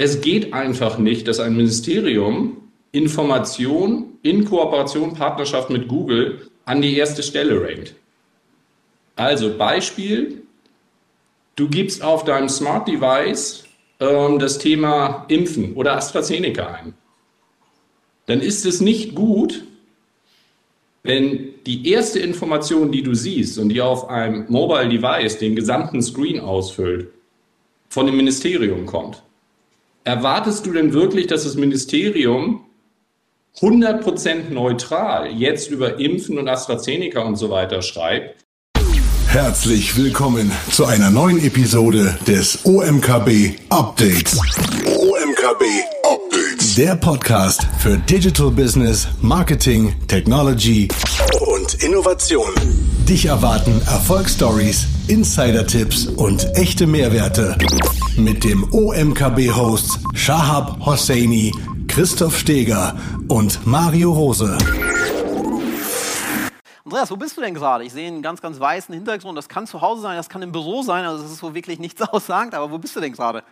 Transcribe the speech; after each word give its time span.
Es 0.00 0.20
geht 0.20 0.54
einfach 0.54 0.96
nicht, 0.96 1.26
dass 1.26 1.40
ein 1.40 1.56
Ministerium 1.56 2.56
Information 2.92 4.16
in 4.22 4.44
Kooperation, 4.44 5.12
Partnerschaft 5.12 5.70
mit 5.70 5.88
Google 5.88 6.48
an 6.64 6.80
die 6.80 6.96
erste 6.96 7.22
Stelle 7.22 7.60
rankt. 7.60 7.94
Also 9.16 9.58
Beispiel, 9.58 10.42
du 11.56 11.68
gibst 11.68 12.02
auf 12.02 12.24
deinem 12.24 12.48
Smart 12.48 12.86
Device 12.86 13.64
ähm, 13.98 14.38
das 14.38 14.58
Thema 14.58 15.26
Impfen 15.28 15.74
oder 15.74 15.96
AstraZeneca 15.96 16.66
ein. 16.66 16.94
Dann 18.26 18.40
ist 18.40 18.64
es 18.66 18.80
nicht 18.80 19.16
gut, 19.16 19.64
wenn 21.02 21.54
die 21.66 21.90
erste 21.90 22.20
Information, 22.20 22.92
die 22.92 23.02
du 23.02 23.14
siehst 23.14 23.58
und 23.58 23.70
die 23.70 23.80
auf 23.80 24.08
einem 24.08 24.44
Mobile 24.48 24.88
Device 24.88 25.38
den 25.38 25.56
gesamten 25.56 26.02
Screen 26.02 26.38
ausfüllt, 26.38 27.08
von 27.88 28.06
dem 28.06 28.16
Ministerium 28.16 28.86
kommt. 28.86 29.22
Erwartest 30.08 30.64
du 30.64 30.72
denn 30.72 30.94
wirklich, 30.94 31.26
dass 31.26 31.44
das 31.44 31.56
Ministerium 31.56 32.64
100% 33.60 34.48
neutral 34.48 35.30
jetzt 35.30 35.70
über 35.70 36.00
Impfen 36.00 36.38
und 36.38 36.48
AstraZeneca 36.48 37.20
und 37.20 37.36
so 37.36 37.50
weiter 37.50 37.82
schreibt? 37.82 38.42
Herzlich 39.26 39.98
willkommen 39.98 40.50
zu 40.70 40.86
einer 40.86 41.10
neuen 41.10 41.44
Episode 41.44 42.16
des 42.26 42.64
OMKB 42.64 43.58
Updates. 43.68 44.40
OMKB 44.86 45.64
Updates. 46.02 46.74
Der 46.76 46.96
Podcast 46.96 47.66
für 47.78 47.98
Digital 47.98 48.50
Business, 48.50 49.08
Marketing, 49.20 49.94
Technology 50.06 50.88
und 51.40 51.84
Innovation. 51.84 52.48
Dich 53.08 53.24
erwarten 53.24 53.80
Erfolgsstories, 53.86 54.86
Insider-Tipps 55.08 56.08
und 56.08 56.46
echte 56.54 56.86
Mehrwerte. 56.86 57.56
Mit 58.18 58.44
dem 58.44 58.70
OMKB-Hosts 58.70 60.00
Shahab 60.12 60.84
Hosseini, 60.84 61.50
Christoph 61.86 62.36
Steger 62.36 62.94
und 63.28 63.66
Mario 63.66 64.12
Rose. 64.12 64.58
Andreas, 66.84 67.10
wo 67.10 67.16
bist 67.16 67.34
du 67.38 67.40
denn 67.40 67.54
gerade? 67.54 67.84
Ich 67.84 67.94
sehe 67.94 68.08
einen 68.08 68.20
ganz, 68.20 68.42
ganz 68.42 68.60
weißen 68.60 68.94
Hintergrund. 68.94 69.38
Das 69.38 69.48
kann 69.48 69.66
zu 69.66 69.80
Hause 69.80 70.02
sein, 70.02 70.18
das 70.18 70.28
kann 70.28 70.42
im 70.42 70.52
Büro 70.52 70.82
sein. 70.82 71.06
Also 71.06 71.22
das 71.22 71.32
ist 71.32 71.38
so 71.38 71.54
wirklich 71.54 71.78
nichts 71.78 72.02
aussagend. 72.12 72.54
Aber 72.54 72.70
wo 72.70 72.76
bist 72.76 72.94
du 72.94 73.00
denn 73.00 73.14
gerade? 73.14 73.42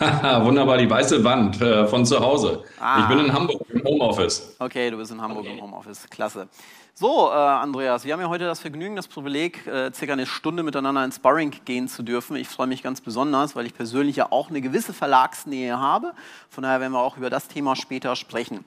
Wunderbar, 0.00 0.78
die 0.78 0.90
weiße 0.90 1.22
Wand 1.22 1.60
äh, 1.60 1.86
von 1.86 2.04
zu 2.04 2.18
Hause. 2.18 2.64
Ah. 2.80 3.02
Ich 3.02 3.08
bin 3.08 3.24
in 3.24 3.32
Hamburg 3.32 3.62
im 3.70 3.84
Homeoffice. 3.84 4.56
Okay, 4.58 4.90
du 4.90 4.96
bist 4.96 5.12
in 5.12 5.20
Hamburg 5.20 5.44
okay. 5.44 5.54
im 5.54 5.62
Homeoffice. 5.62 6.06
Klasse. 6.10 6.48
So, 6.96 7.28
äh, 7.28 7.34
Andreas, 7.34 8.04
wir 8.04 8.12
haben 8.12 8.20
ja 8.20 8.28
heute 8.28 8.44
das 8.44 8.60
Vergnügen, 8.60 8.94
das 8.94 9.08
Privileg, 9.08 9.66
äh, 9.66 9.92
circa 9.92 10.12
eine 10.12 10.26
Stunde 10.26 10.62
miteinander 10.62 11.04
ins 11.04 11.16
Sparring 11.16 11.52
gehen 11.64 11.88
zu 11.88 12.04
dürfen. 12.04 12.36
Ich 12.36 12.46
freue 12.46 12.68
mich 12.68 12.84
ganz 12.84 13.00
besonders, 13.00 13.56
weil 13.56 13.66
ich 13.66 13.74
persönlich 13.74 14.14
ja 14.14 14.30
auch 14.30 14.48
eine 14.48 14.60
gewisse 14.60 14.92
Verlagsnähe 14.92 15.76
habe. 15.76 16.14
Von 16.50 16.62
daher 16.62 16.78
werden 16.78 16.92
wir 16.92 17.00
auch 17.00 17.16
über 17.16 17.30
das 17.30 17.48
Thema 17.48 17.74
später 17.74 18.14
sprechen. 18.14 18.64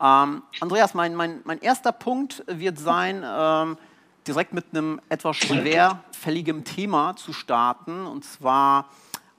Ähm, 0.00 0.44
Andreas, 0.60 0.94
mein, 0.94 1.16
mein, 1.16 1.40
mein 1.42 1.60
erster 1.60 1.90
Punkt 1.90 2.44
wird 2.46 2.78
sein, 2.78 3.24
ähm, 3.26 3.78
direkt 4.28 4.52
mit 4.52 4.66
einem 4.70 5.00
etwas 5.08 5.36
schwerfälligem 5.38 6.62
Thema 6.62 7.16
zu 7.16 7.32
starten. 7.32 8.06
Und 8.06 8.24
zwar 8.24 8.90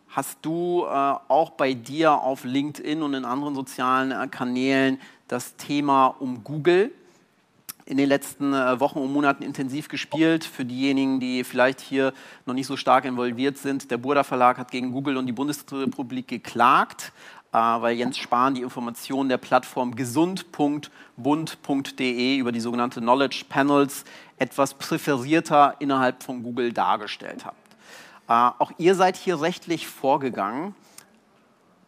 hast 0.10 0.40
du 0.42 0.84
äh, 0.84 0.90
auch 0.90 1.52
bei 1.52 1.74
dir 1.74 2.12
auf 2.12 2.44
LinkedIn 2.44 3.02
und 3.02 3.14
in 3.14 3.24
anderen 3.24 3.56
sozialen 3.56 4.12
äh, 4.12 4.28
Kanälen 4.28 5.00
das 5.30 5.56
Thema 5.56 6.08
um 6.08 6.44
Google 6.44 6.92
in 7.86 7.98
den 7.98 8.10
letzten 8.10 8.54
äh, 8.54 8.80
Wochen 8.80 9.00
und 9.00 9.12
Monaten 9.14 9.44
intensiv 9.44 9.90
gespielt. 9.90 10.44
Für 10.44 10.66
diejenigen, 10.66 11.20
die 11.20 11.44
vielleicht 11.44 11.82
hier 11.82 12.14
noch 12.46 12.56
nicht 12.56 12.68
so 12.68 12.78
stark 12.78 13.06
involviert 13.06 13.60
sind, 13.60 13.92
der 13.92 13.98
Burda 13.98 14.24
Verlag 14.24 14.58
hat 14.58 14.72
gegen 14.72 14.92
Google 14.92 15.18
und 15.18 15.28
die 15.28 15.34
Bundesrepublik 15.34 16.28
geklagt, 16.28 17.12
äh, 17.52 17.58
weil 17.58 17.96
Jens 17.96 18.18
Spahn 18.18 18.56
die 18.56 18.64
Informationen 18.64 19.30
der 19.30 19.38
Plattform 19.38 19.96
gesund.bund.de 19.96 22.38
über 22.38 22.52
die 22.52 22.60
sogenannte 22.60 23.02
Knowledge 23.02 23.46
Panels 23.48 24.04
etwas 24.38 24.74
präferierter 24.74 25.76
innerhalb 25.80 26.24
von 26.24 26.42
Google 26.42 26.74
dargestellt 26.74 27.46
hat. 27.46 27.54
Äh, 28.28 28.50
auch 28.60 28.72
ihr 28.80 28.96
seid 28.96 29.16
hier 29.16 29.42
rechtlich 29.42 29.86
vorgegangen. 29.88 30.74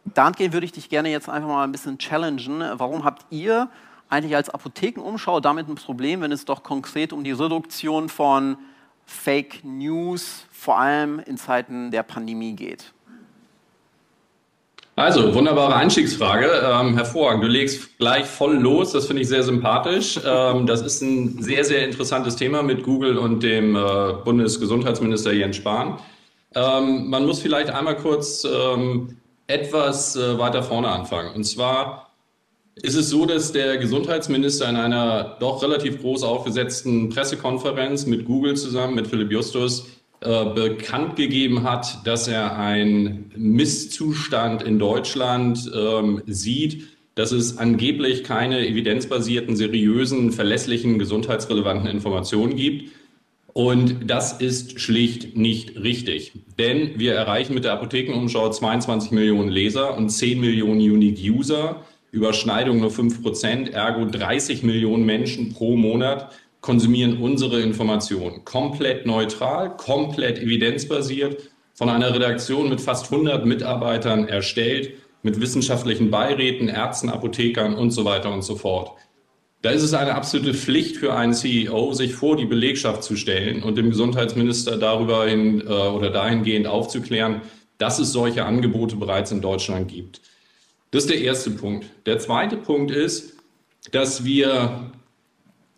Dahingehend 0.04 0.54
würde 0.54 0.64
ich 0.64 0.72
dich 0.72 0.88
gerne 0.88 1.10
jetzt 1.10 1.28
einfach 1.28 1.48
mal 1.48 1.64
ein 1.64 1.72
bisschen 1.72 1.98
challengen. 1.98 2.62
Warum 2.78 3.04
habt 3.04 3.26
ihr 3.30 3.68
eigentlich 4.08 4.36
als 4.36 4.50
Apothekenumschau 4.50 5.40
damit 5.40 5.68
ein 5.68 5.74
Problem, 5.74 6.20
wenn 6.20 6.32
es 6.32 6.44
doch 6.44 6.62
konkret 6.62 7.12
um 7.12 7.24
die 7.24 7.32
Reduktion 7.32 8.08
von 8.08 8.56
Fake 9.06 9.64
News, 9.64 10.46
vor 10.52 10.78
allem 10.78 11.18
in 11.20 11.36
Zeiten 11.36 11.90
der 11.90 12.02
Pandemie 12.02 12.54
geht? 12.54 12.92
Also, 14.96 15.32
wunderbare 15.32 15.76
Einstiegsfrage. 15.76 16.50
Ähm, 16.60 16.96
hervorragend. 16.96 17.44
Du 17.44 17.46
legst 17.46 17.98
gleich 17.98 18.26
voll 18.26 18.56
los. 18.56 18.90
Das 18.90 19.06
finde 19.06 19.22
ich 19.22 19.28
sehr 19.28 19.44
sympathisch. 19.44 20.18
Ähm, 20.26 20.66
das 20.66 20.82
ist 20.82 21.00
ein 21.02 21.40
sehr, 21.40 21.64
sehr 21.64 21.84
interessantes 21.84 22.34
Thema 22.34 22.64
mit 22.64 22.82
Google 22.82 23.16
und 23.16 23.44
dem 23.44 23.76
äh, 23.76 24.14
Bundesgesundheitsminister 24.24 25.32
Jens 25.32 25.56
Spahn. 25.56 26.00
Ähm, 26.56 27.08
man 27.08 27.26
muss 27.26 27.40
vielleicht 27.40 27.70
einmal 27.70 27.96
kurz 27.96 28.44
ähm, 28.44 29.18
etwas 29.46 30.16
äh, 30.16 30.36
weiter 30.36 30.64
vorne 30.64 30.88
anfangen. 30.88 31.32
Und 31.32 31.44
zwar 31.44 32.07
ist 32.82 32.94
es 32.94 33.10
so, 33.10 33.26
dass 33.26 33.52
der 33.52 33.78
Gesundheitsminister 33.78 34.68
in 34.68 34.76
einer 34.76 35.36
doch 35.40 35.62
relativ 35.62 36.00
groß 36.00 36.22
aufgesetzten 36.22 37.08
Pressekonferenz 37.10 38.06
mit 38.06 38.24
Google 38.24 38.56
zusammen, 38.56 38.94
mit 38.94 39.06
Philipp 39.06 39.32
Justus, 39.32 39.86
äh, 40.20 40.46
bekannt 40.46 41.16
gegeben 41.16 41.62
hat, 41.62 42.06
dass 42.06 42.26
er 42.26 42.58
einen 42.58 43.30
Misszustand 43.36 44.62
in 44.62 44.78
Deutschland 44.78 45.70
ähm, 45.72 46.22
sieht, 46.26 46.88
dass 47.14 47.30
es 47.30 47.58
angeblich 47.58 48.24
keine 48.24 48.66
evidenzbasierten, 48.66 49.56
seriösen, 49.56 50.32
verlässlichen, 50.32 50.98
gesundheitsrelevanten 50.98 51.88
Informationen 51.88 52.56
gibt. 52.56 52.92
Und 53.52 54.10
das 54.10 54.40
ist 54.40 54.80
schlicht 54.80 55.36
nicht 55.36 55.76
richtig. 55.80 56.32
Denn 56.58 56.98
wir 56.98 57.14
erreichen 57.14 57.54
mit 57.54 57.64
der 57.64 57.72
Apothekenumschau 57.72 58.50
22 58.50 59.10
Millionen 59.10 59.50
Leser 59.50 59.96
und 59.96 60.10
10 60.10 60.40
Millionen 60.40 60.80
Unique 60.80 61.18
User. 61.18 61.82
Überschneidung 62.10 62.80
nur 62.80 62.90
5%, 62.90 63.70
ergo 63.70 64.04
30 64.04 64.62
Millionen 64.62 65.04
Menschen 65.04 65.52
pro 65.52 65.76
Monat 65.76 66.32
konsumieren 66.60 67.18
unsere 67.18 67.60
Informationen. 67.60 68.44
Komplett 68.44 69.06
neutral, 69.06 69.76
komplett 69.76 70.38
evidenzbasiert, 70.38 71.50
von 71.74 71.88
einer 71.88 72.12
Redaktion 72.12 72.68
mit 72.68 72.80
fast 72.80 73.12
100 73.12 73.46
Mitarbeitern 73.46 74.26
erstellt, 74.26 74.94
mit 75.22 75.40
wissenschaftlichen 75.40 76.10
Beiräten, 76.10 76.68
Ärzten, 76.68 77.08
Apothekern 77.08 77.74
und 77.74 77.90
so 77.90 78.04
weiter 78.04 78.32
und 78.32 78.42
so 78.42 78.56
fort. 78.56 78.90
Da 79.62 79.70
ist 79.70 79.82
es 79.82 79.94
eine 79.94 80.14
absolute 80.14 80.54
Pflicht 80.54 80.96
für 80.96 81.14
einen 81.14 81.34
CEO, 81.34 81.92
sich 81.92 82.14
vor 82.14 82.36
die 82.36 82.46
Belegschaft 82.46 83.02
zu 83.02 83.16
stellen 83.16 83.62
und 83.62 83.76
dem 83.76 83.90
Gesundheitsminister 83.90 84.76
darüber 84.76 85.26
hin 85.26 85.60
äh, 85.60 85.64
oder 85.64 86.10
dahingehend 86.10 86.66
aufzuklären, 86.68 87.42
dass 87.76 87.98
es 87.98 88.12
solche 88.12 88.44
Angebote 88.44 88.96
bereits 88.96 89.32
in 89.32 89.40
Deutschland 89.40 89.88
gibt. 89.88 90.20
Das 90.90 91.04
ist 91.04 91.10
der 91.10 91.20
erste 91.20 91.50
Punkt. 91.50 91.86
Der 92.06 92.18
zweite 92.18 92.56
Punkt 92.56 92.90
ist, 92.90 93.36
dass 93.92 94.24
wir 94.24 94.90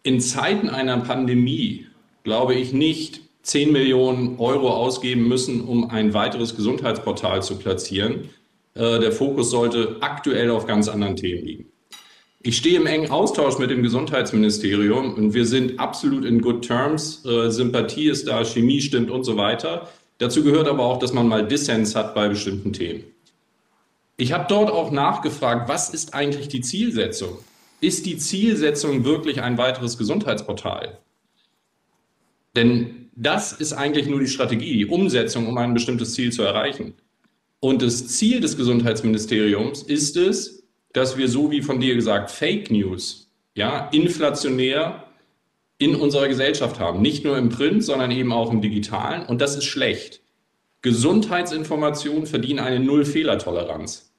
in 0.03 0.21
Zeiten 0.21 0.69
einer 0.69 0.99
Pandemie, 0.99 1.87
glaube 2.23 2.55
ich, 2.55 2.73
nicht 2.73 3.21
10 3.43 3.73
Millionen 3.73 4.39
Euro 4.39 4.71
ausgeben 4.71 5.27
müssen, 5.27 5.63
um 5.63 5.91
ein 5.91 6.15
weiteres 6.15 6.55
Gesundheitsportal 6.55 7.43
zu 7.43 7.57
platzieren. 7.57 8.31
Äh, 8.75 9.01
der 9.01 9.13
Fokus 9.13 9.51
sollte 9.51 9.97
aktuell 10.01 10.51
auf 10.51 10.67
ganz 10.67 10.89
anderen 10.89 11.17
Themen 11.17 11.45
liegen. 11.45 11.67
Ich 12.43 12.57
stehe 12.57 12.77
im 12.77 12.87
engen 12.87 13.11
Austausch 13.11 13.59
mit 13.59 13.71
dem 13.71 13.83
Gesundheitsministerium 13.83 15.15
und 15.15 15.35
wir 15.35 15.45
sind 15.45 15.79
absolut 15.79 16.25
in 16.25 16.41
good 16.41 16.67
terms. 16.67 17.25
Äh, 17.27 17.51
Sympathie 17.51 18.09
ist 18.09 18.29
da, 18.29 18.45
Chemie 18.45 18.81
stimmt 18.81 19.11
und 19.11 19.25
so 19.25 19.37
weiter. 19.37 19.89
Dazu 20.19 20.43
gehört 20.45 20.69
aber 20.69 20.85
auch, 20.85 20.99
dass 20.99 21.13
man 21.13 21.29
mal 21.29 21.47
Dissens 21.47 21.95
hat 21.95 22.15
bei 22.15 22.29
bestimmten 22.29 22.73
Themen. 22.73 23.05
Ich 24.21 24.33
habe 24.33 24.45
dort 24.51 24.71
auch 24.71 24.91
nachgefragt, 24.91 25.67
was 25.71 25.89
ist 25.89 26.13
eigentlich 26.13 26.49
die 26.49 26.61
Zielsetzung? 26.61 27.39
Ist 27.81 28.05
die 28.05 28.19
Zielsetzung 28.19 29.07
wirklich 29.07 29.41
ein 29.41 29.57
weiteres 29.57 29.97
Gesundheitsportal? 29.97 30.99
Denn 32.55 33.09
das 33.17 33.53
ist 33.53 33.73
eigentlich 33.73 34.09
nur 34.09 34.21
die 34.21 34.27
Strategie, 34.27 34.77
die 34.77 34.85
Umsetzung, 34.85 35.47
um 35.47 35.57
ein 35.57 35.73
bestimmtes 35.73 36.13
Ziel 36.13 36.33
zu 36.33 36.43
erreichen. 36.43 36.93
Und 37.61 37.81
das 37.81 38.09
Ziel 38.09 38.41
des 38.41 38.59
Gesundheitsministeriums 38.59 39.85
ist 39.85 40.19
es, 40.19 40.65
dass 40.93 41.17
wir 41.17 41.27
so 41.31 41.51
wie 41.51 41.63
von 41.63 41.81
dir 41.81 41.95
gesagt 41.95 42.31
Fake 42.31 42.71
News, 42.71 43.33
ja, 43.55 43.89
inflationär 43.89 45.05
in 45.79 45.95
unserer 45.95 46.29
Gesellschaft 46.29 46.79
haben. 46.79 47.01
Nicht 47.01 47.25
nur 47.25 47.39
im 47.39 47.49
Print, 47.49 47.83
sondern 47.85 48.11
eben 48.11 48.35
auch 48.35 48.53
im 48.53 48.61
Digitalen. 48.61 49.25
Und 49.25 49.41
das 49.41 49.57
ist 49.57 49.65
schlecht. 49.65 50.21
Gesundheitsinformationen 50.83 52.27
verdienen 52.27 52.59
eine 52.59 52.81
Null-Fehler-Toleranz. 52.81 54.10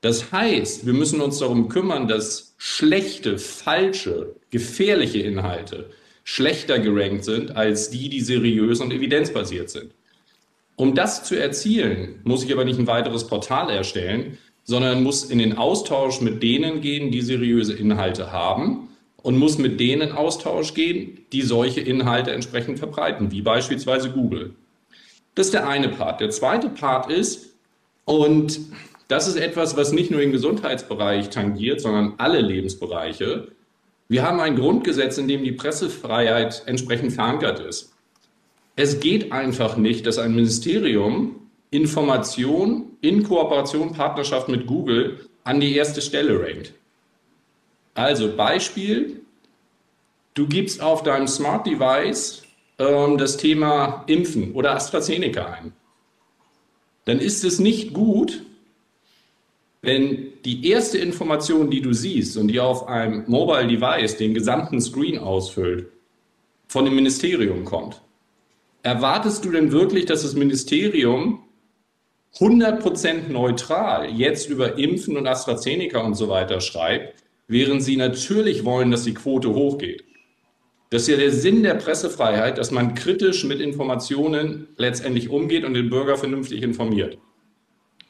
Das 0.00 0.32
heißt, 0.32 0.86
wir 0.86 0.94
müssen 0.94 1.20
uns 1.20 1.38
darum 1.38 1.68
kümmern, 1.68 2.08
dass 2.08 2.54
schlechte, 2.56 3.38
falsche, 3.38 4.34
gefährliche 4.50 5.18
Inhalte 5.18 5.90
schlechter 6.24 6.78
gerankt 6.78 7.24
sind 7.24 7.56
als 7.56 7.90
die, 7.90 8.08
die 8.08 8.20
seriös 8.20 8.80
und 8.80 8.92
evidenzbasiert 8.92 9.68
sind. 9.68 9.92
Um 10.76 10.94
das 10.94 11.24
zu 11.24 11.38
erzielen, 11.38 12.20
muss 12.24 12.44
ich 12.44 12.52
aber 12.52 12.64
nicht 12.64 12.78
ein 12.78 12.86
weiteres 12.86 13.26
Portal 13.26 13.68
erstellen, 13.68 14.38
sondern 14.64 15.02
muss 15.02 15.24
in 15.24 15.38
den 15.38 15.58
Austausch 15.58 16.20
mit 16.20 16.42
denen 16.42 16.80
gehen, 16.80 17.10
die 17.10 17.20
seriöse 17.20 17.74
Inhalte 17.74 18.32
haben 18.32 18.88
und 19.16 19.36
muss 19.36 19.58
mit 19.58 19.80
denen 19.80 20.02
in 20.02 20.12
Austausch 20.12 20.72
gehen, 20.72 21.26
die 21.32 21.42
solche 21.42 21.80
Inhalte 21.80 22.30
entsprechend 22.30 22.78
verbreiten, 22.78 23.32
wie 23.32 23.42
beispielsweise 23.42 24.10
Google. 24.10 24.54
Das 25.34 25.46
ist 25.46 25.54
der 25.54 25.68
eine 25.68 25.88
Part. 25.88 26.20
Der 26.20 26.30
zweite 26.30 26.68
Part 26.70 27.10
ist, 27.10 27.50
und 28.10 28.58
das 29.10 29.26
ist 29.26 29.36
etwas, 29.36 29.76
was 29.76 29.90
nicht 29.90 30.12
nur 30.12 30.20
den 30.20 30.30
Gesundheitsbereich 30.30 31.30
tangiert, 31.30 31.80
sondern 31.80 32.14
alle 32.18 32.40
Lebensbereiche. 32.40 33.48
Wir 34.08 34.22
haben 34.22 34.38
ein 34.38 34.54
Grundgesetz, 34.54 35.18
in 35.18 35.26
dem 35.26 35.42
die 35.42 35.52
Pressefreiheit 35.52 36.62
entsprechend 36.66 37.12
verankert 37.12 37.58
ist. 37.58 37.92
Es 38.76 39.00
geht 39.00 39.32
einfach 39.32 39.76
nicht, 39.76 40.06
dass 40.06 40.18
ein 40.18 40.34
Ministerium 40.34 41.36
Information 41.70 42.96
in 43.00 43.24
Kooperation, 43.24 43.92
Partnerschaft 43.92 44.48
mit 44.48 44.66
Google 44.68 45.28
an 45.42 45.60
die 45.60 45.74
erste 45.74 46.02
Stelle 46.02 46.40
rankt. 46.40 46.74
Also 47.94 48.36
Beispiel, 48.36 49.22
du 50.34 50.46
gibst 50.46 50.80
auf 50.80 51.02
deinem 51.02 51.26
Smart 51.26 51.66
Device 51.66 52.42
ähm, 52.78 53.18
das 53.18 53.36
Thema 53.36 54.04
Impfen 54.06 54.52
oder 54.52 54.74
AstraZeneca 54.74 55.46
ein. 55.46 55.72
Dann 57.06 57.18
ist 57.18 57.44
es 57.44 57.58
nicht 57.58 57.92
gut, 57.92 58.44
wenn 59.82 60.32
die 60.44 60.68
erste 60.68 60.98
Information, 60.98 61.70
die 61.70 61.80
du 61.80 61.92
siehst 61.92 62.36
und 62.36 62.48
die 62.48 62.60
auf 62.60 62.86
einem 62.88 63.24
Mobile 63.26 63.66
Device 63.66 64.16
den 64.16 64.34
gesamten 64.34 64.80
Screen 64.80 65.18
ausfüllt, 65.18 65.88
von 66.66 66.84
dem 66.84 66.94
Ministerium 66.94 67.64
kommt. 67.64 68.00
Erwartest 68.82 69.44
du 69.44 69.50
denn 69.50 69.72
wirklich, 69.72 70.06
dass 70.06 70.22
das 70.22 70.34
Ministerium 70.34 71.42
100% 72.36 73.28
neutral 73.28 74.08
jetzt 74.10 74.48
über 74.48 74.78
Impfen 74.78 75.16
und 75.16 75.26
AstraZeneca 75.26 75.98
und 76.00 76.14
so 76.14 76.28
weiter 76.28 76.60
schreibt, 76.60 77.24
während 77.48 77.82
sie 77.82 77.96
natürlich 77.96 78.64
wollen, 78.64 78.90
dass 78.90 79.02
die 79.02 79.14
Quote 79.14 79.52
hochgeht. 79.52 80.04
Das 80.90 81.02
ist 81.02 81.08
ja 81.08 81.16
der 81.16 81.32
Sinn 81.32 81.62
der 81.62 81.74
Pressefreiheit, 81.74 82.58
dass 82.58 82.70
man 82.70 82.94
kritisch 82.94 83.44
mit 83.44 83.60
Informationen 83.60 84.68
letztendlich 84.76 85.28
umgeht 85.28 85.64
und 85.64 85.74
den 85.74 85.90
Bürger 85.90 86.16
vernünftig 86.16 86.62
informiert. 86.62 87.18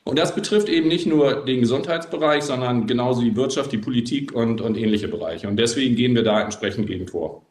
Und 0.05 0.19
das 0.19 0.35
betrifft 0.35 0.69
eben 0.69 0.89
nicht 0.89 1.07
nur 1.07 1.45
den 1.45 1.61
Gesundheitsbereich, 1.61 2.43
sondern 2.43 2.87
genauso 2.87 3.21
die 3.21 3.37
Wirtschaft, 3.37 3.71
die 3.73 3.79
Politik 3.79 4.33
und, 4.33 4.61
und 4.61 4.77
ähnliche 4.77 5.09
Bereiche. 5.09 5.47
Und 5.47 5.57
deswegen 5.57 5.95
gehen 5.95 6.15
wir 6.15 6.23
da 6.23 6.41
entsprechend 6.41 6.87
gegen 6.87 7.07
vor. 7.07 7.43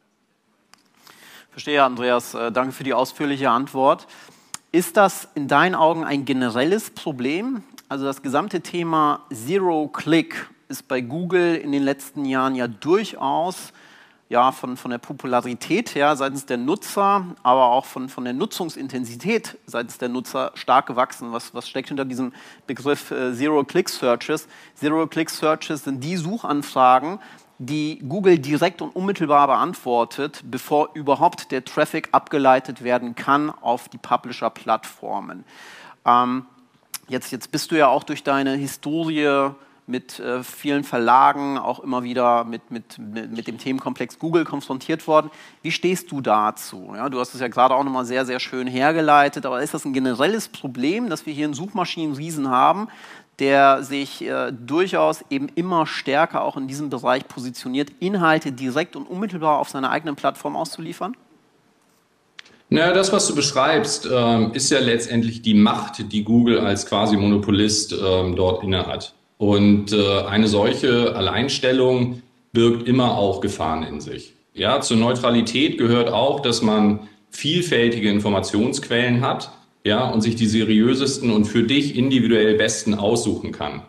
Verstehe, 1.50 1.82
Andreas. 1.82 2.34
Äh, 2.34 2.52
danke 2.52 2.72
für 2.72 2.84
die 2.84 2.94
ausführliche 2.94 3.50
Antwort. 3.50 4.06
Ist 4.72 4.96
das 4.96 5.28
in 5.34 5.48
deinen 5.48 5.74
Augen 5.74 6.04
ein 6.04 6.24
generelles 6.24 6.90
Problem? 6.90 7.62
Also 7.88 8.04
das 8.04 8.22
gesamte 8.22 8.60
Thema 8.60 9.26
Zero-Click 9.32 10.48
ist 10.68 10.86
bei 10.86 11.00
Google 11.00 11.56
in 11.56 11.72
den 11.72 11.82
letzten 11.82 12.24
Jahren 12.24 12.54
ja 12.54 12.68
durchaus 12.68 13.72
ja, 14.30 14.52
von, 14.52 14.76
von 14.76 14.92
der 14.92 14.98
Popularität 14.98 15.96
her 15.96 16.14
seitens 16.14 16.46
der 16.46 16.56
Nutzer, 16.56 17.26
aber 17.42 17.66
auch 17.66 17.84
von, 17.84 18.08
von 18.08 18.22
der 18.22 18.32
Nutzungsintensität 18.32 19.58
seitens 19.66 19.98
der 19.98 20.08
Nutzer 20.08 20.52
stark 20.54 20.86
gewachsen. 20.86 21.32
Was, 21.32 21.52
was 21.52 21.68
steckt 21.68 21.88
hinter 21.88 22.04
diesem 22.04 22.32
Begriff 22.68 23.10
äh, 23.10 23.34
Zero-Click-Searches? 23.34 24.46
Zero-Click-Searches 24.76 25.82
sind 25.82 26.04
die 26.04 26.16
Suchanfragen, 26.16 27.18
die 27.58 27.98
Google 28.08 28.38
direkt 28.38 28.80
und 28.82 28.94
unmittelbar 28.94 29.48
beantwortet, 29.48 30.44
bevor 30.44 30.90
überhaupt 30.94 31.50
der 31.50 31.64
Traffic 31.64 32.10
abgeleitet 32.12 32.84
werden 32.84 33.16
kann 33.16 33.50
auf 33.50 33.88
die 33.88 33.98
Publisher-Plattformen. 33.98 35.44
Ähm, 36.06 36.46
jetzt, 37.08 37.32
jetzt 37.32 37.50
bist 37.50 37.72
du 37.72 37.74
ja 37.76 37.88
auch 37.88 38.04
durch 38.04 38.22
deine 38.22 38.54
Historie 38.54 39.50
mit 39.90 40.18
äh, 40.20 40.42
vielen 40.42 40.84
Verlagen, 40.84 41.58
auch 41.58 41.80
immer 41.80 42.02
wieder 42.02 42.44
mit, 42.44 42.70
mit, 42.70 42.98
mit, 42.98 43.46
dem 43.46 43.58
Themenkomplex 43.58 44.18
Google 44.18 44.44
konfrontiert 44.44 45.06
worden. 45.06 45.30
Wie 45.62 45.72
stehst 45.72 46.10
du 46.12 46.20
dazu? 46.20 46.92
Ja, 46.94 47.08
du 47.08 47.18
hast 47.18 47.34
es 47.34 47.40
ja 47.40 47.48
gerade 47.48 47.74
auch 47.74 47.84
nochmal 47.84 48.04
sehr, 48.04 48.24
sehr 48.24 48.40
schön 48.40 48.66
hergeleitet, 48.66 49.44
aber 49.44 49.62
ist 49.62 49.74
das 49.74 49.84
ein 49.84 49.92
generelles 49.92 50.48
Problem, 50.48 51.10
dass 51.10 51.26
wir 51.26 51.34
hier 51.34 51.44
einen 51.44 51.54
Suchmaschinenriesen 51.54 52.48
haben, 52.48 52.88
der 53.40 53.82
sich 53.82 54.22
äh, 54.22 54.52
durchaus 54.52 55.24
eben 55.30 55.48
immer 55.54 55.86
stärker 55.86 56.42
auch 56.42 56.56
in 56.56 56.68
diesem 56.68 56.90
Bereich 56.90 57.26
positioniert, 57.26 57.90
Inhalte 57.98 58.52
direkt 58.52 58.96
und 58.96 59.06
unmittelbar 59.06 59.58
auf 59.58 59.68
seiner 59.70 59.90
eigenen 59.90 60.14
Plattform 60.14 60.56
auszuliefern? 60.56 61.16
Naja, 62.68 62.92
das, 62.92 63.12
was 63.12 63.26
du 63.26 63.34
beschreibst, 63.34 64.08
ähm, 64.12 64.52
ist 64.52 64.70
ja 64.70 64.78
letztendlich 64.78 65.42
die 65.42 65.54
Macht, 65.54 66.12
die 66.12 66.22
Google 66.22 66.60
als 66.60 66.86
quasi 66.86 67.16
Monopolist 67.16 67.92
ähm, 67.92 68.36
dort 68.36 68.62
innehat. 68.62 69.12
Und 69.40 69.94
äh, 69.94 70.20
eine 70.28 70.48
solche 70.48 71.16
Alleinstellung 71.16 72.20
birgt 72.52 72.86
immer 72.86 73.16
auch 73.16 73.40
Gefahren 73.40 73.84
in 73.84 74.02
sich. 74.02 74.34
Ja, 74.52 74.82
zur 74.82 74.98
Neutralität 74.98 75.78
gehört 75.78 76.10
auch, 76.10 76.40
dass 76.40 76.60
man 76.60 77.08
vielfältige 77.30 78.10
Informationsquellen 78.10 79.22
hat, 79.22 79.50
ja, 79.82 80.10
und 80.10 80.20
sich 80.20 80.36
die 80.36 80.44
seriösesten 80.44 81.30
und 81.30 81.46
für 81.46 81.62
dich 81.62 81.96
individuell 81.96 82.58
besten 82.58 82.92
aussuchen 82.92 83.50
kann. 83.50 83.80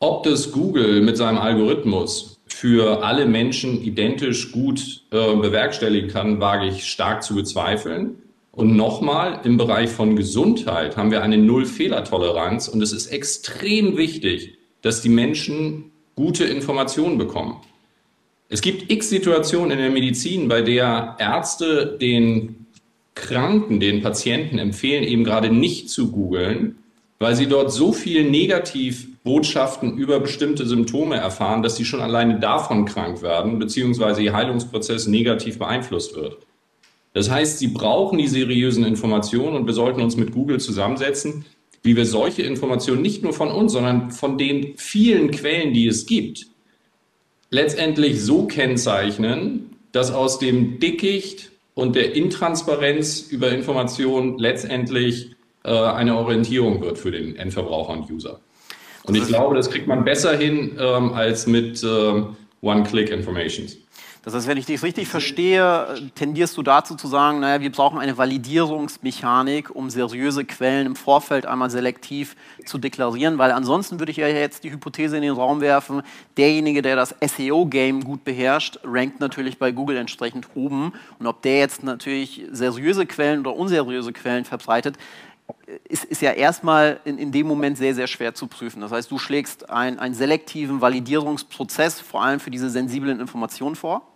Ob 0.00 0.24
das 0.24 0.50
Google 0.50 1.02
mit 1.02 1.16
seinem 1.16 1.38
Algorithmus 1.38 2.40
für 2.48 3.04
alle 3.04 3.26
Menschen 3.26 3.80
identisch 3.84 4.50
gut 4.50 5.02
äh, 5.12 5.36
bewerkstelligen 5.36 6.10
kann, 6.10 6.40
wage 6.40 6.66
ich 6.66 6.88
stark 6.88 7.22
zu 7.22 7.36
bezweifeln. 7.36 8.16
Und 8.50 8.74
nochmal, 8.74 9.38
im 9.44 9.56
Bereich 9.56 9.90
von 9.90 10.16
Gesundheit 10.16 10.96
haben 10.96 11.12
wir 11.12 11.22
eine 11.22 11.38
Null-Fehler-Toleranz 11.38 12.66
und 12.66 12.82
es 12.82 12.92
ist 12.92 13.06
extrem 13.06 13.96
wichtig, 13.96 14.56
dass 14.82 15.02
die 15.02 15.08
Menschen 15.08 15.90
gute 16.16 16.44
Informationen 16.44 17.18
bekommen. 17.18 17.56
Es 18.48 18.60
gibt 18.60 18.90
x 18.90 19.08
Situationen 19.08 19.70
in 19.70 19.78
der 19.78 19.90
Medizin, 19.90 20.48
bei 20.48 20.60
der 20.60 21.16
Ärzte 21.18 21.96
den 22.00 22.66
Kranken, 23.14 23.80
den 23.80 24.02
Patienten 24.02 24.58
empfehlen, 24.58 25.04
eben 25.04 25.24
gerade 25.24 25.50
nicht 25.50 25.90
zu 25.90 26.10
googeln, 26.10 26.76
weil 27.18 27.36
sie 27.36 27.46
dort 27.46 27.70
so 27.70 27.92
viel 27.92 28.28
Negativbotschaften 28.28 29.96
über 29.96 30.20
bestimmte 30.20 30.66
Symptome 30.66 31.16
erfahren, 31.16 31.62
dass 31.62 31.76
sie 31.76 31.84
schon 31.84 32.00
alleine 32.00 32.40
davon 32.40 32.86
krank 32.86 33.22
werden, 33.22 33.58
beziehungsweise 33.58 34.22
ihr 34.22 34.32
Heilungsprozess 34.32 35.06
negativ 35.06 35.58
beeinflusst 35.58 36.16
wird. 36.16 36.38
Das 37.12 37.30
heißt, 37.30 37.58
sie 37.58 37.68
brauchen 37.68 38.18
die 38.18 38.28
seriösen 38.28 38.84
Informationen 38.84 39.56
und 39.56 39.66
wir 39.66 39.74
sollten 39.74 40.00
uns 40.00 40.16
mit 40.16 40.32
Google 40.32 40.60
zusammensetzen, 40.60 41.44
wie 41.82 41.96
wir 41.96 42.06
solche 42.06 42.42
Informationen 42.42 43.02
nicht 43.02 43.22
nur 43.22 43.32
von 43.32 43.50
uns, 43.50 43.72
sondern 43.72 44.10
von 44.10 44.38
den 44.38 44.76
vielen 44.76 45.30
Quellen, 45.30 45.72
die 45.72 45.86
es 45.86 46.06
gibt, 46.06 46.46
letztendlich 47.50 48.20
so 48.22 48.46
kennzeichnen, 48.46 49.76
dass 49.92 50.12
aus 50.12 50.38
dem 50.38 50.78
Dickicht 50.78 51.50
und 51.74 51.96
der 51.96 52.14
Intransparenz 52.14 53.28
über 53.30 53.50
Informationen 53.50 54.38
letztendlich 54.38 55.30
äh, 55.64 55.70
eine 55.70 56.16
Orientierung 56.16 56.80
wird 56.80 56.98
für 56.98 57.10
den 57.10 57.36
Endverbraucher 57.36 57.92
und 57.92 58.10
User. 58.10 58.40
Und 59.04 59.16
ich 59.16 59.26
glaube, 59.26 59.56
das 59.56 59.70
kriegt 59.70 59.86
man 59.86 60.04
besser 60.04 60.36
hin 60.36 60.76
ähm, 60.78 61.12
als 61.14 61.46
mit 61.46 61.82
ähm, 61.82 62.36
One-Click-Informations. 62.60 63.78
Das 64.22 64.34
heißt, 64.34 64.46
wenn 64.46 64.58
ich 64.58 64.66
dich 64.66 64.82
richtig 64.82 65.08
verstehe, 65.08 66.10
tendierst 66.14 66.54
du 66.56 66.62
dazu 66.62 66.94
zu 66.94 67.08
sagen, 67.08 67.40
naja, 67.40 67.62
wir 67.62 67.72
brauchen 67.72 67.98
eine 67.98 68.18
Validierungsmechanik, 68.18 69.74
um 69.74 69.88
seriöse 69.88 70.44
Quellen 70.44 70.88
im 70.88 70.96
Vorfeld 70.96 71.46
einmal 71.46 71.70
selektiv 71.70 72.36
zu 72.66 72.76
deklarieren, 72.76 73.38
weil 73.38 73.50
ansonsten 73.50 73.98
würde 73.98 74.12
ich 74.12 74.18
ja 74.18 74.28
jetzt 74.28 74.62
die 74.62 74.72
Hypothese 74.72 75.16
in 75.16 75.22
den 75.22 75.32
Raum 75.32 75.62
werfen, 75.62 76.02
derjenige, 76.36 76.82
der 76.82 76.96
das 76.96 77.14
SEO-Game 77.24 78.04
gut 78.04 78.22
beherrscht, 78.24 78.78
rankt 78.84 79.20
natürlich 79.20 79.58
bei 79.58 79.72
Google 79.72 79.96
entsprechend 79.96 80.48
oben. 80.54 80.92
Und 81.18 81.26
ob 81.26 81.40
der 81.40 81.58
jetzt 81.58 81.82
natürlich 81.82 82.42
seriöse 82.52 83.06
Quellen 83.06 83.40
oder 83.40 83.56
unseriöse 83.56 84.12
Quellen 84.12 84.44
verbreitet, 84.44 84.98
ist, 85.88 86.04
ist, 86.04 86.20
ja 86.20 86.32
erstmal 86.32 87.00
in, 87.04 87.16
in, 87.16 87.32
dem 87.32 87.46
Moment 87.46 87.78
sehr, 87.78 87.94
sehr 87.94 88.06
schwer 88.06 88.34
zu 88.34 88.46
prüfen. 88.46 88.82
Das 88.82 88.92
heißt, 88.92 89.10
du 89.10 89.18
schlägst 89.18 89.70
ein, 89.70 89.98
einen 89.98 90.14
selektiven 90.14 90.80
Validierungsprozess 90.80 92.00
vor 92.00 92.22
allem 92.22 92.38
für 92.38 92.50
diese 92.50 92.70
sensiblen 92.70 93.18
Informationen 93.18 93.76
vor? 93.76 94.09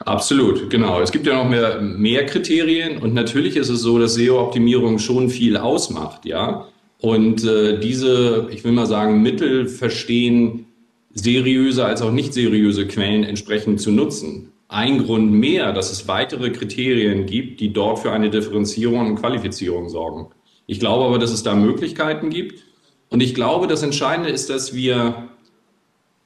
Absolut, 0.00 0.70
genau. 0.70 1.00
Es 1.00 1.10
gibt 1.10 1.26
ja 1.26 1.34
noch 1.34 1.48
mehr, 1.48 1.80
mehr 1.80 2.24
Kriterien 2.26 2.98
und 2.98 3.14
natürlich 3.14 3.56
ist 3.56 3.68
es 3.68 3.80
so, 3.80 3.98
dass 3.98 4.14
SEO-Optimierung 4.14 4.98
schon 4.98 5.28
viel 5.28 5.56
ausmacht, 5.56 6.24
ja. 6.24 6.68
Und 7.00 7.44
äh, 7.44 7.78
diese, 7.78 8.48
ich 8.50 8.64
will 8.64 8.72
mal 8.72 8.86
sagen, 8.86 9.22
Mittel 9.22 9.68
verstehen, 9.68 10.66
seriöse 11.14 11.84
als 11.84 12.02
auch 12.02 12.12
nicht 12.12 12.32
seriöse 12.34 12.86
Quellen 12.86 13.24
entsprechend 13.24 13.80
zu 13.80 13.90
nutzen. 13.90 14.52
Ein 14.68 15.04
Grund 15.04 15.32
mehr, 15.32 15.72
dass 15.72 15.90
es 15.90 16.08
weitere 16.08 16.50
Kriterien 16.50 17.26
gibt, 17.26 17.60
die 17.60 17.72
dort 17.72 18.00
für 18.00 18.12
eine 18.12 18.30
Differenzierung 18.30 19.06
und 19.06 19.16
Qualifizierung 19.16 19.88
sorgen. 19.88 20.28
Ich 20.66 20.80
glaube 20.80 21.04
aber, 21.06 21.18
dass 21.18 21.32
es 21.32 21.42
da 21.42 21.54
Möglichkeiten 21.54 22.30
gibt. 22.30 22.64
Und 23.08 23.22
ich 23.22 23.34
glaube, 23.34 23.66
das 23.66 23.82
Entscheidende 23.82 24.30
ist, 24.30 24.50
dass 24.50 24.74
wir 24.74 25.28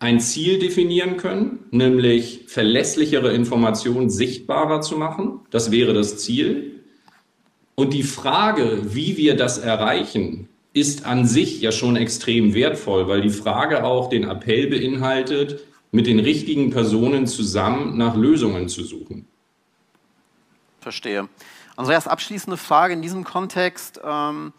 ein 0.01 0.19
Ziel 0.19 0.59
definieren 0.59 1.17
können, 1.17 1.52
nämlich 1.73 2.45
verlässlichere 2.47 3.33
Informationen 3.33 4.11
sichtbarer 4.11 4.83
zu 4.83 4.97
machen. 4.97 5.41
Das 5.51 5.73
wäre 5.73 5.95
das 5.95 6.19
Ziel. 6.19 6.85
Und 7.75 7.95
die 7.95 8.03
Frage, 8.03 8.95
wie 8.95 9.17
wir 9.17 9.37
das 9.37 9.59
erreichen, 9.59 10.49
ist 10.75 11.07
an 11.07 11.27
sich 11.27 11.61
ja 11.61 11.73
schon 11.73 11.97
extrem 11.97 12.55
wertvoll, 12.55 13.09
weil 13.09 13.23
die 13.23 13.31
Frage 13.31 13.85
auch 13.85 14.11
den 14.11 14.25
Appell 14.25 14.69
beinhaltet, 14.69 15.61
mit 15.91 16.07
den 16.07 16.21
richtigen 16.21 16.71
Personen 16.71 17.27
zusammen 17.27 17.97
nach 17.97 18.17
Lösungen 18.17 18.69
zu 18.69 18.85
suchen. 18.85 19.27
Verstehe. 20.81 21.29
Andreas, 21.77 22.07
abschließende 22.07 22.57
Frage 22.59 22.95
in 22.95 23.03
diesem 23.03 23.25
Kontext. 23.25 24.01
Ähm, 24.05 24.53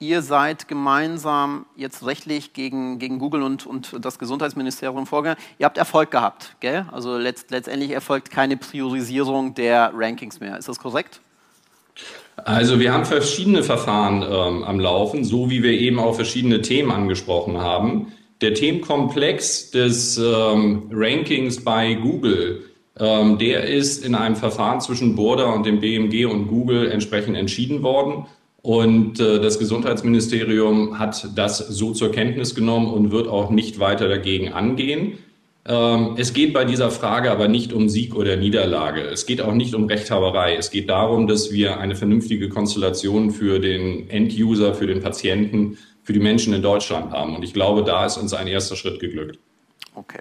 ihr 0.00 0.22
seid 0.22 0.68
gemeinsam 0.68 1.66
jetzt 1.76 2.06
rechtlich 2.06 2.52
gegen, 2.52 2.98
gegen 2.98 3.18
Google 3.18 3.42
und, 3.42 3.66
und 3.66 4.04
das 4.04 4.18
Gesundheitsministerium 4.18 5.06
vorgegangen. 5.06 5.40
Ihr 5.58 5.66
habt 5.66 5.78
Erfolg 5.78 6.10
gehabt, 6.10 6.56
gell? 6.60 6.86
Also 6.92 7.16
letzt, 7.16 7.50
letztendlich 7.50 7.90
erfolgt 7.90 8.30
keine 8.30 8.56
Priorisierung 8.56 9.54
der 9.54 9.92
Rankings 9.94 10.40
mehr. 10.40 10.56
Ist 10.56 10.68
das 10.68 10.78
korrekt? 10.78 11.20
Also 12.36 12.78
wir 12.78 12.92
haben 12.92 13.04
verschiedene 13.04 13.64
Verfahren 13.64 14.22
ähm, 14.22 14.62
am 14.62 14.78
Laufen, 14.78 15.24
so 15.24 15.50
wie 15.50 15.62
wir 15.62 15.72
eben 15.72 15.98
auch 15.98 16.14
verschiedene 16.14 16.62
Themen 16.62 16.92
angesprochen 16.92 17.58
haben. 17.58 18.12
Der 18.40 18.54
Themenkomplex 18.54 19.72
des 19.72 20.16
ähm, 20.18 20.88
Rankings 20.92 21.64
bei 21.64 21.94
Google, 21.94 22.62
ähm, 23.00 23.38
der 23.38 23.64
ist 23.64 24.04
in 24.04 24.14
einem 24.14 24.36
Verfahren 24.36 24.80
zwischen 24.80 25.16
Burda 25.16 25.46
und 25.52 25.66
dem 25.66 25.80
BMG 25.80 26.26
und 26.26 26.46
Google 26.46 26.88
entsprechend 26.88 27.36
entschieden 27.36 27.82
worden. 27.82 28.26
Und 28.62 29.20
äh, 29.20 29.40
das 29.40 29.58
Gesundheitsministerium 29.58 30.98
hat 30.98 31.28
das 31.36 31.58
so 31.58 31.92
zur 31.92 32.10
Kenntnis 32.10 32.54
genommen 32.54 32.92
und 32.92 33.12
wird 33.12 33.28
auch 33.28 33.50
nicht 33.50 33.78
weiter 33.78 34.08
dagegen 34.08 34.52
angehen. 34.52 35.18
Ähm, 35.64 36.14
es 36.16 36.32
geht 36.32 36.54
bei 36.54 36.64
dieser 36.64 36.90
Frage 36.90 37.30
aber 37.30 37.46
nicht 37.46 37.72
um 37.72 37.88
Sieg 37.88 38.14
oder 38.14 38.36
Niederlage. 38.36 39.02
Es 39.02 39.26
geht 39.26 39.42
auch 39.42 39.52
nicht 39.52 39.74
um 39.74 39.84
Rechthaberei. 39.84 40.56
Es 40.56 40.70
geht 40.70 40.88
darum, 40.88 41.26
dass 41.26 41.52
wir 41.52 41.78
eine 41.78 41.94
vernünftige 41.94 42.48
Konstellation 42.48 43.30
für 43.30 43.60
den 43.60 44.08
End-User, 44.10 44.74
für 44.74 44.86
den 44.86 45.02
Patienten, 45.02 45.78
für 46.02 46.12
die 46.12 46.20
Menschen 46.20 46.54
in 46.54 46.62
Deutschland 46.62 47.12
haben. 47.12 47.36
Und 47.36 47.44
ich 47.44 47.52
glaube, 47.52 47.84
da 47.84 48.06
ist 48.06 48.16
uns 48.16 48.32
ein 48.32 48.46
erster 48.46 48.76
Schritt 48.76 48.98
geglückt. 48.98 49.38
Okay. 49.94 50.20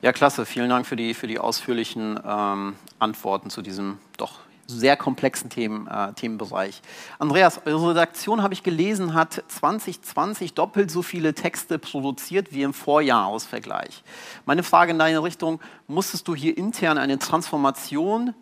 Ja, 0.00 0.12
klasse. 0.12 0.46
Vielen 0.46 0.70
Dank 0.70 0.86
für 0.86 0.96
die, 0.96 1.12
für 1.14 1.26
die 1.26 1.38
ausführlichen 1.38 2.18
ähm, 2.26 2.72
Antworten 2.98 3.50
zu 3.50 3.62
diesem 3.62 3.98
doch 4.16 4.40
sehr 4.78 4.96
komplexen 4.96 5.50
Themen, 5.50 5.86
äh, 5.86 6.12
Themenbereich. 6.14 6.82
Andreas, 7.18 7.60
eure 7.64 7.90
Redaktion, 7.90 8.42
habe 8.42 8.54
ich 8.54 8.62
gelesen, 8.62 9.14
hat 9.14 9.42
2020 9.48 10.54
doppelt 10.54 10.90
so 10.90 11.02
viele 11.02 11.34
Texte 11.34 11.78
produziert 11.78 12.52
wie 12.52 12.62
im 12.62 12.72
Vorjahresvergleich. 12.72 14.02
Meine 14.46 14.62
Frage 14.62 14.92
in 14.92 14.98
deine 14.98 15.22
Richtung, 15.22 15.60
musstest 15.86 16.28
du 16.28 16.34
hier 16.34 16.56
intern 16.56 16.98
eine 16.98 17.18
Transformation 17.18 18.34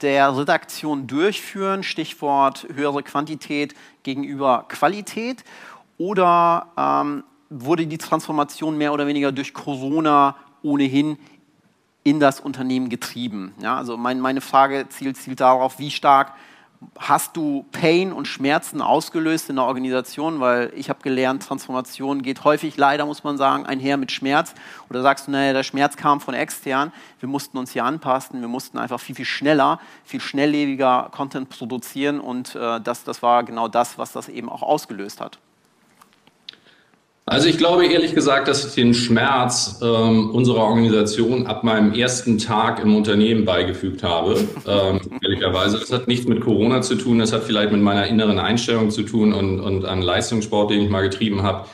der 0.00 0.36
Redaktion 0.36 1.06
durchführen, 1.06 1.82
Stichwort 1.82 2.66
höhere 2.74 3.02
Quantität 3.02 3.74
gegenüber 4.02 4.66
Qualität, 4.68 5.44
oder 5.98 6.66
ähm, 6.76 7.24
wurde 7.50 7.86
die 7.86 7.98
Transformation 7.98 8.76
mehr 8.76 8.92
oder 8.92 9.06
weniger 9.06 9.30
durch 9.30 9.54
Corona 9.54 10.36
ohnehin 10.62 11.18
in 12.04 12.20
das 12.20 12.40
Unternehmen 12.40 12.88
getrieben. 12.88 13.54
Ja, 13.60 13.76
also 13.76 13.96
mein, 13.96 14.20
meine 14.20 14.40
Frage 14.40 14.88
zielt, 14.88 15.16
zielt 15.16 15.40
darauf, 15.40 15.78
wie 15.78 15.90
stark 15.90 16.32
hast 16.98 17.36
du 17.36 17.64
Pain 17.72 18.12
und 18.12 18.26
Schmerzen 18.26 18.80
ausgelöst 18.80 19.48
in 19.50 19.56
der 19.56 19.64
Organisation, 19.64 20.40
weil 20.40 20.72
ich 20.74 20.88
habe 20.88 21.00
gelernt, 21.02 21.42
Transformation 21.42 22.22
geht 22.22 22.44
häufig, 22.44 22.76
leider 22.76 23.06
muss 23.06 23.24
man 23.24 23.36
sagen, 23.36 23.66
einher 23.66 23.96
mit 23.96 24.12
Schmerz. 24.12 24.54
Oder 24.90 25.02
sagst 25.02 25.26
du, 25.26 25.30
naja, 25.30 25.52
der 25.52 25.62
Schmerz 25.62 25.96
kam 25.96 26.20
von 26.20 26.34
extern, 26.34 26.92
wir 27.20 27.28
mussten 27.28 27.58
uns 27.58 27.72
hier 27.72 27.84
anpassen, 27.84 28.40
wir 28.40 28.48
mussten 28.48 28.78
einfach 28.78 29.00
viel, 29.00 29.14
viel 29.14 29.24
schneller, 29.24 29.80
viel 30.04 30.20
schnelllebiger 30.20 31.08
Content 31.12 31.48
produzieren 31.48 32.20
und 32.20 32.54
äh, 32.54 32.80
das, 32.80 33.04
das 33.04 33.22
war 33.22 33.44
genau 33.44 33.68
das, 33.68 33.98
was 33.98 34.12
das 34.12 34.28
eben 34.28 34.48
auch 34.48 34.62
ausgelöst 34.62 35.20
hat. 35.20 35.38
Also 37.32 37.48
ich 37.48 37.56
glaube 37.56 37.86
ehrlich 37.86 38.14
gesagt, 38.14 38.46
dass 38.46 38.62
ich 38.62 38.74
den 38.74 38.92
Schmerz 38.92 39.80
ähm, 39.82 40.32
unserer 40.32 40.64
Organisation 40.64 41.46
ab 41.46 41.64
meinem 41.64 41.94
ersten 41.94 42.36
Tag 42.36 42.78
im 42.78 42.94
Unternehmen 42.94 43.46
beigefügt 43.46 44.02
habe. 44.02 44.36
Ähm, 44.66 45.00
ehrlicherweise, 45.22 45.78
das 45.78 45.90
hat 45.90 46.08
nichts 46.08 46.26
mit 46.26 46.42
Corona 46.42 46.82
zu 46.82 46.94
tun, 46.94 47.20
das 47.20 47.32
hat 47.32 47.44
vielleicht 47.44 47.72
mit 47.72 47.80
meiner 47.80 48.06
inneren 48.06 48.38
Einstellung 48.38 48.90
zu 48.90 49.02
tun 49.02 49.32
und, 49.32 49.60
und 49.60 49.86
an 49.86 50.02
Leistungssport, 50.02 50.72
den 50.72 50.82
ich 50.82 50.90
mal 50.90 51.00
getrieben 51.00 51.42
habe. 51.42 51.68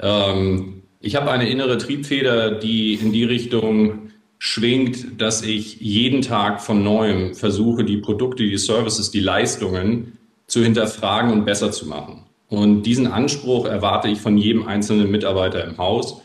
Ähm, 0.00 0.82
ich 1.00 1.14
habe 1.14 1.30
eine 1.30 1.46
innere 1.46 1.76
Triebfeder, 1.76 2.50
die 2.50 2.94
in 2.94 3.12
die 3.12 3.24
Richtung 3.24 4.12
schwingt, 4.38 5.20
dass 5.20 5.42
ich 5.42 5.78
jeden 5.78 6.22
Tag 6.22 6.62
von 6.62 6.82
neuem 6.82 7.34
versuche, 7.34 7.84
die 7.84 7.98
Produkte, 7.98 8.44
die 8.44 8.56
Services, 8.56 9.10
die 9.10 9.20
Leistungen 9.20 10.16
zu 10.46 10.62
hinterfragen 10.62 11.30
und 11.32 11.44
besser 11.44 11.70
zu 11.70 11.86
machen. 11.86 12.24
Und 12.52 12.82
diesen 12.82 13.06
Anspruch 13.06 13.64
erwarte 13.64 14.08
ich 14.08 14.20
von 14.20 14.36
jedem 14.36 14.66
einzelnen 14.66 15.10
Mitarbeiter 15.10 15.64
im 15.64 15.78
Haus. 15.78 16.20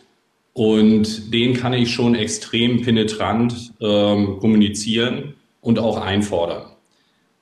Und 0.51 1.33
den 1.33 1.53
kann 1.53 1.71
ich 1.71 1.89
schon 1.89 2.15
extrem 2.15 2.81
penetrant 2.81 3.71
ähm, 3.79 4.37
kommunizieren 4.41 5.35
und 5.61 5.79
auch 5.79 5.95
einfordern. 5.95 6.63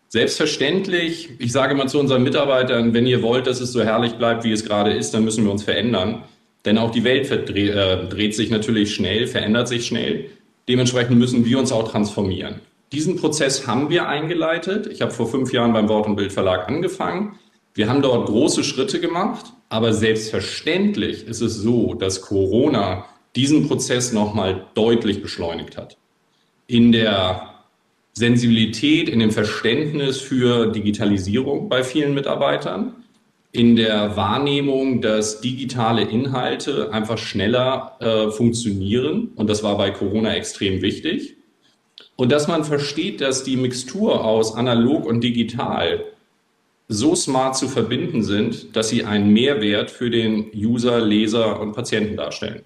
Selbstverständlich, 0.09 1.31
ich 1.39 1.51
sage 1.51 1.73
mal 1.73 1.87
zu 1.87 1.99
unseren 1.99 2.21
Mitarbeitern, 2.21 2.93
wenn 2.93 3.07
ihr 3.07 3.23
wollt, 3.23 3.47
dass 3.47 3.59
es 3.59 3.71
so 3.71 3.81
herrlich 3.81 4.13
bleibt, 4.19 4.43
wie 4.43 4.51
es 4.51 4.63
gerade 4.63 4.93
ist, 4.93 5.15
dann 5.15 5.25
müssen 5.25 5.45
wir 5.45 5.51
uns 5.51 5.63
verändern. 5.63 6.21
Denn 6.63 6.77
auch 6.77 6.91
die 6.91 7.03
Welt 7.03 7.25
verdreht, 7.25 7.71
äh, 7.71 8.05
dreht 8.07 8.35
sich 8.35 8.51
natürlich 8.51 8.93
schnell, 8.93 9.25
verändert 9.25 9.67
sich 9.67 9.87
schnell. 9.87 10.25
Dementsprechend 10.69 11.17
müssen 11.17 11.43
wir 11.43 11.57
uns 11.57 11.71
auch 11.71 11.89
transformieren. 11.89 12.59
Diesen 12.91 13.15
Prozess 13.15 13.65
haben 13.65 13.89
wir 13.89 14.07
eingeleitet. 14.07 14.85
Ich 14.85 15.01
habe 15.01 15.09
vor 15.09 15.25
fünf 15.25 15.51
Jahren 15.53 15.73
beim 15.73 15.89
Wort- 15.89 16.05
und 16.05 16.17
Bildverlag 16.17 16.67
angefangen. 16.67 17.39
Wir 17.75 17.89
haben 17.89 18.01
dort 18.01 18.27
große 18.27 18.63
Schritte 18.63 19.01
gemacht, 19.01 19.47
aber 19.67 19.91
selbstverständlich 19.91 21.27
ist 21.27 21.41
es 21.41 21.55
so, 21.55 21.93
dass 21.93 22.21
Corona 22.21 23.05
diesen 23.35 23.67
Prozess 23.67 24.13
nochmal 24.13 24.67
deutlich 24.75 25.21
beschleunigt 25.21 25.75
hat. 25.75 25.97
In 26.67 26.93
der 26.93 27.55
Sensibilität, 28.13 29.09
in 29.09 29.19
dem 29.19 29.31
Verständnis 29.31 30.21
für 30.21 30.67
Digitalisierung 30.71 31.67
bei 31.67 31.83
vielen 31.83 32.13
Mitarbeitern, 32.13 32.95
in 33.51 33.75
der 33.75 34.15
Wahrnehmung, 34.15 35.01
dass 35.01 35.41
digitale 35.41 36.03
Inhalte 36.03 36.93
einfach 36.93 37.17
schneller 37.17 37.97
äh, 37.99 38.31
funktionieren. 38.31 39.31
Und 39.35 39.49
das 39.49 39.63
war 39.63 39.77
bei 39.77 39.91
Corona 39.91 40.33
extrem 40.33 40.81
wichtig. 40.81 41.35
Und 42.15 42.31
dass 42.31 42.47
man 42.47 42.63
versteht, 42.63 43.19
dass 43.19 43.43
die 43.43 43.57
Mixtur 43.57 44.23
aus 44.23 44.55
analog 44.55 45.05
und 45.05 45.21
digital 45.21 46.05
so 46.87 47.15
smart 47.15 47.57
zu 47.57 47.67
verbinden 47.67 48.23
sind, 48.23 48.75
dass 48.75 48.89
sie 48.89 49.05
einen 49.05 49.33
Mehrwert 49.33 49.89
für 49.89 50.09
den 50.09 50.51
User, 50.53 50.99
Leser 50.99 51.59
und 51.59 51.73
Patienten 51.73 52.15
darstellen. 52.15 52.63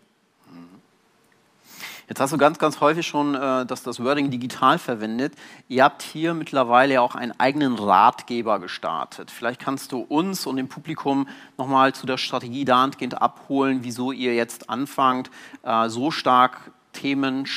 Jetzt 2.09 2.19
hast 2.19 2.33
du 2.33 2.37
ganz, 2.37 2.57
ganz 2.57 2.81
häufig 2.81 3.05
schon 3.05 3.35
äh, 3.35 3.67
das, 3.67 3.85
Wording 4.03 4.31
digital 4.31 4.79
verwendet. 4.79 5.35
Ihr 5.67 5.83
habt 5.83 6.01
hier 6.01 6.33
mittlerweile 6.33 7.01
auch 7.03 7.13
einen 7.13 7.39
eigenen 7.39 7.75
Ratgeber 7.75 8.57
gestartet. 8.59 9.29
Vielleicht 9.29 9.61
kannst 9.61 9.91
du 9.91 9.99
uns 9.99 10.47
und 10.47 10.57
dem 10.57 10.69
Publikum 10.69 11.27
nochmal 11.59 11.93
zu 11.93 12.07
der 12.07 12.17
Strategie 12.17 12.65
dahingehend 12.65 13.21
abholen, 13.21 13.81
wieso 13.83 14.11
ihr 14.11 14.33
jetzt 14.33 14.71
anfangt, 14.71 15.29
äh, 15.61 15.87
so 15.87 16.09
stark 16.09 16.71
Themen, 16.93 17.47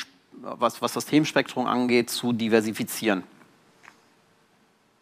was, 0.43 0.83
was 0.83 0.93
das 0.93 1.07
Themenspektrum 1.07 1.67
angeht, 1.67 2.11
zu 2.11 2.35
diversifizieren. 2.35 3.23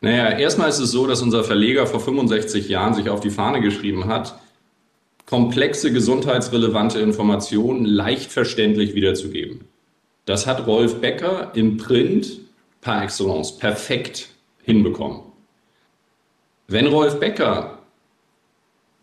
Naja, 0.01 0.39
erstmal 0.39 0.71
ist 0.71 0.79
es 0.79 0.91
so, 0.91 1.07
dass 1.07 1.21
unser 1.21 1.45
Verleger 1.45 1.87
vor 1.87 2.01
65 2.01 2.69
Jahren 2.69 2.95
sich 2.95 3.11
auf 3.11 3.21
die 3.21 3.31
Fahne 3.31 3.61
geschrieben 3.61 4.07
hat, 4.07 4.39
komplexe 5.27 5.93
gesundheitsrelevante 5.93 7.01
Informationen 7.01 7.85
leicht 7.85 8.33
verständlich 8.33 8.95
wiederzugeben. 8.95 9.67
Das 10.25 10.47
hat 10.47 10.67
Rolf 10.67 11.01
Becker 11.01 11.53
im 11.55 11.77
Print 11.77 12.41
par 12.81 13.03
excellence 13.03 13.57
perfekt 13.57 14.29
hinbekommen. 14.63 15.21
Wenn 16.67 16.87
Rolf 16.87 17.21
Becker 17.21 17.79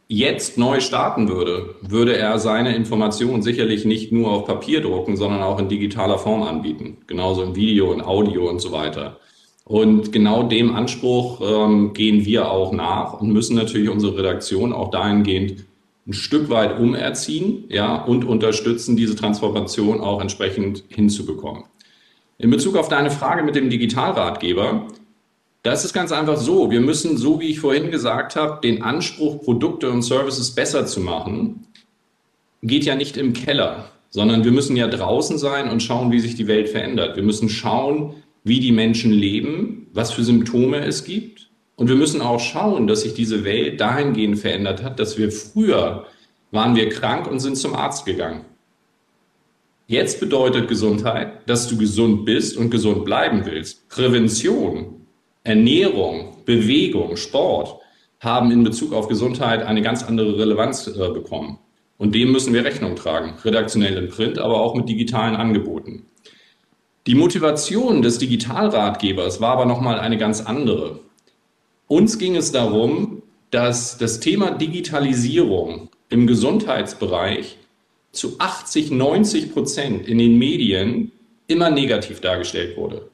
jetzt 0.07 0.57
neu 0.57 0.79
starten 0.79 1.27
würde, 1.27 1.75
würde 1.81 2.17
er 2.17 2.39
seine 2.39 2.75
Informationen 2.75 3.43
sicherlich 3.43 3.85
nicht 3.85 4.11
nur 4.11 4.31
auf 4.31 4.45
Papier 4.45 4.81
drucken, 4.81 5.17
sondern 5.17 5.43
auch 5.43 5.59
in 5.59 5.69
digitaler 5.69 6.17
Form 6.17 6.43
anbieten. 6.43 6.97
Genauso 7.07 7.43
in 7.43 7.55
Video, 7.55 7.93
in 7.93 8.01
Audio 8.01 8.49
und 8.49 8.59
so 8.59 8.71
weiter. 8.71 9.19
Und 9.67 10.13
genau 10.13 10.43
dem 10.43 10.73
Anspruch 10.73 11.41
ähm, 11.41 11.91
gehen 11.91 12.25
wir 12.25 12.49
auch 12.49 12.71
nach 12.71 13.19
und 13.19 13.33
müssen 13.33 13.57
natürlich 13.57 13.89
unsere 13.89 14.17
Redaktion 14.17 14.71
auch 14.71 14.91
dahingehend 14.91 15.65
ein 16.07 16.13
Stück 16.13 16.49
weit 16.49 16.79
umerziehen, 16.79 17.65
ja, 17.67 18.01
und 18.01 18.23
unterstützen, 18.23 18.95
diese 18.95 19.17
Transformation 19.17 19.99
auch 19.99 20.21
entsprechend 20.21 20.85
hinzubekommen. 20.87 21.65
In 22.37 22.49
Bezug 22.49 22.77
auf 22.77 22.87
deine 22.87 23.11
Frage 23.11 23.43
mit 23.43 23.55
dem 23.55 23.69
Digitalratgeber, 23.69 24.87
da 25.63 25.73
ist 25.73 25.91
ganz 25.91 26.13
einfach 26.13 26.37
so, 26.37 26.71
wir 26.71 26.79
müssen, 26.79 27.17
so 27.17 27.41
wie 27.41 27.49
ich 27.49 27.59
vorhin 27.59 27.91
gesagt 27.91 28.37
habe, 28.37 28.61
den 28.61 28.83
Anspruch, 28.83 29.43
Produkte 29.43 29.91
und 29.91 30.01
Services 30.01 30.51
besser 30.51 30.85
zu 30.85 31.01
machen, 31.01 31.67
geht 32.63 32.85
ja 32.85 32.95
nicht 32.95 33.17
im 33.17 33.33
Keller, 33.33 33.89
sondern 34.11 34.45
wir 34.45 34.53
müssen 34.53 34.77
ja 34.77 34.87
draußen 34.87 35.37
sein 35.37 35.69
und 35.69 35.83
schauen, 35.83 36.09
wie 36.13 36.21
sich 36.21 36.35
die 36.35 36.47
Welt 36.47 36.69
verändert. 36.69 37.17
Wir 37.17 37.23
müssen 37.23 37.49
schauen, 37.49 38.13
wie 38.47 38.59
die 38.59 38.71
Menschen 38.71 39.11
leben, 39.11 39.87
was 39.93 40.11
für 40.11 40.23
Symptome 40.23 40.85
es 40.85 41.03
gibt 41.03 41.49
Und 41.75 41.89
wir 41.89 41.95
müssen 41.95 42.21
auch 42.21 42.39
schauen, 42.39 42.87
dass 42.87 43.01
sich 43.01 43.13
diese 43.13 43.43
Welt 43.43 43.79
dahingehend 43.79 44.39
verändert 44.39 44.83
hat, 44.83 44.99
dass 44.99 45.17
wir 45.17 45.31
früher 45.31 46.05
waren 46.51 46.75
wir 46.75 46.89
krank 46.89 47.29
und 47.29 47.39
sind 47.39 47.57
zum 47.57 47.75
Arzt 47.75 48.05
gegangen. 48.05 48.45
Jetzt 49.85 50.19
bedeutet 50.19 50.67
Gesundheit, 50.67 51.47
dass 51.47 51.67
du 51.67 51.77
gesund 51.77 52.25
bist 52.25 52.57
und 52.57 52.71
gesund 52.71 53.05
bleiben 53.05 53.45
willst. 53.45 53.87
Prävention, 53.89 55.05
Ernährung, 55.43 56.37
Bewegung, 56.45 57.15
Sport 57.15 57.79
haben 58.19 58.51
in 58.51 58.63
Bezug 58.63 58.91
auf 58.93 59.07
Gesundheit 59.07 59.63
eine 59.63 59.81
ganz 59.81 60.03
andere 60.03 60.37
Relevanz 60.37 60.87
äh, 60.87 61.09
bekommen. 61.09 61.59
Und 61.97 62.15
dem 62.15 62.31
müssen 62.31 62.53
wir 62.53 62.65
Rechnung 62.65 62.95
tragen, 62.95 63.35
redaktionell 63.43 63.97
im 63.97 64.09
Print, 64.09 64.39
aber 64.39 64.61
auch 64.61 64.75
mit 64.75 64.89
digitalen 64.89 65.35
Angeboten. 65.35 66.05
Die 67.07 67.15
Motivation 67.15 68.01
des 68.01 68.17
Digitalratgebers 68.17 69.39
war 69.39 69.53
aber 69.53 69.65
nochmal 69.65 69.97
eine 69.97 70.17
ganz 70.17 70.41
andere. 70.41 70.99
Uns 71.87 72.19
ging 72.19 72.35
es 72.35 72.51
darum, 72.51 73.23
dass 73.49 73.97
das 73.97 74.19
Thema 74.19 74.51
Digitalisierung 74.51 75.87
im 76.09 76.27
Gesundheitsbereich 76.27 77.55
zu 78.11 78.35
80, 78.39 78.91
90 78.91 79.53
Prozent 79.53 80.05
in 80.05 80.17
den 80.17 80.37
Medien 80.37 81.13
immer 81.47 81.69
negativ 81.69 82.19
dargestellt 82.19 82.75
wurde. 82.75 83.09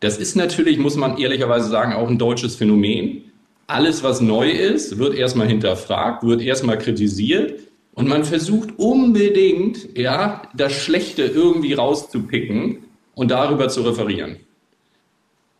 Das 0.00 0.18
ist 0.18 0.36
natürlich, 0.36 0.76
muss 0.76 0.96
man 0.96 1.16
ehrlicherweise 1.16 1.70
sagen, 1.70 1.94
auch 1.94 2.10
ein 2.10 2.18
deutsches 2.18 2.56
Phänomen. 2.56 3.32
Alles, 3.66 4.02
was 4.02 4.20
neu 4.20 4.50
ist, 4.50 4.98
wird 4.98 5.14
erstmal 5.14 5.48
hinterfragt, 5.48 6.24
wird 6.24 6.42
erstmal 6.42 6.76
kritisiert 6.76 7.58
und 7.94 8.06
man 8.06 8.24
versucht 8.24 8.78
unbedingt, 8.78 9.96
ja, 9.96 10.42
das 10.54 10.74
Schlechte 10.74 11.22
irgendwie 11.22 11.72
rauszupicken 11.72 12.83
und 13.14 13.30
darüber 13.30 13.68
zu 13.68 13.82
referieren. 13.82 14.38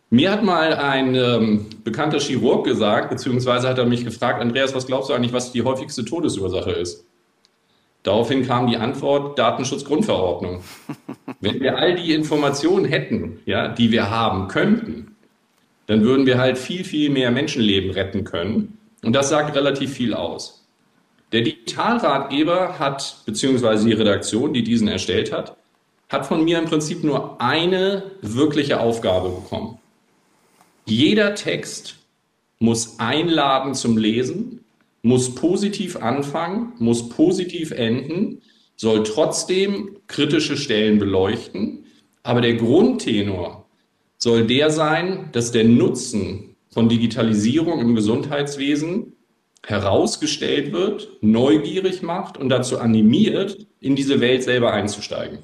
Mir 0.09 0.31
hat 0.31 0.43
mal 0.43 0.73
ein 0.73 1.15
ähm, 1.15 1.65
bekannter 1.83 2.19
Chirurg 2.19 2.63
gesagt, 2.63 3.09
beziehungsweise 3.09 3.67
hat 3.67 3.77
er 3.77 3.85
mich 3.85 4.05
gefragt, 4.05 4.39
Andreas, 4.41 4.75
was 4.75 4.87
glaubst 4.87 5.09
du 5.09 5.13
eigentlich, 5.13 5.33
was 5.33 5.51
die 5.51 5.63
häufigste 5.63 6.05
Todesursache 6.05 6.71
ist? 6.71 7.05
Daraufhin 8.03 8.45
kam 8.45 8.67
die 8.67 8.77
Antwort 8.77 9.37
Datenschutzgrundverordnung. 9.39 10.63
Wenn 11.41 11.59
wir 11.59 11.77
all 11.77 11.95
die 11.95 12.13
Informationen 12.13 12.85
hätten, 12.85 13.39
ja, 13.45 13.67
die 13.67 13.91
wir 13.91 14.11
haben 14.11 14.47
könnten, 14.47 15.15
dann 15.87 16.03
würden 16.03 16.25
wir 16.25 16.37
halt 16.37 16.57
viel, 16.57 16.83
viel 16.83 17.09
mehr 17.09 17.31
Menschenleben 17.31 17.91
retten 17.91 18.23
können. 18.23 18.77
Und 19.03 19.13
das 19.13 19.29
sagt 19.29 19.55
relativ 19.55 19.93
viel 19.93 20.13
aus. 20.13 20.65
Der 21.31 21.41
Digitalratgeber 21.41 22.79
hat, 22.79 23.17
beziehungsweise 23.25 23.87
die 23.87 23.93
Redaktion, 23.93 24.53
die 24.53 24.63
diesen 24.63 24.87
erstellt 24.87 25.33
hat, 25.33 25.57
hat 26.09 26.25
von 26.25 26.43
mir 26.43 26.59
im 26.59 26.65
Prinzip 26.65 27.03
nur 27.03 27.41
eine 27.41 28.11
wirkliche 28.21 28.79
Aufgabe 28.79 29.29
bekommen. 29.29 29.79
Jeder 30.85 31.35
Text 31.35 31.95
muss 32.59 32.99
einladen 32.99 33.73
zum 33.73 33.97
Lesen, 33.97 34.61
muss 35.01 35.35
positiv 35.35 35.97
anfangen, 35.97 36.73
muss 36.79 37.09
positiv 37.09 37.71
enden, 37.71 38.41
soll 38.75 39.03
trotzdem 39.03 39.97
kritische 40.07 40.57
Stellen 40.57 40.99
beleuchten, 40.99 41.85
aber 42.23 42.41
der 42.41 42.55
Grundtenor 42.55 43.65
soll 44.17 44.47
der 44.47 44.69
sein, 44.71 45.29
dass 45.31 45.51
der 45.51 45.63
Nutzen 45.63 46.55
von 46.69 46.89
Digitalisierung 46.89 47.79
im 47.79 47.95
Gesundheitswesen 47.95 49.13
herausgestellt 49.65 50.71
wird, 50.71 51.09
neugierig 51.21 52.01
macht 52.01 52.37
und 52.37 52.49
dazu 52.49 52.79
animiert, 52.79 53.65
in 53.79 53.95
diese 53.95 54.19
Welt 54.19 54.43
selber 54.43 54.73
einzusteigen. 54.73 55.39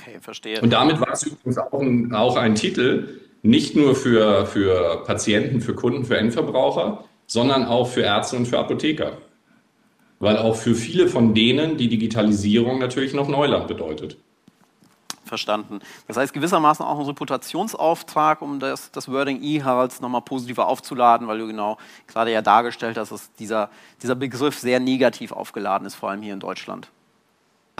Okay, 0.00 0.18
verstehe. 0.20 0.60
Und 0.60 0.72
damit 0.72 1.00
war 1.00 1.12
es 1.12 1.24
übrigens 1.24 1.58
auch 1.58 1.80
ein, 1.80 2.14
auch 2.14 2.36
ein 2.36 2.54
Titel, 2.54 3.20
nicht 3.42 3.76
nur 3.76 3.94
für, 3.94 4.46
für 4.46 5.04
Patienten, 5.04 5.60
für 5.60 5.74
Kunden, 5.74 6.04
für 6.04 6.16
Endverbraucher, 6.16 7.04
sondern 7.26 7.64
auch 7.64 7.86
für 7.86 8.02
Ärzte 8.02 8.36
und 8.36 8.46
für 8.46 8.58
Apotheker. 8.58 9.18
Weil 10.18 10.36
auch 10.36 10.56
für 10.56 10.74
viele 10.74 11.08
von 11.08 11.34
denen 11.34 11.76
die 11.76 11.88
Digitalisierung 11.88 12.78
natürlich 12.78 13.14
noch 13.14 13.28
Neuland 13.28 13.68
bedeutet. 13.68 14.16
Verstanden. 15.24 15.78
Das 16.08 16.16
heißt 16.16 16.32
gewissermaßen 16.32 16.84
auch 16.84 16.98
ein 16.98 17.06
Reputationsauftrag, 17.06 18.42
um 18.42 18.58
das, 18.58 18.90
das 18.90 19.08
Wording 19.08 19.40
E-Haralds 19.42 20.00
nochmal 20.00 20.22
positiver 20.22 20.66
aufzuladen, 20.66 21.28
weil 21.28 21.38
du 21.38 21.46
genau 21.46 21.78
gerade 22.08 22.32
ja 22.32 22.42
dargestellt 22.42 22.98
hast, 22.98 23.12
dass 23.12 23.32
dieser, 23.34 23.70
dieser 24.02 24.16
Begriff 24.16 24.58
sehr 24.58 24.80
negativ 24.80 25.30
aufgeladen 25.30 25.86
ist, 25.86 25.94
vor 25.94 26.10
allem 26.10 26.22
hier 26.22 26.34
in 26.34 26.40
Deutschland. 26.40 26.90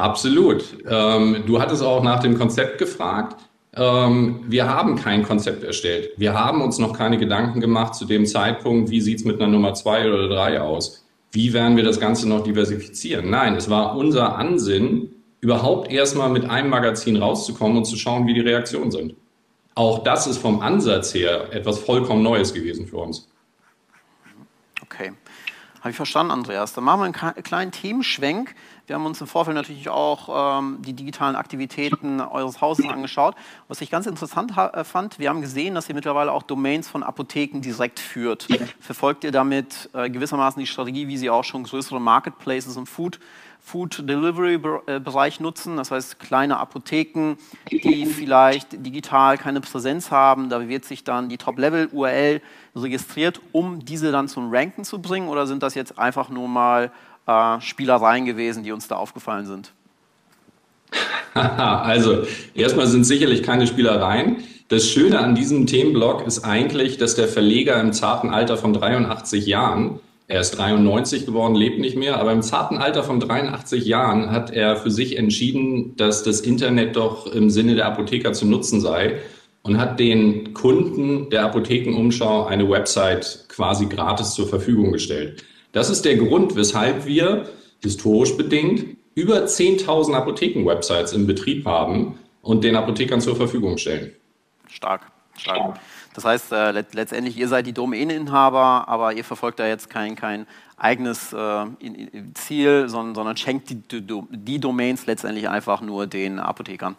Absolut. 0.01 0.65
Ähm, 0.89 1.45
du 1.47 1.61
hattest 1.61 1.83
auch 1.83 2.03
nach 2.03 2.21
dem 2.21 2.39
Konzept 2.39 2.79
gefragt. 2.79 3.37
Ähm, 3.75 4.45
wir 4.49 4.69
haben 4.69 4.97
kein 4.97 5.23
Konzept 5.23 5.63
erstellt. 5.63 6.11
Wir 6.17 6.35
haben 6.35 6.63
uns 6.63 6.79
noch 6.79 6.97
keine 6.97 7.19
Gedanken 7.19 7.61
gemacht 7.61 7.95
zu 7.95 8.07
dem 8.07 8.27
Zeitpunkt, 8.27 8.91
wie 8.91 9.01
sieht 9.01 9.19
es 9.19 9.25
mit 9.25 9.41
einer 9.41 9.51
Nummer 9.51 9.75
zwei 9.75 10.09
oder 10.09 10.29
drei 10.29 10.61
aus? 10.61 11.07
Wie 11.33 11.53
werden 11.53 11.77
wir 11.77 11.85
das 11.85 12.01
Ganze 12.01 12.29
noch 12.29 12.43
diversifizieren? 12.43 13.31
Nein, 13.31 13.55
es 13.55 13.71
war 13.71 13.97
unser 13.97 14.37
Ansinn, 14.37 15.15
überhaupt 15.41 15.91
erstmal 15.91 16.31
mit 16.31 16.49
einem 16.49 16.71
Magazin 16.71 17.17
rauszukommen 17.17 17.77
und 17.77 17.85
zu 17.85 17.97
schauen, 17.97 18.27
wie 18.27 18.35
die 18.35 18.41
Reaktionen 18.41 18.91
sind. 18.91 19.15
Auch 19.75 20.03
das 20.03 20.27
ist 20.27 20.39
vom 20.39 20.61
Ansatz 20.61 21.15
her 21.15 21.53
etwas 21.53 21.79
vollkommen 21.79 22.23
Neues 22.23 22.53
gewesen 22.53 22.87
für 22.87 22.97
uns. 22.97 23.29
Okay. 24.83 25.13
Habe 25.81 25.91
ich 25.91 25.97
verstanden, 25.97 26.33
Andreas. 26.33 26.75
Dann 26.75 26.85
machen 26.85 27.01
wir 27.01 27.05
einen 27.05 27.43
kleinen 27.43 27.73
Themenschwenk. 27.73 28.55
Wir 28.91 28.97
haben 28.97 29.07
uns 29.07 29.21
im 29.21 29.29
Vorfeld 29.29 29.55
natürlich 29.55 29.89
auch 29.89 30.59
ähm, 30.59 30.79
die 30.83 30.95
digitalen 30.95 31.37
Aktivitäten 31.37 32.21
eures 32.21 32.61
Hauses 32.61 32.89
angeschaut. 32.89 33.37
Was 33.69 33.81
ich 33.83 33.89
ganz 33.89 34.07
interessant 34.07 34.55
äh, 34.57 34.83
fand, 34.83 35.21
wir 35.21 35.29
haben 35.29 35.43
gesehen, 35.43 35.77
dass 35.77 35.89
ihr 35.89 35.95
mittlerweile 35.95 36.33
auch 36.33 36.43
Domains 36.43 36.89
von 36.89 37.05
Apotheken 37.05 37.61
direkt 37.61 38.01
führt. 38.01 38.49
Verfolgt 38.81 39.23
ihr 39.23 39.31
damit 39.31 39.91
äh, 39.93 40.11
gewissermaßen 40.11 40.59
die 40.59 40.67
Strategie, 40.67 41.07
wie 41.07 41.19
sie 41.19 41.31
auch 41.31 41.45
schon 41.45 41.63
größere 41.63 42.01
Marketplaces 42.01 42.77
im 42.77 42.85
Food 42.85 43.21
Food 43.63 44.09
Delivery 44.09 44.55
äh, 44.87 44.99
Bereich 44.99 45.39
nutzen, 45.39 45.77
das 45.77 45.91
heißt 45.91 46.19
kleine 46.19 46.59
Apotheken, 46.59 47.37
die 47.71 48.07
vielleicht 48.07 48.85
digital 48.85 49.37
keine 49.39 49.61
Präsenz 49.61 50.11
haben, 50.11 50.49
da 50.49 50.67
wird 50.67 50.85
sich 50.85 51.05
dann 51.05 51.29
die 51.29 51.37
Top-Level 51.37 51.91
URL 51.93 52.41
registriert, 52.75 53.41
um 53.53 53.85
diese 53.85 54.13
dann 54.13 54.29
zum 54.29 54.53
Ranken 54.53 54.85
zu 54.85 55.01
bringen 55.01 55.29
oder 55.29 55.47
sind 55.47 55.63
das 55.63 55.75
jetzt 55.75 55.99
einfach 55.99 56.31
nur 56.31 56.49
mal 56.49 56.91
äh, 57.31 57.61
Spielereien 57.61 58.25
gewesen, 58.25 58.63
die 58.63 58.73
uns 58.73 58.89
da 58.89 58.97
aufgefallen 58.97 59.47
sind? 59.47 59.73
also 61.35 62.25
erstmal 62.55 62.87
sind 62.87 63.05
sicherlich 63.05 63.43
keine 63.43 63.67
Spielereien. 63.67 64.39
Das 64.69 64.87
Schöne 64.87 65.19
an 65.19 65.35
diesem 65.35 65.67
Themenblock 65.67 66.27
ist 66.27 66.45
eigentlich, 66.45 66.99
dass 66.99 67.15
der 67.15 67.29
Verleger 67.29 67.81
im 67.81 67.93
zarten 67.93 68.31
Alter 68.31 68.57
von 68.57 68.73
83 68.73 69.47
Jahren 69.47 70.01
er 70.31 70.43
ist 70.43 70.53
93 70.53 71.27
geworden, 71.27 71.57
lebt 71.57 71.81
nicht 71.81 71.97
mehr, 71.97 72.21
aber 72.21 72.31
im 72.31 72.43
zarten 72.43 72.79
Alter 72.79 73.03
von 73.03 73.19
83 73.19 73.85
Jahren 73.85 74.31
hat 74.31 74.53
er 74.53 74.77
für 74.77 74.93
sich 74.93 75.19
entschieden, 75.19 75.97
dass 75.97 76.23
das 76.23 76.41
Internet 76.41 76.95
doch 76.95 77.27
im 77.27 77.51
Sinne 77.51 77.75
der 77.75 77.87
Apotheker 77.87 78.33
zu 78.33 78.47
nutzen 78.47 78.81
sei 78.81 79.19
und 79.63 79.79
hat 79.79 79.99
den 79.99 80.55
Kunden 80.55 81.31
der 81.31 81.43
Apothekenumschau 81.47 82.47
eine 82.47 82.71
Website 82.71 83.47
quasi 83.49 83.87
gratis 83.87 84.35
zur 84.35 84.47
Verfügung 84.47 84.93
gestellt. 84.93 85.45
Das 85.73 85.91
ist 85.91 86.05
der 86.05 86.17
Grund, 86.17 86.57
weshalb 86.57 87.07
wir 87.07 87.49
historisch 87.83 88.37
bedingt 88.37 88.97
über 89.15 89.45
10.000 89.45 90.15
Apotheken-Websites 90.15 91.13
im 91.13 91.27
Betrieb 91.27 91.67
haben 91.67 92.19
und 92.43 92.65
den 92.65 92.77
Apothekern 92.77 93.21
zur 93.21 93.37
Verfügung 93.37 93.79
stellen. 93.79 94.13
Stark, 94.69 95.11
stark. 95.37 95.79
Das 96.15 96.25
heißt, 96.25 96.53
äh, 96.53 96.73
let 96.73 96.95
letztendlich, 96.95 97.37
ihr 97.37 97.49
seid 97.49 97.67
die 97.67 97.73
Domäneinhaber, 97.73 98.89
aber 98.89 99.13
ihr 99.13 99.25
verfolgt 99.25 99.61
da 99.61 99.67
jetzt 99.67 99.91
kein, 99.91 100.17
kein 100.17 100.47
eigenes 100.77 101.33
äh, 101.33 101.67
Ziel, 102.35 102.89
sondern, 102.89 103.15
sondern 103.15 103.37
schenkt 103.37 103.71
die, 103.71 103.77
die, 103.77 104.23
die 104.31 104.59
Domains 104.59 105.07
letztendlich 105.07 105.49
einfach 105.49 105.81
nur 105.83 106.07
den 106.07 106.41
Apothekern. 106.41 106.97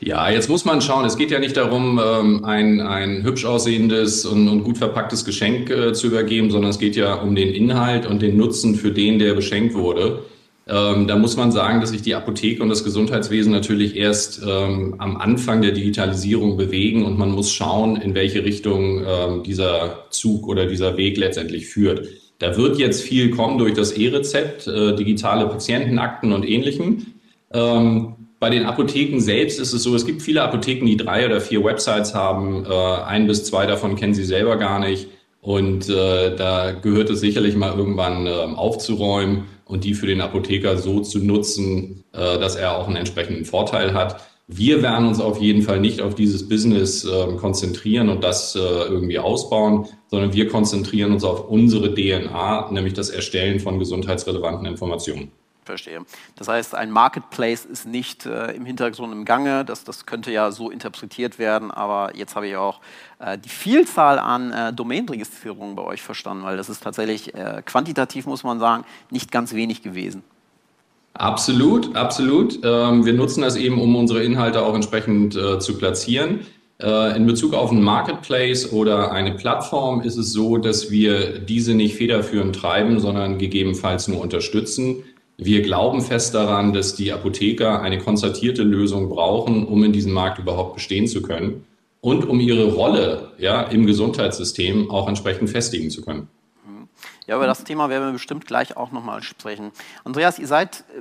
Ja, 0.00 0.30
jetzt 0.30 0.48
muss 0.48 0.64
man 0.64 0.80
schauen. 0.80 1.04
Es 1.04 1.16
geht 1.16 1.30
ja 1.30 1.38
nicht 1.38 1.56
darum, 1.56 2.00
ähm, 2.02 2.44
ein, 2.44 2.80
ein 2.80 3.22
hübsch 3.22 3.44
aussehendes 3.44 4.24
und, 4.24 4.48
und 4.48 4.64
gut 4.64 4.78
verpacktes 4.78 5.24
Geschenk 5.24 5.70
äh, 5.70 5.92
zu 5.92 6.06
übergeben, 6.06 6.50
sondern 6.50 6.70
es 6.70 6.78
geht 6.78 6.96
ja 6.96 7.14
um 7.14 7.34
den 7.34 7.52
Inhalt 7.52 8.06
und 8.06 8.22
den 8.22 8.36
Nutzen 8.36 8.74
für 8.74 8.92
den, 8.92 9.18
der 9.18 9.34
beschenkt 9.34 9.74
wurde. 9.74 10.20
Ähm, 10.66 11.06
da 11.06 11.16
muss 11.16 11.36
man 11.36 11.52
sagen, 11.52 11.80
dass 11.80 11.90
sich 11.90 12.02
die 12.02 12.14
Apotheke 12.14 12.62
und 12.62 12.68
das 12.68 12.84
Gesundheitswesen 12.84 13.52
natürlich 13.52 13.96
erst 13.96 14.40
ähm, 14.46 14.94
am 14.98 15.16
Anfang 15.16 15.62
der 15.62 15.72
Digitalisierung 15.72 16.56
bewegen 16.56 17.04
und 17.04 17.18
man 17.18 17.32
muss 17.32 17.52
schauen, 17.52 17.96
in 17.96 18.14
welche 18.14 18.44
Richtung 18.44 19.04
ähm, 19.04 19.42
dieser 19.42 20.04
Zug 20.10 20.46
oder 20.46 20.66
dieser 20.66 20.96
Weg 20.96 21.18
letztendlich 21.18 21.66
führt. 21.66 22.06
Da 22.38 22.56
wird 22.56 22.78
jetzt 22.78 23.02
viel 23.02 23.30
kommen 23.30 23.58
durch 23.58 23.74
das 23.74 23.92
E-Rezept, 23.92 24.66
äh, 24.66 24.94
digitale 24.94 25.46
Patientenakten 25.46 26.32
und 26.32 26.48
ähnlichem. 26.48 27.06
Ähm, 27.52 28.14
bei 28.40 28.48
den 28.48 28.64
Apotheken 28.64 29.20
selbst 29.20 29.60
ist 29.60 29.74
es 29.74 29.82
so, 29.82 29.94
es 29.94 30.06
gibt 30.06 30.22
viele 30.22 30.42
Apotheken, 30.42 30.86
die 30.86 30.96
drei 30.96 31.26
oder 31.26 31.40
vier 31.42 31.62
Websites 31.62 32.14
haben. 32.14 32.64
Äh, 32.64 32.72
ein 33.04 33.26
bis 33.26 33.44
zwei 33.44 33.66
davon 33.66 33.96
kennen 33.96 34.14
sie 34.14 34.24
selber 34.24 34.56
gar 34.56 34.80
nicht. 34.80 35.08
Und 35.42 35.88
äh, 35.88 36.34
da 36.34 36.72
gehört 36.72 37.10
es 37.10 37.20
sicherlich 37.20 37.54
mal 37.54 37.76
irgendwann 37.76 38.26
äh, 38.26 38.30
aufzuräumen 38.30 39.44
und 39.66 39.84
die 39.84 39.94
für 39.94 40.06
den 40.06 40.22
Apotheker 40.22 40.78
so 40.78 41.00
zu 41.00 41.18
nutzen, 41.18 42.04
äh, 42.12 42.38
dass 42.38 42.56
er 42.56 42.78
auch 42.78 42.86
einen 42.86 42.96
entsprechenden 42.96 43.44
Vorteil 43.44 43.92
hat. 43.92 44.22
Wir 44.48 44.82
werden 44.82 45.06
uns 45.06 45.20
auf 45.20 45.40
jeden 45.40 45.62
Fall 45.62 45.78
nicht 45.78 46.00
auf 46.00 46.14
dieses 46.14 46.48
Business 46.48 47.04
äh, 47.04 47.36
konzentrieren 47.36 48.08
und 48.08 48.24
das 48.24 48.56
äh, 48.56 48.58
irgendwie 48.58 49.18
ausbauen, 49.18 49.86
sondern 50.08 50.32
wir 50.32 50.48
konzentrieren 50.48 51.12
uns 51.12 51.24
auf 51.24 51.48
unsere 51.48 51.94
DNA, 51.94 52.70
nämlich 52.72 52.94
das 52.94 53.10
Erstellen 53.10 53.60
von 53.60 53.78
gesundheitsrelevanten 53.78 54.66
Informationen. 54.66 55.30
Verstehe. 55.64 56.00
Das 56.36 56.48
heißt, 56.48 56.74
ein 56.74 56.90
Marketplace 56.90 57.64
ist 57.64 57.86
nicht 57.86 58.26
äh, 58.26 58.52
im 58.52 58.64
Hintergrund 58.64 59.12
im 59.12 59.24
Gange. 59.24 59.64
Das, 59.64 59.84
das 59.84 60.06
könnte 60.06 60.32
ja 60.32 60.50
so 60.50 60.70
interpretiert 60.70 61.38
werden, 61.38 61.70
aber 61.70 62.16
jetzt 62.16 62.34
habe 62.34 62.48
ich 62.48 62.56
auch 62.56 62.80
äh, 63.18 63.38
die 63.38 63.48
Vielzahl 63.48 64.18
an 64.18 64.52
äh, 64.52 64.72
Domain-Registrierungen 64.72 65.76
bei 65.76 65.82
euch 65.82 66.02
verstanden, 66.02 66.44
weil 66.44 66.56
das 66.56 66.68
ist 66.68 66.82
tatsächlich 66.82 67.34
äh, 67.34 67.62
quantitativ, 67.64 68.26
muss 68.26 68.42
man 68.42 68.58
sagen, 68.58 68.84
nicht 69.10 69.30
ganz 69.30 69.54
wenig 69.54 69.82
gewesen. 69.82 70.22
Absolut, 71.14 71.94
absolut. 71.96 72.60
Ähm, 72.64 73.04
wir 73.04 73.12
nutzen 73.12 73.42
das 73.42 73.56
eben, 73.56 73.80
um 73.80 73.94
unsere 73.96 74.22
Inhalte 74.22 74.62
auch 74.62 74.74
entsprechend 74.74 75.36
äh, 75.36 75.58
zu 75.58 75.76
platzieren. 75.76 76.40
Äh, 76.80 77.16
in 77.16 77.26
Bezug 77.26 77.52
auf 77.52 77.70
einen 77.70 77.82
Marketplace 77.82 78.72
oder 78.72 79.12
eine 79.12 79.32
Plattform 79.32 80.00
ist 80.00 80.16
es 80.16 80.32
so, 80.32 80.56
dass 80.56 80.90
wir 80.90 81.38
diese 81.40 81.74
nicht 81.74 81.96
federführend 81.96 82.56
treiben, 82.56 83.00
sondern 83.00 83.38
gegebenenfalls 83.38 84.08
nur 84.08 84.20
unterstützen. 84.20 85.04
Wir 85.42 85.62
glauben 85.62 86.02
fest 86.02 86.34
daran, 86.34 86.74
dass 86.74 86.94
die 86.94 87.12
Apotheker 87.12 87.80
eine 87.80 87.96
konzertierte 87.96 88.62
Lösung 88.62 89.08
brauchen, 89.08 89.66
um 89.66 89.82
in 89.82 89.90
diesem 89.90 90.12
Markt 90.12 90.38
überhaupt 90.38 90.74
bestehen 90.74 91.06
zu 91.06 91.22
können 91.22 91.64
und 92.02 92.28
um 92.28 92.40
ihre 92.40 92.74
Rolle 92.74 93.32
ja, 93.38 93.62
im 93.62 93.86
Gesundheitssystem 93.86 94.90
auch 94.90 95.08
entsprechend 95.08 95.48
festigen 95.48 95.88
zu 95.88 96.02
können. 96.02 96.28
Ja, 97.26 97.36
über 97.36 97.46
das 97.46 97.64
Thema 97.64 97.88
werden 97.88 98.08
wir 98.08 98.12
bestimmt 98.12 98.46
gleich 98.46 98.76
auch 98.76 98.92
nochmal 98.92 99.22
sprechen. 99.22 99.72
Andreas, 100.04 100.38
ihr 100.38 100.46
seid, 100.46 100.84
äh, 100.94 101.00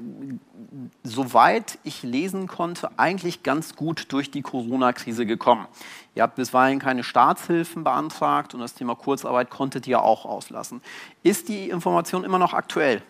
soweit 1.04 1.78
ich 1.84 2.04
lesen 2.04 2.47
konnte, 2.47 2.91
eigentlich 2.97 3.43
ganz 3.43 3.75
gut 3.75 4.06
durch 4.13 4.32
die 4.32 4.41
Corona-Krise 4.41 5.25
gekommen. 5.25 5.67
Ihr 6.15 6.23
habt 6.23 6.36
bisweilen 6.36 6.80
keine 6.80 7.04
Staatshilfen 7.04 7.84
beantragt 7.84 8.54
und 8.54 8.62
das 8.62 8.73
Thema 8.73 8.95
Kurzarbeit 8.95 9.49
konntet 9.49 9.86
ihr 9.86 10.02
auch 10.02 10.23
auslassen. 10.23 10.82
Ist 11.23 11.49
die 11.49 11.69
Information 11.69 12.23
immer 12.23 12.39
noch 12.39 12.54
aktuell? 12.54 13.02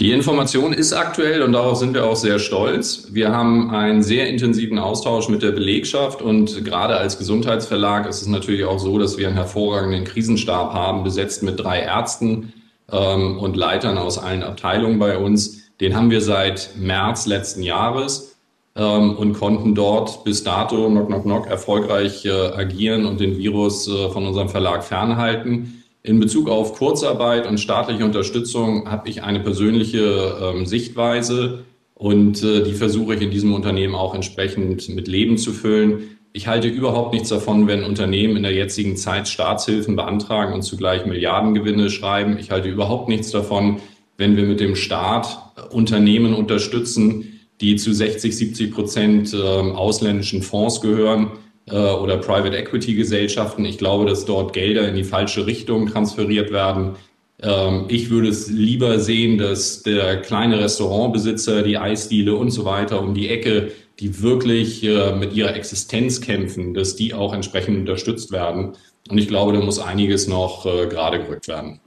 Die 0.00 0.10
Information 0.10 0.72
ist 0.72 0.94
aktuell 0.94 1.42
und 1.42 1.52
darauf 1.52 1.76
sind 1.76 1.94
wir 1.94 2.06
auch 2.06 2.16
sehr 2.16 2.38
stolz. 2.38 3.08
Wir 3.12 3.30
haben 3.30 3.70
einen 3.70 4.02
sehr 4.02 4.26
intensiven 4.26 4.78
Austausch 4.78 5.28
mit 5.28 5.42
der 5.42 5.52
Belegschaft 5.52 6.22
und 6.22 6.64
gerade 6.64 6.96
als 6.96 7.18
Gesundheitsverlag 7.18 8.08
ist 8.08 8.22
es 8.22 8.26
natürlich 8.26 8.64
auch 8.64 8.78
so, 8.78 8.98
dass 8.98 9.18
wir 9.18 9.28
einen 9.28 9.36
hervorragenden 9.36 10.04
Krisenstab 10.04 10.72
haben, 10.72 11.04
besetzt 11.04 11.42
mit 11.42 11.60
drei 11.60 11.80
Ärzten 11.80 12.54
ähm, 12.90 13.38
und 13.38 13.54
Leitern 13.54 13.98
aus 13.98 14.18
allen 14.18 14.42
Abteilungen 14.42 14.98
bei 14.98 15.18
uns. 15.18 15.70
Den 15.80 15.94
haben 15.94 16.10
wir 16.10 16.22
seit 16.22 16.70
März 16.76 17.26
letzten 17.26 17.62
Jahres 17.62 18.36
ähm, 18.74 19.14
und 19.16 19.34
konnten 19.34 19.74
dort 19.74 20.24
bis 20.24 20.42
dato 20.42 20.88
knock, 20.88 21.08
knock, 21.08 21.22
knock 21.24 21.46
erfolgreich 21.46 22.24
äh, 22.24 22.30
agieren 22.30 23.04
und 23.04 23.20
den 23.20 23.36
Virus 23.36 23.86
äh, 23.88 24.08
von 24.08 24.26
unserem 24.26 24.48
Verlag 24.48 24.84
fernhalten. 24.84 25.81
In 26.04 26.18
Bezug 26.18 26.48
auf 26.48 26.74
Kurzarbeit 26.74 27.46
und 27.46 27.60
staatliche 27.60 28.04
Unterstützung 28.04 28.90
habe 28.90 29.08
ich 29.08 29.22
eine 29.22 29.38
persönliche 29.38 30.36
ähm, 30.42 30.66
Sichtweise 30.66 31.64
und 31.94 32.42
äh, 32.42 32.64
die 32.64 32.72
versuche 32.72 33.14
ich 33.14 33.20
in 33.20 33.30
diesem 33.30 33.54
Unternehmen 33.54 33.94
auch 33.94 34.12
entsprechend 34.12 34.88
mit 34.88 35.06
Leben 35.06 35.38
zu 35.38 35.52
füllen. 35.52 36.18
Ich 36.32 36.48
halte 36.48 36.66
überhaupt 36.66 37.12
nichts 37.12 37.28
davon, 37.28 37.68
wenn 37.68 37.84
Unternehmen 37.84 38.36
in 38.36 38.42
der 38.42 38.52
jetzigen 38.52 38.96
Zeit 38.96 39.28
Staatshilfen 39.28 39.94
beantragen 39.94 40.54
und 40.54 40.62
zugleich 40.62 41.06
Milliardengewinne 41.06 41.88
schreiben. 41.88 42.36
Ich 42.36 42.50
halte 42.50 42.68
überhaupt 42.68 43.08
nichts 43.08 43.30
davon, 43.30 43.76
wenn 44.16 44.36
wir 44.36 44.44
mit 44.44 44.58
dem 44.58 44.74
Staat 44.74 45.38
Unternehmen 45.70 46.34
unterstützen, 46.34 47.40
die 47.60 47.76
zu 47.76 47.92
60, 47.92 48.36
70 48.36 48.72
Prozent 48.72 49.34
äh, 49.34 49.36
ausländischen 49.36 50.42
Fonds 50.42 50.80
gehören 50.80 51.26
äh, 51.26 51.51
oder 51.70 52.16
Private 52.16 52.56
Equity 52.56 52.94
Gesellschaften. 52.94 53.64
Ich 53.64 53.78
glaube, 53.78 54.06
dass 54.06 54.24
dort 54.24 54.52
Gelder 54.52 54.88
in 54.88 54.96
die 54.96 55.04
falsche 55.04 55.46
Richtung 55.46 55.86
transferiert 55.86 56.50
werden. 56.50 56.96
Ähm, 57.42 57.86
ich 57.88 58.10
würde 58.10 58.28
es 58.28 58.48
lieber 58.48 58.98
sehen, 58.98 59.38
dass 59.38 59.82
der 59.82 60.20
kleine 60.20 60.58
Restaurantbesitzer, 60.60 61.62
die 61.62 61.78
Eisdiele 61.78 62.34
und 62.34 62.50
so 62.50 62.64
weiter 62.64 63.00
um 63.00 63.14
die 63.14 63.28
Ecke, 63.28 63.72
die 64.00 64.22
wirklich 64.22 64.82
äh, 64.84 65.14
mit 65.14 65.32
ihrer 65.34 65.54
Existenz 65.54 66.20
kämpfen, 66.20 66.74
dass 66.74 66.96
die 66.96 67.14
auch 67.14 67.34
entsprechend 67.34 67.78
unterstützt 67.78 68.32
werden. 68.32 68.72
Und 69.08 69.18
ich 69.18 69.28
glaube, 69.28 69.52
da 69.52 69.60
muss 69.60 69.78
einiges 69.78 70.28
noch 70.28 70.64
äh, 70.66 70.86
gerade 70.86 71.18
gerückt 71.18 71.48
werden. 71.48 71.80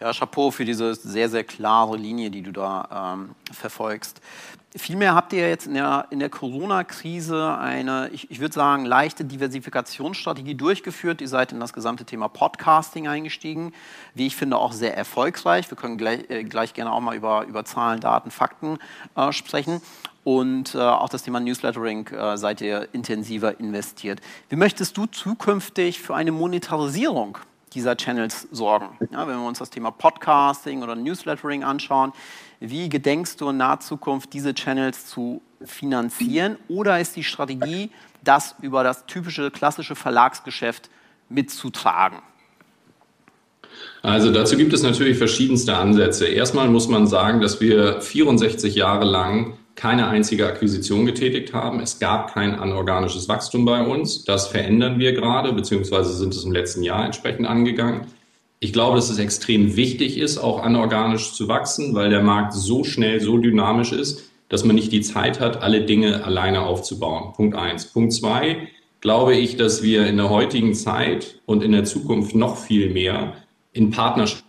Ja, 0.00 0.12
Chapeau 0.12 0.52
für 0.52 0.64
diese 0.64 0.94
sehr, 0.94 1.28
sehr 1.28 1.42
klare 1.42 1.96
Linie, 1.96 2.30
die 2.30 2.42
du 2.42 2.52
da 2.52 3.16
ähm, 3.16 3.30
verfolgst. 3.52 4.20
Vielmehr 4.76 5.14
habt 5.14 5.32
ihr 5.32 5.48
jetzt 5.48 5.66
in 5.66 5.72
der, 5.72 6.08
der 6.12 6.28
Corona-Krise 6.28 7.56
eine, 7.56 8.10
ich, 8.12 8.30
ich 8.30 8.38
würde 8.38 8.52
sagen, 8.52 8.84
leichte 8.84 9.24
Diversifikationsstrategie 9.24 10.54
durchgeführt. 10.54 11.22
Ihr 11.22 11.28
seid 11.28 11.52
in 11.52 11.60
das 11.60 11.72
gesamte 11.72 12.04
Thema 12.04 12.28
Podcasting 12.28 13.08
eingestiegen, 13.08 13.72
wie 14.14 14.26
ich 14.26 14.36
finde 14.36 14.58
auch 14.58 14.72
sehr 14.72 14.94
erfolgreich. 14.94 15.70
Wir 15.70 15.78
können 15.78 15.96
gleich, 15.96 16.28
äh, 16.28 16.44
gleich 16.44 16.74
gerne 16.74 16.92
auch 16.92 17.00
mal 17.00 17.16
über, 17.16 17.46
über 17.46 17.64
Zahlen, 17.64 18.00
Daten, 18.00 18.30
Fakten 18.30 18.78
äh, 19.16 19.32
sprechen. 19.32 19.80
Und 20.22 20.74
äh, 20.74 20.78
auch 20.80 21.08
das 21.08 21.22
Thema 21.22 21.40
Newslettering 21.40 22.08
äh, 22.08 22.36
seid 22.36 22.60
ihr 22.60 22.90
intensiver 22.92 23.58
investiert. 23.58 24.20
Wie 24.50 24.56
möchtest 24.56 24.98
du 24.98 25.06
zukünftig 25.06 26.02
für 26.02 26.14
eine 26.14 26.30
Monetarisierung 26.30 27.38
dieser 27.72 27.96
Channels 27.96 28.46
sorgen? 28.50 28.90
Ja, 29.10 29.26
wenn 29.26 29.38
wir 29.38 29.48
uns 29.48 29.60
das 29.60 29.70
Thema 29.70 29.90
Podcasting 29.90 30.82
oder 30.82 30.94
Newslettering 30.94 31.64
anschauen, 31.64 32.12
wie 32.60 32.88
gedenkst 32.88 33.40
du 33.40 33.50
in 33.50 33.58
naher 33.58 33.80
Zukunft 33.80 34.32
diese 34.32 34.54
Channels 34.54 35.06
zu 35.06 35.40
finanzieren? 35.64 36.56
Oder 36.68 37.00
ist 37.00 37.16
die 37.16 37.24
Strategie, 37.24 37.90
das 38.24 38.54
über 38.62 38.82
das 38.82 39.06
typische 39.06 39.50
klassische 39.50 39.94
Verlagsgeschäft 39.94 40.90
mitzutragen? 41.28 42.18
Also 44.02 44.32
dazu 44.32 44.56
gibt 44.56 44.72
es 44.72 44.82
natürlich 44.82 45.18
verschiedenste 45.18 45.76
Ansätze. 45.76 46.26
Erstmal 46.26 46.68
muss 46.68 46.88
man 46.88 47.06
sagen, 47.06 47.40
dass 47.40 47.60
wir 47.60 48.00
64 48.00 48.74
Jahre 48.74 49.04
lang 49.04 49.58
keine 49.74 50.08
einzige 50.08 50.46
Akquisition 50.46 51.06
getätigt 51.06 51.54
haben. 51.54 51.78
Es 51.78 52.00
gab 52.00 52.34
kein 52.34 52.58
anorganisches 52.58 53.28
Wachstum 53.28 53.64
bei 53.64 53.80
uns. 53.80 54.24
Das 54.24 54.48
verändern 54.48 54.98
wir 54.98 55.12
gerade, 55.12 55.52
beziehungsweise 55.52 56.12
sind 56.14 56.34
es 56.34 56.44
im 56.44 56.50
letzten 56.50 56.82
Jahr 56.82 57.04
entsprechend 57.04 57.46
angegangen. 57.46 58.06
Ich 58.60 58.72
glaube, 58.72 58.96
dass 58.96 59.08
es 59.08 59.18
extrem 59.18 59.76
wichtig 59.76 60.18
ist, 60.18 60.38
auch 60.38 60.62
anorganisch 60.62 61.32
zu 61.32 61.46
wachsen, 61.46 61.94
weil 61.94 62.10
der 62.10 62.22
Markt 62.22 62.54
so 62.54 62.82
schnell, 62.82 63.20
so 63.20 63.38
dynamisch 63.38 63.92
ist, 63.92 64.30
dass 64.48 64.64
man 64.64 64.74
nicht 64.74 64.90
die 64.90 65.02
Zeit 65.02 65.38
hat, 65.38 65.62
alle 65.62 65.82
Dinge 65.82 66.24
alleine 66.24 66.62
aufzubauen. 66.62 67.32
Punkt 67.34 67.56
eins. 67.56 67.86
Punkt 67.86 68.12
zwei, 68.12 68.68
glaube 69.00 69.36
ich, 69.36 69.56
dass 69.56 69.82
wir 69.82 70.06
in 70.06 70.16
der 70.16 70.30
heutigen 70.30 70.74
Zeit 70.74 71.40
und 71.46 71.62
in 71.62 71.72
der 71.72 71.84
Zukunft 71.84 72.34
noch 72.34 72.56
viel 72.56 72.90
mehr 72.90 73.34
in 73.72 73.90
Partnerschaft 73.90 74.44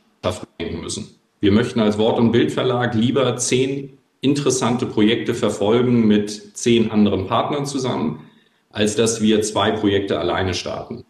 denken 0.60 0.82
müssen. 0.82 1.16
Wir 1.40 1.52
möchten 1.52 1.80
als 1.80 1.98
Wort- 1.98 2.20
und 2.20 2.32
Bildverlag 2.32 2.96
lieber 2.96 3.36
zehn 3.38 3.98
interessante 4.22 4.86
Projekte 4.86 5.34
verfolgen 5.34 6.08
mit 6.08 6.58
zehn 6.58 6.92
anderen 6.92 7.28
Partnern 7.28 7.66
zusammen, 7.66 8.26
als 8.72 8.96
dass 8.96 9.22
wir 9.22 9.42
zwei 9.44 9.72
Projekte 9.72 10.20
alleine 10.20 10.54
starten. 10.54 11.06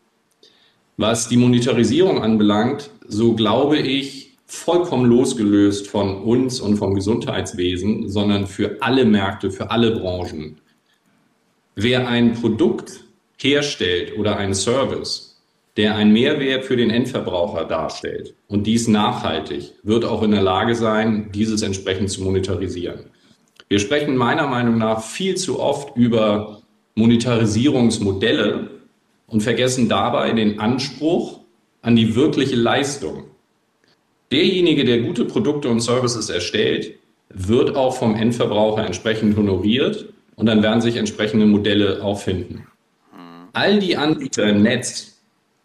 Was 1.01 1.29
die 1.29 1.37
Monetarisierung 1.37 2.21
anbelangt, 2.21 2.91
so 3.07 3.33
glaube 3.33 3.77
ich, 3.77 4.35
vollkommen 4.47 5.05
losgelöst 5.05 5.87
von 5.87 6.23
uns 6.23 6.59
und 6.59 6.75
vom 6.75 6.93
Gesundheitswesen, 6.93 8.09
sondern 8.09 8.47
für 8.47 8.81
alle 8.81 9.05
Märkte, 9.05 9.49
für 9.49 9.71
alle 9.71 9.91
Branchen. 9.91 10.59
Wer 11.75 12.09
ein 12.09 12.33
Produkt 12.33 13.05
herstellt 13.37 14.17
oder 14.17 14.35
einen 14.35 14.53
Service, 14.53 15.41
der 15.77 15.95
einen 15.95 16.11
Mehrwert 16.11 16.65
für 16.65 16.75
den 16.75 16.89
Endverbraucher 16.89 17.63
darstellt 17.63 18.35
und 18.49 18.67
dies 18.67 18.89
nachhaltig, 18.89 19.71
wird 19.83 20.03
auch 20.03 20.21
in 20.21 20.31
der 20.31 20.43
Lage 20.43 20.75
sein, 20.75 21.29
dieses 21.33 21.61
entsprechend 21.61 22.09
zu 22.09 22.23
monetarisieren. 22.23 23.05
Wir 23.69 23.79
sprechen 23.79 24.17
meiner 24.17 24.47
Meinung 24.47 24.77
nach 24.77 25.01
viel 25.01 25.35
zu 25.35 25.61
oft 25.61 25.95
über 25.95 26.61
Monetarisierungsmodelle, 26.95 28.78
und 29.29 29.41
vergessen 29.41 29.89
dabei 29.89 30.31
den 30.31 30.59
Anspruch 30.59 31.39
an 31.81 31.95
die 31.95 32.15
wirkliche 32.15 32.55
Leistung. 32.55 33.25
Derjenige, 34.31 34.85
der 34.85 34.99
gute 34.99 35.25
Produkte 35.25 35.69
und 35.69 35.79
Services 35.79 36.29
erstellt, 36.29 36.95
wird 37.29 37.75
auch 37.75 37.95
vom 37.95 38.15
Endverbraucher 38.15 38.85
entsprechend 38.85 39.37
honoriert 39.37 40.09
und 40.35 40.45
dann 40.45 40.63
werden 40.63 40.81
sich 40.81 40.95
entsprechende 40.95 41.45
Modelle 41.45 42.03
auch 42.03 42.19
finden. 42.19 42.67
All 43.53 43.79
die 43.79 43.97
Anbieter 43.97 44.47
im 44.47 44.61
Netz, 44.61 45.19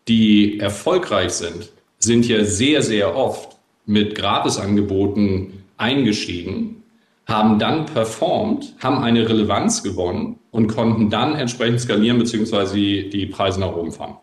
die 0.09 0.59
erfolgreich 0.59 1.33
sind, 1.33 1.71
sind 1.99 2.27
ja 2.27 2.45
sehr, 2.45 2.83
sehr 2.83 3.17
oft 3.17 3.57
mit 3.87 4.15
Gratisangeboten 4.15 5.65
eingestiegen 5.77 6.83
haben 7.27 7.59
dann 7.59 7.87
performt, 7.87 8.75
haben 8.81 9.03
eine 9.03 9.29
Relevanz 9.29 9.83
gewonnen 9.83 10.39
und 10.55 10.69
konnten 10.69 11.11
dann 11.11 11.35
entsprechend 11.35 11.81
skalieren 11.81 12.17
bzw. 12.17 13.09
die 13.09 13.27
Preise 13.27 13.59
nach 13.59 13.75
oben 13.75 13.91
fahren. 13.91 14.19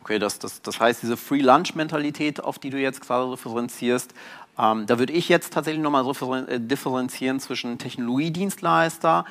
Okay, 0.00 0.20
das, 0.20 0.38
das, 0.38 0.62
das 0.62 0.78
heißt, 0.78 1.02
diese 1.02 1.16
Free-Lunch-Mentalität, 1.16 2.38
auf 2.44 2.60
die 2.60 2.70
du 2.70 2.78
jetzt 2.78 3.00
gerade 3.00 3.32
referenzierst, 3.32 4.14
ähm, 4.56 4.86
da 4.86 5.00
würde 5.00 5.12
ich 5.12 5.28
jetzt 5.28 5.52
tatsächlich 5.52 5.82
nochmal 5.82 6.06
äh, 6.48 6.60
differenzieren 6.60 7.40
zwischen 7.40 7.76
Technologiedienstleister 7.78 9.24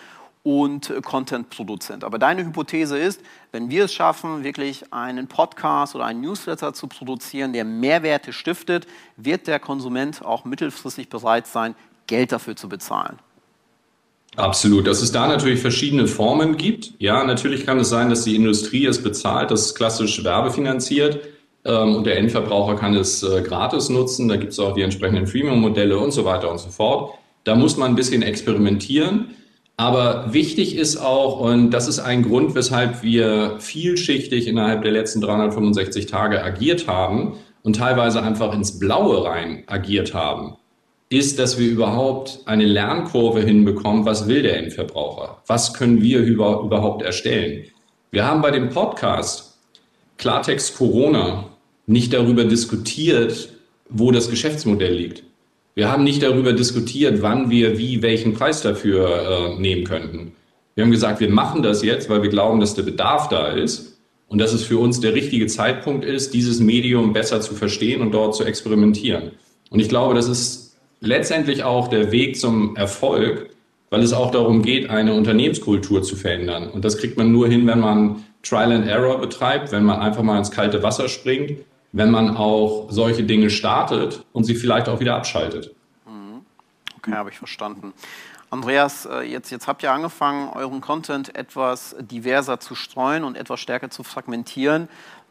und 0.44 0.94
Content-Produzent. 1.02 2.04
Aber 2.04 2.20
deine 2.20 2.46
Hypothese 2.46 2.98
ist, 2.98 3.22
wenn 3.54 3.70
wir 3.70 3.86
es 3.86 3.94
schaffen, 3.94 4.44
wirklich 4.44 4.92
einen 4.92 5.28
Podcast 5.28 5.96
oder 5.96 6.04
einen 6.04 6.20
Newsletter 6.20 6.74
zu 6.74 6.88
produzieren, 6.88 7.54
der 7.54 7.64
Mehrwerte 7.64 8.34
stiftet, 8.34 8.86
wird 9.16 9.48
der 9.48 9.62
Konsument 9.62 10.26
auch 10.26 10.44
mittelfristig 10.44 11.08
bereit 11.08 11.48
sein, 11.48 11.74
Geld 12.06 12.34
dafür 12.34 12.58
zu 12.58 12.68
bezahlen. 12.68 13.18
Absolut. 14.36 14.88
Dass 14.88 15.02
es 15.02 15.12
da 15.12 15.28
natürlich 15.28 15.62
verschiedene 15.62 16.08
Formen 16.08 16.58
gibt. 16.58 16.94
Ja, 17.00 17.24
natürlich 17.24 17.66
kann 17.66 17.80
es 17.80 17.90
sein, 17.90 18.10
dass 18.10 18.24
die 18.24 18.36
Industrie 18.36 18.86
es 18.86 19.02
bezahlt, 19.02 19.52
das 19.52 19.68
ist 19.68 19.76
klassisch 19.76 20.24
werbefinanziert 20.24 21.20
ähm, 21.64 21.96
und 21.96 22.06
der 22.06 22.18
Endverbraucher 22.18 22.76
kann 22.76 22.94
es 22.96 23.24
äh, 23.24 23.42
gratis 23.42 23.90
nutzen. 23.90 24.28
Da 24.28 24.36
gibt 24.36 24.52
es 24.52 24.60
auch 24.60 24.74
die 24.74 24.82
entsprechenden 24.82 25.28
Freemium-Modelle 25.28 25.98
und 25.98 26.12
so 26.12 26.26
weiter 26.26 26.52
und 26.52 26.60
so 26.60 26.70
fort. 26.70 27.14
Da 27.44 27.56
muss 27.56 27.78
man 27.78 27.92
ein 27.92 27.96
bisschen 27.96 28.22
experimentieren. 28.22 29.36
Aber 29.78 30.34
wichtig 30.34 30.78
ist 30.78 30.98
auch, 30.98 31.42
und 31.42 31.72
das 31.72 31.90
ist 31.90 32.00
ein 32.00 32.24
Grund, 32.24 32.56
weshalb 32.56 33.04
wir 33.04 33.58
vielschichtig 33.60 34.48
innerhalb 34.48 34.84
der 34.84 34.92
letzten 34.92 35.20
365 35.20 36.06
Tage 36.06 36.42
agiert 36.42 36.88
haben 36.88 37.34
und 37.62 37.76
teilweise 37.76 38.22
einfach 38.22 38.54
ins 38.54 38.80
Blaue 38.80 39.26
rein 39.26 39.64
agiert 39.68 40.14
haben 40.14 40.56
ist, 41.18 41.40
dass 41.40 41.58
wir 41.58 41.70
überhaupt 41.70 42.40
eine 42.46 42.66
Lernkurve 42.66 43.42
hinbekommen, 43.42 44.06
was 44.06 44.28
will 44.28 44.44
der 44.44 44.58
Endverbraucher? 44.58 45.42
Was 45.48 45.74
können 45.74 46.02
wir 46.02 46.20
über, 46.20 46.62
überhaupt 46.62 47.04
erstellen? 47.04 47.66
Wir 48.12 48.26
haben 48.26 48.42
bei 48.42 48.52
dem 48.52 48.70
Podcast 48.70 49.58
Klartext 50.18 50.78
Corona 50.78 51.46
nicht 51.88 52.14
darüber 52.14 52.44
diskutiert, 52.44 53.50
wo 53.90 54.12
das 54.12 54.30
Geschäftsmodell 54.30 54.94
liegt. 54.94 55.24
Wir 55.74 55.92
haben 55.92 56.04
nicht 56.04 56.24
darüber 56.24 56.54
diskutiert, 56.54 57.22
wann 57.22 57.50
wir 57.50 57.78
wie 57.78 58.02
welchen 58.02 58.34
Preis 58.34 58.62
dafür 58.62 59.56
äh, 59.58 59.60
nehmen 59.60 59.84
könnten. 59.84 60.34
Wir 60.74 60.84
haben 60.84 60.92
gesagt, 60.92 61.20
wir 61.20 61.30
machen 61.30 61.64
das 61.64 61.84
jetzt, 61.84 62.10
weil 62.10 62.24
wir 62.24 62.30
glauben, 62.30 62.60
dass 62.60 62.76
der 62.76 62.84
Bedarf 62.84 63.30
da 63.30 63.48
ist 63.48 63.98
und 64.28 64.40
dass 64.40 64.54
es 64.54 64.64
für 64.64 64.78
uns 64.80 65.00
der 65.00 65.14
richtige 65.14 65.48
Zeitpunkt 65.48 66.04
ist, 66.04 66.34
dieses 66.34 66.60
Medium 66.60 67.14
besser 67.14 67.42
zu 67.42 67.54
verstehen 67.54 68.02
und 68.02 68.12
dort 68.12 68.36
zu 68.36 68.44
experimentieren. 68.44 69.32
Und 69.70 69.80
ich 69.80 69.90
glaube, 69.90 70.16
das 70.16 70.28
ist 70.28 70.65
letztendlich 71.00 71.64
auch 71.64 71.88
der 71.88 72.12
Weg 72.12 72.38
zum 72.40 72.76
Erfolg, 72.76 73.50
weil 73.90 74.02
es 74.02 74.14
auch 74.14 74.32
darum 74.32 74.62
geht, 74.62 74.90
eine 74.90 75.14
Unternehmenskultur 75.14 76.04
zu 76.04 76.16
verändern. 76.16 76.70
Und 76.70 76.84
das 76.84 76.98
kriegt 76.98 77.18
man 77.18 77.32
nur 77.32 77.48
hin, 77.48 77.68
wenn 77.68 77.80
man 77.80 78.24
Trial 78.44 78.72
and 78.72 78.88
Error 78.88 79.20
betreibt, 79.20 79.72
wenn 79.72 79.84
man 79.84 80.00
einfach 80.00 80.24
mal 80.24 80.38
ins 80.38 80.52
kalte 80.52 80.84
Wasser 80.84 81.10
springt, 81.10 81.60
wenn 81.92 82.12
man 82.12 82.36
auch 82.36 82.88
solche 82.90 83.24
Dinge 83.24 83.50
startet 83.50 84.26
und 84.34 84.44
sie 84.44 84.56
vielleicht 84.56 84.90
auch 84.90 85.00
wieder 85.00 85.16
abschaltet. 85.16 85.74
Mhm. 86.06 86.42
Okay, 86.98 87.14
habe 87.14 87.30
ich 87.30 87.38
verstanden. 87.38 87.94
Andreas, 88.50 89.06
äh, 89.06 89.22
jetzt, 89.22 89.50
jetzt 89.50 89.68
habt 89.68 89.82
ihr 89.84 89.92
angefangen, 89.92 90.50
euren 90.50 90.82
Content 90.82 91.36
etwas 91.36 91.96
diverser 92.00 92.60
zu 92.60 92.76
streuen 92.76 93.24
und 93.24 93.36
etwas 93.36 93.60
stärker 93.60 93.90
zu 93.90 94.04
fragmentieren. 94.04 94.88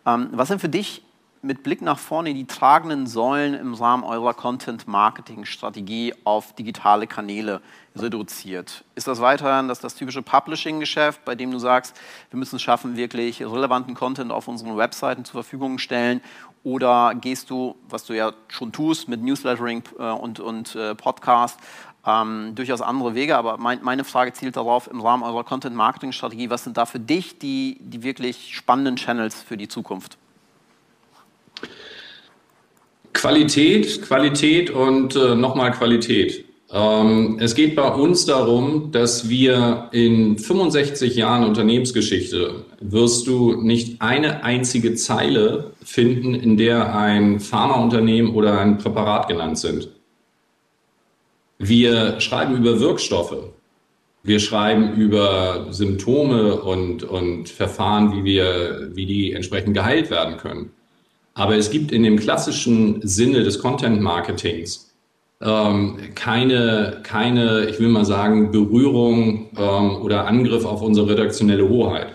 Ähm, 0.06 0.28
was 0.32 0.48
sind 0.48 0.60
für 0.60 0.68
dich 0.68 1.03
mit 1.44 1.62
Blick 1.62 1.82
nach 1.82 1.98
vorne 1.98 2.32
die 2.32 2.46
tragenden 2.46 3.06
Säulen 3.06 3.54
im 3.54 3.74
Rahmen 3.74 4.02
eurer 4.02 4.32
Content-Marketing-Strategie 4.32 6.14
auf 6.24 6.54
digitale 6.54 7.06
Kanäle 7.06 7.60
reduziert? 7.94 8.84
Ist 8.94 9.06
das 9.06 9.20
weiterhin 9.20 9.68
das, 9.68 9.78
das 9.78 9.94
typische 9.94 10.22
Publishing-Geschäft, 10.22 11.24
bei 11.24 11.34
dem 11.34 11.50
du 11.50 11.58
sagst, 11.58 11.94
wir 12.30 12.38
müssen 12.38 12.56
es 12.56 12.62
schaffen, 12.62 12.96
wirklich 12.96 13.42
relevanten 13.42 13.94
Content 13.94 14.32
auf 14.32 14.48
unseren 14.48 14.76
Webseiten 14.76 15.24
zur 15.24 15.42
Verfügung 15.42 15.78
stellen? 15.78 16.22
Oder 16.64 17.14
gehst 17.14 17.50
du, 17.50 17.76
was 17.88 18.04
du 18.04 18.14
ja 18.14 18.32
schon 18.48 18.72
tust, 18.72 19.08
mit 19.08 19.22
Newslettering 19.22 19.82
äh, 19.98 20.10
und, 20.10 20.40
und 20.40 20.74
äh, 20.74 20.94
Podcast, 20.94 21.60
ähm, 22.06 22.52
durchaus 22.54 22.80
andere 22.80 23.14
Wege, 23.14 23.36
aber 23.36 23.58
mein, 23.58 23.82
meine 23.82 24.04
Frage 24.04 24.32
zielt 24.32 24.56
darauf, 24.56 24.90
im 24.90 25.00
Rahmen 25.00 25.22
eurer 25.22 25.44
Content-Marketing-Strategie, 25.44 26.48
was 26.48 26.64
sind 26.64 26.78
da 26.78 26.86
für 26.86 27.00
dich 27.00 27.38
die, 27.38 27.78
die 27.80 28.02
wirklich 28.02 28.54
spannenden 28.54 28.96
Channels 28.96 29.42
für 29.42 29.56
die 29.58 29.68
Zukunft? 29.68 30.18
Qualität, 33.14 34.02
Qualität 34.02 34.70
und 34.70 35.16
äh, 35.16 35.34
nochmal 35.34 35.72
Qualität. 35.72 36.44
Ähm, 36.70 37.38
es 37.40 37.54
geht 37.54 37.76
bei 37.76 37.88
uns 37.88 38.26
darum, 38.26 38.90
dass 38.90 39.28
wir 39.28 39.88
in 39.92 40.36
65 40.36 41.14
Jahren 41.14 41.44
Unternehmensgeschichte 41.44 42.64
wirst 42.80 43.26
du 43.26 43.62
nicht 43.62 44.02
eine 44.02 44.42
einzige 44.42 44.94
Zeile 44.94 45.72
finden, 45.84 46.34
in 46.34 46.56
der 46.56 46.94
ein 46.96 47.40
Pharmaunternehmen 47.40 48.34
oder 48.34 48.58
ein 48.58 48.78
Präparat 48.78 49.28
genannt 49.28 49.58
sind. 49.58 49.88
Wir 51.58 52.20
schreiben 52.20 52.56
über 52.56 52.80
Wirkstoffe. 52.80 53.36
Wir 54.24 54.40
schreiben 54.40 54.94
über 54.94 55.68
Symptome 55.70 56.56
und, 56.56 57.04
und 57.04 57.48
Verfahren, 57.48 58.12
wie, 58.12 58.24
wir, 58.24 58.90
wie 58.94 59.06
die 59.06 59.32
entsprechend 59.32 59.74
geheilt 59.74 60.10
werden 60.10 60.38
können. 60.38 60.70
Aber 61.34 61.56
es 61.56 61.70
gibt 61.70 61.90
in 61.90 62.04
dem 62.04 62.18
klassischen 62.18 63.06
Sinne 63.06 63.42
des 63.42 63.58
Content 63.58 64.00
Marketings 64.00 64.94
ähm, 65.44 65.96
keine, 66.14 67.00
keine, 67.02 67.66
ich 67.68 67.78
will 67.80 67.88
mal 67.88 68.04
sagen, 68.04 68.50
Berührung 68.52 69.50
ähm, 69.56 69.96
oder 70.02 70.26
Angriff 70.26 70.64
auf 70.64 70.80
unsere 70.80 71.10
redaktionelle 71.10 71.68
Hoheit. 71.68 72.14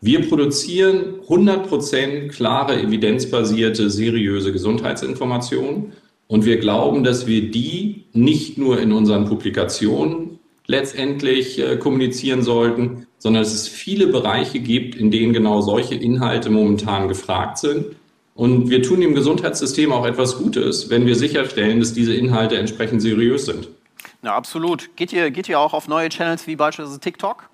Wir 0.00 0.28
produzieren 0.28 1.20
100% 1.26 2.28
klare, 2.28 2.80
evidenzbasierte, 2.80 3.88
seriöse 3.88 4.52
Gesundheitsinformationen 4.52 5.94
und 6.26 6.44
wir 6.44 6.58
glauben, 6.58 7.02
dass 7.02 7.26
wir 7.26 7.50
die 7.50 8.04
nicht 8.12 8.58
nur 8.58 8.78
in 8.78 8.92
unseren 8.92 9.24
Publikationen 9.24 10.38
letztendlich 10.66 11.58
äh, 11.58 11.76
kommunizieren 11.76 12.42
sollten, 12.42 13.06
sondern 13.18 13.42
dass 13.42 13.54
es 13.54 13.68
viele 13.68 14.06
Bereiche 14.08 14.60
gibt, 14.60 14.94
in 14.94 15.10
denen 15.10 15.32
genau 15.32 15.62
solche 15.62 15.94
Inhalte 15.94 16.50
momentan 16.50 17.08
gefragt 17.08 17.58
sind 17.58 17.86
und 18.34 18.68
wir 18.68 18.82
tun 18.82 19.00
dem 19.00 19.14
Gesundheitssystem 19.14 19.92
auch 19.92 20.04
etwas 20.04 20.38
Gutes, 20.38 20.90
wenn 20.90 21.06
wir 21.06 21.14
sicherstellen, 21.14 21.80
dass 21.80 21.92
diese 21.92 22.14
Inhalte 22.14 22.56
entsprechend 22.56 23.00
seriös 23.00 23.46
sind. 23.46 23.68
Ja, 24.22 24.34
absolut. 24.34 24.96
Geht 24.96 25.12
ihr, 25.12 25.30
geht 25.30 25.48
ihr 25.48 25.58
auch 25.58 25.72
auf 25.72 25.86
neue 25.86 26.08
Channels 26.08 26.46
wie 26.46 26.56
beispielsweise 26.56 26.98
TikTok? 26.98 27.48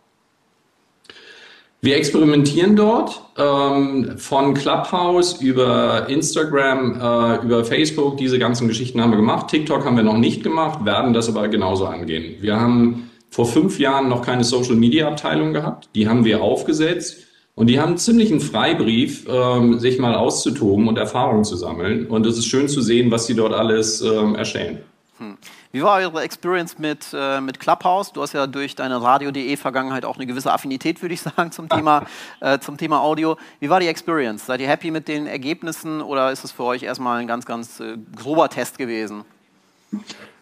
Wir 1.82 1.96
experimentieren 1.96 2.76
dort 2.76 3.22
ähm, 3.38 4.18
von 4.18 4.52
Clubhouse 4.52 5.40
über 5.40 6.08
Instagram, 6.10 7.00
äh, 7.00 7.44
über 7.44 7.64
Facebook. 7.64 8.18
Diese 8.18 8.38
ganzen 8.38 8.68
Geschichten 8.68 9.00
haben 9.00 9.10
wir 9.10 9.16
gemacht. 9.16 9.48
TikTok 9.48 9.84
haben 9.84 9.96
wir 9.96 10.02
noch 10.02 10.18
nicht 10.18 10.42
gemacht, 10.42 10.84
werden 10.84 11.14
das 11.14 11.28
aber 11.28 11.48
genauso 11.48 11.86
angehen. 11.86 12.36
Wir 12.40 12.60
haben 12.60 13.10
vor 13.30 13.46
fünf 13.46 13.78
Jahren 13.78 14.08
noch 14.08 14.22
keine 14.22 14.44
Social 14.44 14.74
Media 14.74 15.08
Abteilung 15.08 15.54
gehabt. 15.54 15.88
Die 15.94 16.06
haben 16.06 16.24
wir 16.26 16.42
aufgesetzt. 16.42 17.29
Und 17.54 17.66
die 17.66 17.80
haben 17.80 17.98
ziemlich 17.98 18.30
einen 18.30 18.40
Freibrief, 18.40 19.26
ähm, 19.28 19.78
sich 19.78 19.98
mal 19.98 20.14
auszutoben 20.14 20.88
und 20.88 20.96
Erfahrungen 20.96 21.44
zu 21.44 21.56
sammeln. 21.56 22.06
Und 22.06 22.26
es 22.26 22.38
ist 22.38 22.46
schön 22.46 22.68
zu 22.68 22.80
sehen, 22.80 23.10
was 23.10 23.26
sie 23.26 23.34
dort 23.34 23.52
alles 23.52 24.00
ähm, 24.00 24.34
erstellen. 24.34 24.78
Hm. 25.18 25.36
Wie 25.72 25.82
war 25.82 25.98
eure 25.98 26.22
Experience 26.22 26.78
mit, 26.78 27.06
äh, 27.12 27.40
mit 27.40 27.60
Clubhouse? 27.60 28.12
Du 28.12 28.22
hast 28.22 28.32
ja 28.32 28.48
durch 28.48 28.74
deine 28.74 29.00
Radio.de-Vergangenheit 29.00 30.04
auch 30.04 30.16
eine 30.16 30.26
gewisse 30.26 30.52
Affinität, 30.52 31.00
würde 31.00 31.14
ich 31.14 31.20
sagen, 31.36 31.52
zum 31.52 31.68
Thema, 31.68 32.06
äh, 32.40 32.58
zum 32.58 32.76
Thema 32.76 33.02
Audio. 33.02 33.36
Wie 33.60 33.68
war 33.68 33.78
die 33.78 33.86
Experience? 33.86 34.46
Seid 34.46 34.60
ihr 34.60 34.68
happy 34.68 34.90
mit 34.90 35.06
den 35.06 35.26
Ergebnissen 35.26 36.00
oder 36.00 36.32
ist 36.32 36.42
es 36.44 36.50
für 36.50 36.64
euch 36.64 36.82
erstmal 36.82 37.20
ein 37.20 37.26
ganz, 37.26 37.46
ganz 37.46 37.78
äh, 37.78 37.98
grober 38.16 38.48
Test 38.48 38.78
gewesen? 38.78 39.24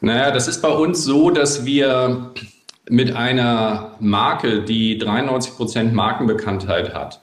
Naja, 0.01 0.31
das 0.31 0.47
ist 0.49 0.63
bei 0.63 0.71
uns 0.71 1.05
so, 1.05 1.31
dass 1.31 1.65
wir 1.65 2.33
mit 2.91 3.15
einer 3.15 3.97
Marke, 4.01 4.63
die 4.63 4.99
93 4.99 5.55
Prozent 5.55 5.95
Markenbekanntheit 5.95 6.95
hat 6.95 7.21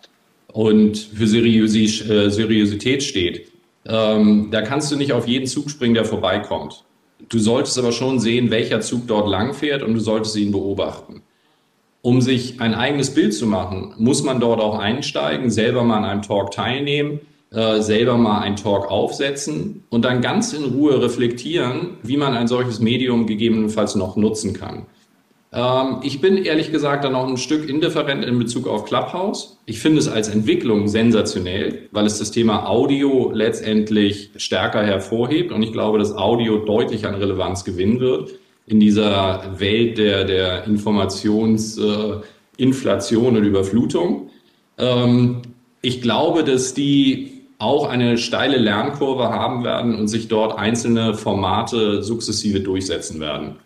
und 0.52 0.98
für 0.98 1.28
Seriösi 1.28 1.86
äh, 2.10 2.30
Seriosität 2.30 3.04
steht, 3.04 3.52
ähm, 3.88 4.50
da 4.52 4.62
kannst 4.62 4.92
du 4.92 4.96
nicht 4.96 5.14
auf 5.14 5.28
jeden 5.28 5.48
Zug 5.48 5.70
springen, 5.70 5.94
der 5.94 6.06
vorbeikommt. 6.06 6.84
Du 7.30 7.40
solltest 7.40 7.78
aber 7.80 7.92
schon 7.92 8.20
sehen, 8.20 8.52
welcher 8.52 8.82
Zug 8.82 9.08
dort 9.08 9.30
langfährt 9.30 9.84
und 9.84 9.94
du 9.94 10.00
solltest 10.00 10.36
ihn 10.36 10.52
beobachten. 10.52 11.22
Um 12.02 12.22
sich 12.22 12.62
ein 12.62 12.76
eigenes 12.76 13.14
Bild 13.14 13.34
zu 13.34 13.48
machen, 13.48 13.94
muss 13.98 14.24
man 14.24 14.40
dort 14.40 14.60
auch 14.60 14.78
einsteigen, 14.78 15.50
selber 15.50 15.84
mal 15.84 15.98
an 15.98 16.06
einem 16.06 16.22
Talk 16.22 16.52
teilnehmen, 16.52 17.20
äh, 17.52 17.82
selber 17.82 18.18
mal 18.18 18.42
einen 18.42 18.58
Talk 18.58 18.92
aufsetzen 18.92 19.84
und 19.90 20.06
dann 20.06 20.22
ganz 20.22 20.54
in 20.54 20.66
Ruhe 20.66 21.02
reflektieren, 21.02 21.98
wie 22.04 22.18
man 22.18 22.36
ein 22.36 22.48
solches 22.48 22.80
Medium 22.80 23.26
gegebenenfalls 23.26 23.96
noch 23.96 24.18
nutzen 24.18 24.54
kann. 24.54 24.86
Ähm, 25.56 26.02
ich 26.04 26.22
bin 26.22 26.38
ehrlich 26.38 26.72
gesagt 26.72 27.06
dann 27.06 27.14
noch 27.14 27.28
ein 27.28 27.38
Stück 27.38 27.68
indifferent 27.70 28.26
in 28.26 28.38
Bezug 28.38 28.68
auf 28.68 28.86
Clubhouse. 28.86 29.58
Ich 29.66 29.80
finde 29.80 30.00
es 30.00 30.08
als 30.08 30.28
Entwicklung 30.28 30.88
sensationell, 30.88 31.88
weil 31.92 32.06
es 32.06 32.20
das 32.20 32.30
Thema 32.32 32.68
Audio 32.68 33.32
letztendlich 33.34 34.30
stärker 34.36 34.84
hervorhebt 34.84 35.52
und 35.52 35.64
ich 35.64 35.72
glaube, 35.72 35.98
dass 35.98 36.16
Audio 36.16 36.58
deutlich 36.58 37.08
an 37.08 37.16
Relevanz 37.16 37.64
gewinnen 37.64 38.02
wird 38.02 38.34
in 38.68 38.80
dieser 38.80 39.54
Welt 39.58 39.98
der, 39.98 40.26
der 40.26 40.66
Informationsinflation 40.66 43.36
äh, 43.36 43.38
und 43.38 43.44
Überflutung. 43.44 44.30
Ähm, 44.78 45.42
Ich 45.82 46.02
glaube, 46.02 46.44
dass 46.44 46.74
die 46.74 47.32
auch 47.60 47.88
eine 47.88 48.18
steile 48.18 48.58
Lernkurve 48.58 49.30
haben 49.30 49.64
werden 49.64 49.96
und 49.96 50.08
sich 50.08 50.28
dort 50.28 50.58
einzelne 50.58 51.14
Formate 51.14 52.02
sukzessive 52.02 52.60
durchsetzen 52.60 53.20
werden. 53.20 53.58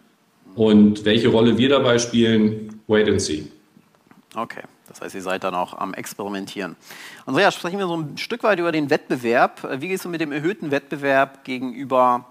Und 0.60 1.06
welche 1.06 1.30
Rolle 1.30 1.58
wir 1.58 1.70
dabei 1.70 2.00
spielen, 2.00 2.82
wait 2.88 3.08
and 3.08 3.22
see. 3.22 3.48
Okay, 4.36 4.64
das 4.90 5.00
heißt, 5.00 5.16
ihr 5.16 5.22
seid 5.22 5.46
dann 5.46 5.56
auch 5.56 5.74
am 5.74 5.94
Experimentieren. 5.94 6.76
Andreas, 7.26 7.56
sprechen 7.56 7.80
wir 7.80 7.88
so 7.88 7.96
ein 7.96 8.18
Stück 8.18 8.44
weit 8.44 8.60
über 8.60 8.74
den 8.74 8.90
Wettbewerb. 8.90 9.66
Wie 9.80 9.88
gehst 9.88 10.04
du 10.04 10.10
mit 10.10 10.20
dem 10.20 10.34
erhöhten 10.34 10.70
Wettbewerb 10.70 11.46
gegenüber 11.46 12.26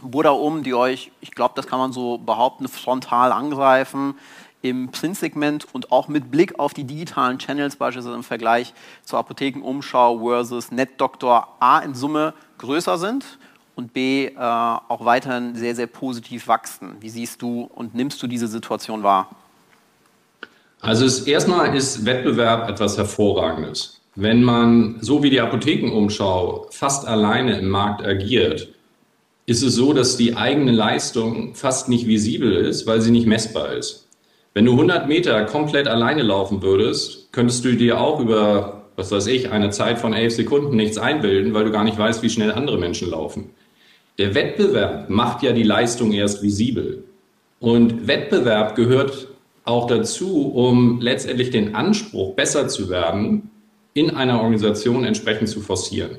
Buddha 0.00 0.30
um, 0.30 0.62
die 0.62 0.72
euch, 0.72 1.10
ich 1.20 1.32
glaube, 1.32 1.52
das 1.54 1.66
kann 1.66 1.78
man 1.78 1.92
so 1.92 2.16
behaupten, 2.16 2.66
frontal 2.66 3.30
angreifen? 3.30 4.14
im 4.62 4.90
Printsegment 4.90 5.66
und 5.74 5.92
auch 5.92 6.08
mit 6.08 6.30
Blick 6.30 6.58
auf 6.58 6.74
die 6.74 6.84
digitalen 6.84 7.38
Channels, 7.38 7.76
beispielsweise 7.76 8.16
im 8.16 8.24
Vergleich 8.24 8.72
zur 9.04 9.18
Apothekenumschau 9.18 10.18
versus 10.18 10.72
NetDoktor 10.72 11.56
A 11.60 11.80
in 11.80 11.94
Summe 11.94 12.34
größer 12.58 12.98
sind 12.98 13.38
und 13.76 13.92
B 13.92 14.26
äh, 14.26 14.36
auch 14.36 15.04
weiterhin 15.04 15.54
sehr, 15.54 15.76
sehr 15.76 15.86
positiv 15.86 16.48
wachsen. 16.48 16.96
Wie 17.00 17.10
siehst 17.10 17.40
du 17.42 17.70
und 17.74 17.94
nimmst 17.94 18.20
du 18.22 18.26
diese 18.26 18.48
Situation 18.48 19.02
wahr? 19.02 19.30
Also 20.80 21.04
es, 21.04 21.26
erstmal 21.26 21.76
ist 21.76 22.04
Wettbewerb 22.04 22.68
etwas 22.68 22.96
Hervorragendes. 22.96 24.00
Wenn 24.14 24.42
man, 24.42 24.96
so 25.00 25.22
wie 25.22 25.30
die 25.30 25.40
Apothekenumschau, 25.40 26.68
fast 26.70 27.06
alleine 27.06 27.58
im 27.58 27.68
Markt 27.68 28.04
agiert, 28.04 28.68
ist 29.44 29.62
es 29.62 29.74
so, 29.74 29.92
dass 29.92 30.16
die 30.16 30.36
eigene 30.36 30.72
Leistung 30.72 31.54
fast 31.54 31.88
nicht 31.88 32.06
visibel 32.06 32.52
ist, 32.52 32.86
weil 32.86 33.00
sie 33.00 33.10
nicht 33.10 33.26
messbar 33.26 33.72
ist. 33.74 34.08
Wenn 34.54 34.64
du 34.64 34.72
100 34.72 35.06
Meter 35.06 35.44
komplett 35.44 35.86
alleine 35.86 36.22
laufen 36.22 36.62
würdest, 36.62 37.30
könntest 37.30 37.62
du 37.64 37.76
dir 37.76 38.00
auch 38.00 38.20
über, 38.20 38.86
was 38.96 39.12
weiß 39.12 39.26
ich, 39.26 39.50
eine 39.52 39.68
Zeit 39.68 39.98
von 39.98 40.14
elf 40.14 40.34
Sekunden 40.34 40.76
nichts 40.76 40.96
einbilden, 40.96 41.52
weil 41.52 41.66
du 41.66 41.70
gar 41.70 41.84
nicht 41.84 41.98
weißt, 41.98 42.22
wie 42.22 42.30
schnell 42.30 42.52
andere 42.52 42.78
Menschen 42.78 43.10
laufen. 43.10 43.50
Der 44.18 44.34
Wettbewerb 44.34 45.10
macht 45.10 45.42
ja 45.42 45.52
die 45.52 45.62
Leistung 45.62 46.12
erst 46.12 46.42
visibel. 46.42 47.04
Und 47.60 48.06
Wettbewerb 48.06 48.74
gehört 48.74 49.28
auch 49.64 49.86
dazu, 49.86 50.52
um 50.54 51.00
letztendlich 51.00 51.50
den 51.50 51.74
Anspruch, 51.74 52.34
besser 52.34 52.68
zu 52.68 52.88
werden, 52.88 53.50
in 53.94 54.10
einer 54.10 54.40
Organisation 54.40 55.04
entsprechend 55.04 55.48
zu 55.48 55.60
forcieren. 55.60 56.18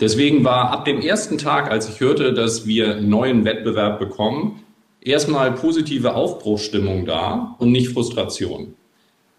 Deswegen 0.00 0.44
war 0.44 0.70
ab 0.70 0.84
dem 0.84 1.00
ersten 1.00 1.38
Tag, 1.38 1.70
als 1.70 1.88
ich 1.88 2.00
hörte, 2.00 2.34
dass 2.34 2.66
wir 2.66 3.00
neuen 3.00 3.44
Wettbewerb 3.44 3.98
bekommen, 3.98 4.64
erstmal 5.00 5.52
positive 5.52 6.14
Aufbruchsstimmung 6.14 7.06
da 7.06 7.54
und 7.58 7.70
nicht 7.70 7.88
Frustration. 7.88 8.74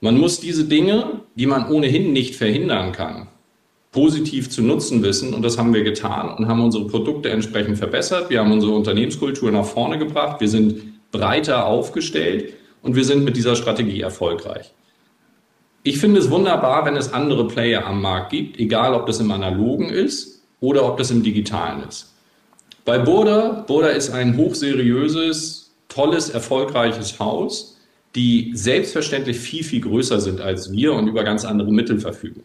Man 0.02 0.18
muss 0.18 0.40
diese 0.40 0.66
Dinge, 0.66 1.22
die 1.36 1.46
man 1.46 1.70
ohnehin 1.70 2.14
nicht 2.14 2.36
verhindern 2.36 2.92
kann, 2.92 3.28
positiv 3.96 4.50
zu 4.50 4.62
nutzen 4.62 5.02
wissen. 5.04 5.34
Und 5.34 5.42
das 5.42 5.58
haben 5.58 5.74
wir 5.74 5.84
getan 5.84 6.36
und 6.36 6.50
haben 6.50 6.62
unsere 6.62 6.86
Produkte 6.86 7.30
entsprechend 7.30 7.78
verbessert. 7.78 8.30
Wir 8.30 8.42
haben 8.42 8.52
unsere 8.52 8.74
Unternehmenskultur 8.74 9.50
nach 9.54 9.64
vorne 9.64 9.98
gebracht. 9.98 10.42
Wir 10.42 10.50
sind 10.50 11.12
breiter 11.12 11.66
aufgestellt 11.66 12.54
und 12.82 12.98
wir 12.98 13.06
sind 13.06 13.24
mit 13.24 13.38
dieser 13.38 13.56
Strategie 13.56 14.02
erfolgreich. 14.02 14.74
Ich 15.84 15.98
finde 15.98 16.20
es 16.20 16.30
wunderbar, 16.30 16.86
wenn 16.86 16.98
es 16.98 17.14
andere 17.14 17.48
Player 17.48 17.88
am 17.88 18.02
Markt 18.02 18.32
gibt, 18.32 18.60
egal 18.60 18.94
ob 18.94 19.06
das 19.06 19.22
im 19.22 19.32
analogen 19.32 19.90
ist 19.90 20.42
oder 20.60 20.86
ob 20.86 20.98
das 20.98 21.10
im 21.10 21.24
digitalen 21.24 21.88
ist. 21.88 22.14
Bei 22.84 23.00
Burda, 23.00 23.64
Burda 23.66 23.88
ist 23.88 24.10
ein 24.10 24.36
hochseriöses, 24.36 25.74
tolles, 25.88 26.30
erfolgreiches 26.30 27.18
Haus, 27.18 27.78
die 28.14 28.52
selbstverständlich 28.56 29.40
viel, 29.40 29.64
viel 29.64 29.80
größer 29.80 30.20
sind 30.20 30.42
als 30.42 30.70
wir 30.74 30.92
und 30.92 31.08
über 31.08 31.24
ganz 31.24 31.46
andere 31.46 31.72
Mittel 31.72 31.98
verfügen. 31.98 32.44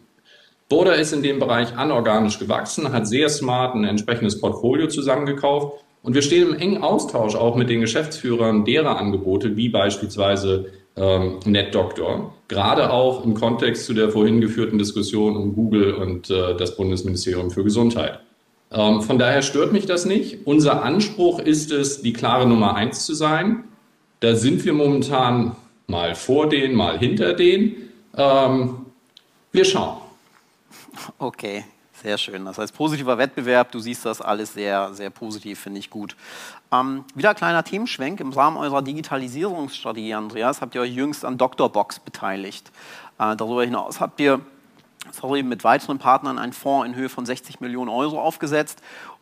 Burda 0.71 0.93
ist 0.93 1.11
in 1.11 1.21
dem 1.21 1.37
Bereich 1.37 1.75
anorganisch 1.75 2.39
gewachsen, 2.39 2.93
hat 2.93 3.05
sehr 3.05 3.27
smart 3.27 3.75
ein 3.75 3.83
entsprechendes 3.83 4.39
Portfolio 4.39 4.87
zusammengekauft 4.87 5.83
und 6.01 6.15
wir 6.15 6.21
stehen 6.21 6.47
im 6.47 6.55
engen 6.55 6.81
Austausch 6.81 7.35
auch 7.35 7.57
mit 7.57 7.69
den 7.69 7.81
Geschäftsführern 7.81 8.63
derer 8.63 8.97
Angebote, 8.97 9.57
wie 9.57 9.67
beispielsweise 9.67 10.67
ähm, 10.95 11.39
NetDoctor, 11.45 12.33
gerade 12.47 12.89
auch 12.89 13.25
im 13.25 13.33
Kontext 13.33 13.85
zu 13.85 13.93
der 13.93 14.11
vorhin 14.11 14.39
geführten 14.39 14.77
Diskussion 14.77 15.35
um 15.35 15.53
Google 15.55 15.93
und 15.93 16.29
äh, 16.29 16.55
das 16.55 16.77
Bundesministerium 16.77 17.51
für 17.51 17.65
Gesundheit. 17.65 18.21
Ähm, 18.71 19.01
von 19.01 19.19
daher 19.19 19.41
stört 19.41 19.73
mich 19.73 19.87
das 19.87 20.05
nicht. 20.05 20.47
Unser 20.47 20.83
Anspruch 20.83 21.39
ist 21.39 21.73
es, 21.73 22.01
die 22.01 22.13
klare 22.13 22.47
Nummer 22.47 22.75
eins 22.75 23.05
zu 23.05 23.13
sein. 23.13 23.65
Da 24.21 24.35
sind 24.35 24.63
wir 24.63 24.71
momentan 24.71 25.57
mal 25.87 26.15
vor 26.15 26.47
denen, 26.47 26.75
mal 26.75 26.97
hinter 26.97 27.33
denen. 27.33 27.75
Ähm, 28.15 28.85
wir 29.51 29.65
schauen. 29.65 29.97
Okay, 31.17 31.65
sehr 32.01 32.17
schön. 32.17 32.45
Das 32.45 32.57
heißt, 32.57 32.75
positiver 32.75 33.17
Wettbewerb, 33.17 33.71
du 33.71 33.79
siehst 33.79 34.05
das 34.05 34.21
alles 34.21 34.53
sehr, 34.53 34.93
sehr 34.93 35.09
positiv, 35.09 35.59
finde 35.59 35.79
ich 35.79 35.89
gut. 35.89 36.15
Ähm, 36.71 37.05
wieder 37.15 37.29
ein 37.29 37.35
kleiner 37.35 37.63
Themenschwenk. 37.63 38.19
Im 38.19 38.31
Rahmen 38.31 38.57
eurer 38.57 38.81
Digitalisierungsstrategie, 38.81 40.13
Andreas, 40.13 40.61
habt 40.61 40.75
ihr 40.75 40.81
euch 40.81 40.93
jüngst 40.93 41.25
an 41.25 41.37
Doctorbox 41.37 41.99
beteiligt. 41.99 42.71
Äh, 43.19 43.35
darüber 43.35 43.63
hinaus 43.63 43.99
habt 43.99 44.19
ihr 44.19 44.41
sorry, 45.11 45.43
mit 45.43 45.63
weiteren 45.63 45.97
Partnern 45.97 46.37
einen 46.37 46.53
Fonds 46.53 46.87
in 46.87 46.95
Höhe 46.95 47.09
von 47.09 47.25
60 47.25 47.59
Millionen 47.59 47.89
Euro 47.89 48.21
aufgesetzt. 48.21 48.81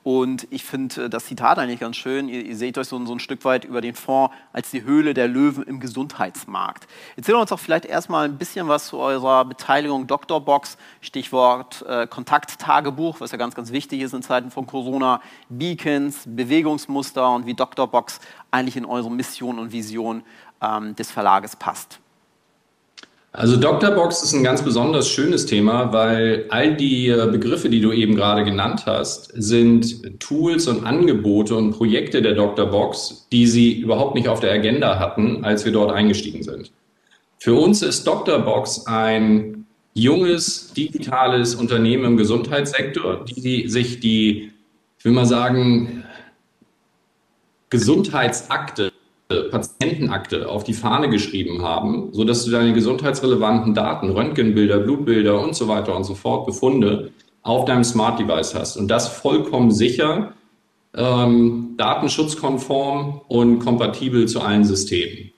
Und 0.09 0.47
ich 0.49 0.63
finde 0.63 1.05
äh, 1.05 1.09
das 1.09 1.27
Zitat 1.27 1.59
eigentlich 1.59 1.81
ganz 1.81 1.95
schön. 1.95 2.29
Ihr, 2.29 2.43
ihr 2.43 2.55
seht 2.55 2.79
euch 2.79 2.87
so, 2.87 3.05
so, 3.05 3.13
ein 3.13 3.19
Stück 3.19 3.45
weit 3.45 3.63
über 3.63 3.79
den 3.79 3.93
Fonds 3.93 4.33
als 4.51 4.71
die 4.71 4.83
Höhle 4.83 5.13
der 5.13 5.27
Löwen 5.27 5.61
im 5.61 5.79
Gesundheitsmarkt. 5.79 6.87
Erzählt 7.15 7.37
uns 7.37 7.51
doch 7.51 7.59
vielleicht 7.59 7.85
erstmal 7.85 8.25
ein 8.25 8.39
bisschen 8.39 8.67
was 8.67 8.87
zu 8.87 8.97
eurer 8.97 9.45
Beteiligung 9.45 10.07
Dr. 10.07 10.43
Box, 10.43 10.79
Stichwort 10.99 11.85
äh, 11.87 12.07
Kontakttagebuch, 12.07 13.21
was 13.21 13.29
ja 13.29 13.37
ganz, 13.37 13.53
ganz 13.53 13.71
wichtig 13.71 14.01
ist 14.01 14.15
in 14.15 14.23
Zeiten 14.23 14.49
von 14.49 14.65
Corona, 14.65 15.21
Beacons, 15.47 16.23
Bewegungsmuster 16.25 17.31
und 17.35 17.45
wie 17.45 17.53
Dr. 17.53 17.85
Box 17.85 18.19
eigentlich 18.49 18.77
in 18.77 18.85
eure 18.85 19.11
Mission 19.11 19.59
und 19.59 19.71
Vision 19.71 20.23
ähm, 20.59 20.95
des 20.95 21.11
Verlages 21.11 21.55
passt. 21.55 21.99
Also 23.39 23.55
Doctorbox 23.55 24.21
ist 24.21 24.33
ein 24.33 24.43
ganz 24.43 24.61
besonders 24.63 25.07
schönes 25.07 25.45
Thema, 25.45 25.93
weil 25.93 26.45
all 26.49 26.75
die 26.75 27.07
äh, 27.07 27.25
Begriffe, 27.31 27.69
die 27.69 27.79
du 27.79 27.93
eben 27.93 28.17
gerade 28.17 28.43
genannt 28.43 28.83
hast, 28.85 29.31
sind 29.33 30.19
Tools 30.19 30.67
und 30.67 30.85
Angebote 30.85 31.55
und 31.55 31.71
Projekte 31.71 32.21
der 32.21 32.33
Doctorbox, 32.33 33.29
die 33.31 33.47
sie 33.47 33.79
überhaupt 33.79 34.15
nicht 34.15 34.27
auf 34.27 34.41
der 34.41 34.51
Agenda 34.51 34.99
hatten, 34.99 35.45
als 35.45 35.63
wir 35.63 35.71
dort 35.71 35.89
eingestiegen 35.93 36.43
sind. 36.43 36.73
Für 37.37 37.53
uns 37.53 37.81
ist 37.81 38.05
Doctorbox 38.05 38.87
ein 38.87 39.65
junges, 39.93 40.73
digitales 40.73 41.55
Unternehmen 41.55 42.03
im 42.03 42.17
Gesundheitssektor, 42.17 43.23
die 43.23 43.69
sich 43.69 44.01
die, 44.01 44.51
ich 44.97 45.05
will 45.05 45.13
mal 45.13 45.25
sagen, 45.25 46.03
Gesundheitsakte 47.69 48.88
Patientenakte 49.29 50.49
auf 50.49 50.63
die 50.63 50.73
Fahne 50.73 51.07
geschrieben 51.07 51.61
haben, 51.61 52.09
sodass 52.13 52.45
du 52.45 52.51
deine 52.51 52.73
gesundheitsrelevanten 52.73 53.75
Daten, 53.75 54.09
Röntgenbilder, 54.09 54.79
Blutbilder 54.79 55.39
und 55.39 55.55
so 55.55 55.67
weiter 55.67 55.95
und 55.95 56.03
so 56.03 56.15
fort, 56.15 56.47
Befunde 56.47 57.11
auf 57.43 57.65
deinem 57.65 57.83
Smart 57.83 58.19
Device 58.19 58.55
hast. 58.55 58.75
Und 58.75 58.87
das 58.87 59.07
vollkommen 59.07 59.69
sicher, 59.69 60.33
ähm, 60.95 61.75
datenschutzkonform 61.77 63.21
und 63.27 63.59
kompatibel 63.59 64.27
zu 64.27 64.41
allen 64.41 64.63
Systemen. 64.63 65.31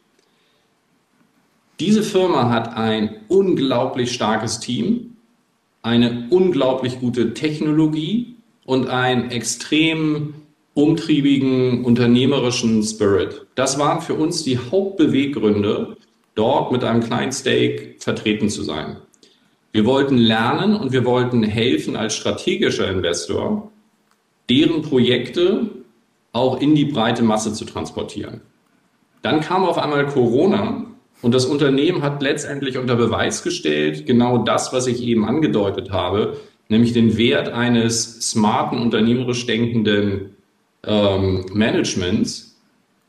Diese 1.82 2.02
Firma 2.02 2.50
hat 2.50 2.78
ein 2.78 3.18
unglaublich 3.28 4.14
starkes 4.14 4.62
Team, 4.62 5.18
eine 5.82 6.28
unglaublich 6.30 7.02
gute 7.02 7.34
Technologie 7.34 8.38
und 8.66 8.88
ein 8.88 9.32
extrem 9.32 10.36
umtriebigen 10.82 11.86
unternehmerischen 11.86 12.82
Spirit. 12.82 13.46
Das 13.54 13.78
waren 13.78 14.02
für 14.02 14.16
uns 14.16 14.44
die 14.44 14.58
Hauptbeweggründe, 14.58 15.96
dort 16.34 16.72
mit 16.72 16.84
einem 16.84 17.04
kleinen 17.04 17.32
Stake 17.32 17.96
vertreten 18.00 18.50
zu 18.50 18.64
sein. 18.64 18.98
Wir 19.72 19.86
wollten 19.86 20.18
lernen 20.18 20.76
und 20.76 20.92
wir 20.92 21.06
wollten 21.06 21.44
helfen 21.44 21.96
als 21.96 22.16
strategischer 22.16 22.90
Investor, 22.90 23.72
deren 24.50 24.82
Projekte 24.82 25.70
auch 26.34 26.60
in 26.60 26.74
die 26.74 26.86
breite 26.86 27.24
Masse 27.24 27.54
zu 27.54 27.66
transportieren. 27.66 28.42
Dann 29.22 29.42
kam 29.42 29.64
auf 29.64 29.78
einmal 29.78 30.08
Corona 30.08 30.88
und 31.22 31.36
das 31.36 31.46
Unternehmen 31.46 32.02
hat 32.02 32.24
letztendlich 32.24 32.80
unter 32.80 32.96
Beweis 32.96 33.44
gestellt, 33.44 34.08
genau 34.08 34.40
das, 34.40 34.74
was 34.74 34.88
ich 34.88 35.04
eben 35.04 35.26
angedeutet 35.26 35.92
habe, 35.92 36.38
nämlich 36.70 36.94
den 36.94 37.18
Wert 37.18 37.50
eines 37.50 38.32
smarten, 38.32 38.80
unternehmerisch 38.80 39.46
denkenden 39.46 40.38
ähm, 40.84 41.46
Managements 41.54 42.56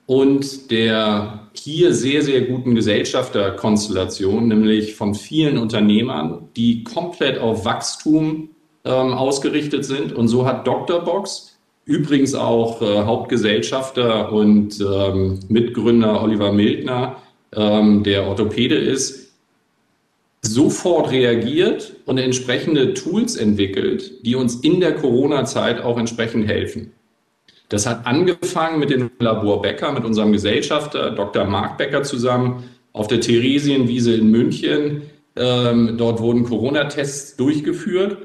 und 0.07 0.71
der 0.71 1.49
hier 1.55 1.95
sehr, 1.95 2.23
sehr 2.23 2.43
guten 2.43 2.75
Gesellschafterkonstellation, 2.75 4.49
nämlich 4.49 4.95
von 4.95 5.15
vielen 5.15 5.59
Unternehmern, 5.59 6.49
die 6.57 6.85
komplett 6.85 7.39
auf 7.39 7.65
Wachstum 7.65 8.51
ähm, 8.85 9.13
ausgerichtet 9.13 9.85
sind. 9.85 10.13
Und 10.13 10.29
so 10.29 10.47
hat 10.47 10.67
Dr. 10.67 11.01
Box, 11.01 11.57
übrigens 11.85 12.35
auch 12.35 12.81
äh, 12.83 13.03
Hauptgesellschafter 13.05 14.33
und 14.33 14.81
ähm, 14.81 15.41
Mitgründer 15.49 16.23
Oliver 16.23 16.53
Mildner, 16.53 17.17
ähm, 17.55 18.03
der 18.03 18.27
Orthopäde 18.27 18.77
ist, 18.77 19.33
sofort 20.43 21.11
reagiert 21.11 21.95
und 22.07 22.19
entsprechende 22.19 22.95
Tools 22.95 23.37
entwickelt, 23.37 24.25
die 24.27 24.35
uns 24.35 24.57
in 24.57 24.81
der 24.81 24.95
Corona-Zeit 24.95 25.81
auch 25.81 25.99
entsprechend 25.99 26.49
helfen. 26.49 26.93
Das 27.69 27.87
hat 27.87 28.07
angefangen 28.07 28.79
mit 28.79 28.91
dem 28.91 29.11
Labor 29.19 29.63
Becker, 29.63 29.93
mit 29.93 30.05
unserem 30.05 30.33
Gesellschafter 30.33 31.11
Dr. 31.11 31.45
Marc 31.45 31.79
Becker 31.79 32.03
zusammen 32.03 32.65
auf 32.93 33.09
der 33.09 33.21
Theresienwiese 33.21 34.15
in 34.15 34.31
München. 34.31 35.03
Ähm, 35.37 35.95
dort 35.97 36.21
wurden 36.21 36.45
Corona-Tests 36.45 37.37
durchgeführt. 37.37 38.19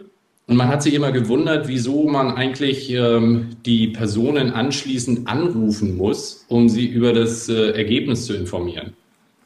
Und 0.47 0.55
man 0.55 0.69
hat 0.69 0.81
sich 0.81 0.93
immer 0.93 1.11
gewundert, 1.11 1.67
wieso 1.67 2.07
man 2.07 2.31
eigentlich 2.35 2.89
ähm, 2.91 3.57
die 3.65 3.89
Personen 3.89 4.51
anschließend 4.51 5.27
anrufen 5.27 5.97
muss, 5.97 6.45
um 6.47 6.69
sie 6.69 6.87
über 6.87 7.11
das 7.11 7.49
äh, 7.49 7.71
Ergebnis 7.71 8.25
zu 8.25 8.33
informieren. 8.33 8.93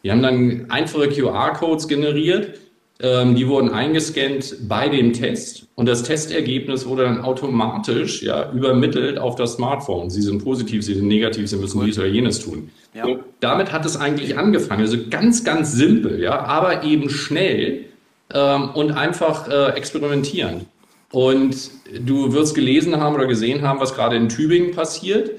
Wir 0.04 0.12
haben 0.12 0.22
dann 0.22 0.66
einfache 0.70 1.10
QR-Codes 1.10 1.88
generiert, 1.88 2.60
ähm, 3.02 3.36
die 3.36 3.48
wurden 3.48 3.70
eingescannt 3.70 4.56
bei 4.68 4.88
dem 4.88 5.14
Test 5.14 5.68
und 5.76 5.88
das 5.88 6.04
Testergebnis 6.04 6.86
wurde 6.86 7.04
dann 7.04 7.22
automatisch 7.22 8.22
ja, 8.22 8.52
übermittelt 8.52 9.18
auf 9.18 9.36
das 9.36 9.54
Smartphone. 9.54 10.10
Sie 10.10 10.22
sind 10.22 10.44
positiv, 10.44 10.84
sie 10.84 10.94
sind 10.94 11.08
negativ, 11.08 11.50
sie 11.50 11.58
müssen 11.58 11.84
dies 11.84 11.98
oder 11.98 12.08
jenes 12.08 12.40
tun. 12.40 12.70
Ja. 12.94 13.06
Und 13.06 13.22
damit 13.40 13.72
hat 13.72 13.86
es 13.86 13.98
eigentlich 13.98 14.38
angefangen. 14.38 14.82
Also 14.82 14.98
ganz, 15.10 15.44
ganz 15.44 15.72
simpel, 15.72 16.22
ja, 16.22 16.42
aber 16.44 16.84
eben 16.84 17.10
schnell 17.10 17.86
ähm, 18.34 18.70
und 18.76 18.92
einfach 18.92 19.48
äh, 19.48 19.70
experimentieren. 19.72 20.68
Und 21.12 21.72
du 22.06 22.34
wirst 22.34 22.56
gelesen 22.56 22.98
haben 22.98 23.16
oder 23.16 23.28
gesehen 23.28 23.64
haben, 23.64 23.80
was 23.80 23.96
gerade 23.96 24.16
in 24.16 24.30
Tübingen 24.30 24.72
passiert. 24.72 25.32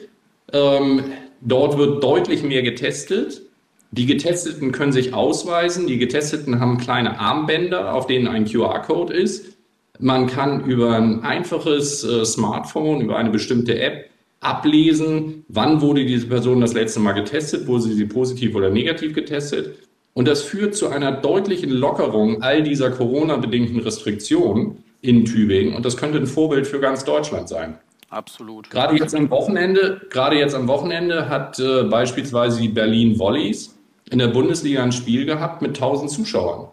Ähm, 0.53 1.05
dort 1.41 1.79
wird 1.79 2.03
deutlich 2.03 2.43
mehr 2.43 2.63
getestet. 2.63 3.43
Die 3.93 4.07
Getesteten 4.07 4.73
können 4.73 4.93
sich 4.93 5.13
ausweisen. 5.13 5.87
Die 5.87 5.99
Getesteten 5.99 6.61
haben 6.61 6.79
kleine 6.79 7.21
Armbänder, 7.21 7.95
auf 7.95 8.07
denen 8.07 8.27
ein 8.27 8.47
QR-Code 8.47 9.13
ist. 9.13 9.59
Man 9.99 10.27
kann 10.27 10.65
über 10.65 10.97
ein 10.97 11.23
einfaches 11.23 12.03
äh, 12.03 12.25
Smartphone, 12.25 13.03
über 13.03 13.17
eine 13.17 13.31
bestimmte 13.31 13.79
App 13.79 14.09
ablesen, 14.41 15.45
wann 15.49 15.81
wurde 15.83 16.05
diese 16.05 16.27
Person 16.27 16.61
das 16.61 16.73
letzte 16.73 17.01
Mal 17.01 17.13
getestet, 17.13 17.67
wurde 17.67 17.83
sie 17.83 18.05
positiv 18.07 18.57
oder 18.57 18.71
negativ 18.71 19.15
getestet. 19.15 19.79
Und 20.15 20.27
das 20.27 20.43
führt 20.43 20.75
zu 20.75 20.89
einer 20.89 21.13
deutlichen 21.13 21.71
Lockerung 21.71 22.43
all 22.43 22.63
dieser 22.63 22.91
Corona-bedingten 22.91 23.81
Restriktionen 23.81 24.83
in 25.03 25.27
Tübingen. 25.27 25.75
Und 25.75 25.85
das 25.85 25.97
könnte 25.97 26.19
ein 26.19 26.27
Vorbild 26.27 26.67
für 26.67 26.81
ganz 26.81 27.05
Deutschland 27.05 27.49
sein. 27.49 27.79
Absolut. 28.09 28.69
Gerade 28.69 28.97
jetzt 28.97 29.15
am 29.15 29.31
Wochenende, 29.31 30.01
gerade 30.11 30.37
jetzt 30.37 30.55
am 30.55 30.67
Wochenende 30.67 31.29
hat 31.29 31.59
äh, 31.59 31.85
beispielsweise 31.85 32.61
die 32.61 32.69
Berlin 32.69 33.19
Volleys 33.19 33.72
in 34.13 34.19
der 34.19 34.29
Bundesliga 34.29 34.83
ein 34.83 34.93
Spiel 34.93 35.25
gehabt 35.25 35.63
mit 35.63 35.71
1000 35.71 36.11
Zuschauern. 36.11 36.69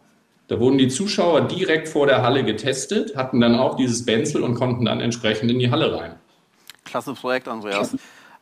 Da 0.50 0.60
wurden 0.60 0.78
die 0.78 0.90
Zuschauer 0.90 1.42
direkt 1.42 1.88
vor 1.88 2.06
der 2.06 2.22
Halle 2.22 2.44
getestet, 2.44 3.16
hatten 3.16 3.40
dann 3.40 3.56
auch 3.56 3.76
dieses 3.76 4.06
Benzel 4.06 4.44
und 4.44 4.56
konnten 4.56 4.86
dann 4.86 5.00
entsprechend 5.00 5.50
in 5.50 5.58
die 5.58 5.72
Halle 5.72 5.98
rein. 5.98 6.16
Klasse 6.84 7.14
Projekt, 7.14 7.48
Andreas. 7.48 7.96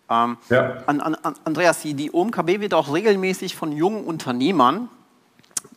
Ähm, 0.09 0.37
ja. 0.49 0.77
an, 0.87 1.01
an, 1.01 1.17
Andreas, 1.43 1.81
die, 1.81 1.93
die 1.93 2.13
OMKB 2.13 2.61
wird 2.61 2.73
auch 2.73 2.93
regelmäßig 2.93 3.55
von 3.55 3.73
jungen 3.73 4.05
Unternehmern, 4.05 4.87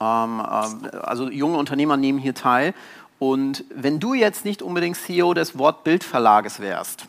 ähm, 0.00 0.40
äh, 0.40 0.96
also 0.98 1.28
junge 1.28 1.58
Unternehmer 1.58 1.96
nehmen 1.96 2.20
hier 2.20 2.34
teil. 2.34 2.72
Und 3.18 3.64
wenn 3.74 3.98
du 3.98 4.14
jetzt 4.14 4.44
nicht 4.44 4.62
unbedingt 4.62 4.96
CEO 4.96 5.34
des 5.34 5.58
Wortbildverlages 5.58 6.60
wärst, 6.60 7.06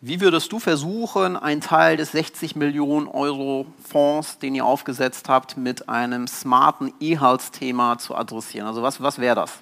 wie 0.00 0.20
würdest 0.20 0.52
du 0.52 0.60
versuchen, 0.60 1.36
einen 1.36 1.60
Teil 1.60 1.96
des 1.96 2.12
60 2.12 2.54
Millionen 2.54 3.08
Euro 3.08 3.66
Fonds, 3.82 4.38
den 4.38 4.54
ihr 4.54 4.64
aufgesetzt 4.64 5.28
habt, 5.28 5.56
mit 5.56 5.88
einem 5.88 6.28
smarten 6.28 6.92
E-Health-Thema 7.00 7.98
zu 7.98 8.14
adressieren? 8.14 8.66
Also 8.66 8.82
was, 8.82 9.02
was 9.02 9.18
wäre 9.18 9.34
das? 9.34 9.58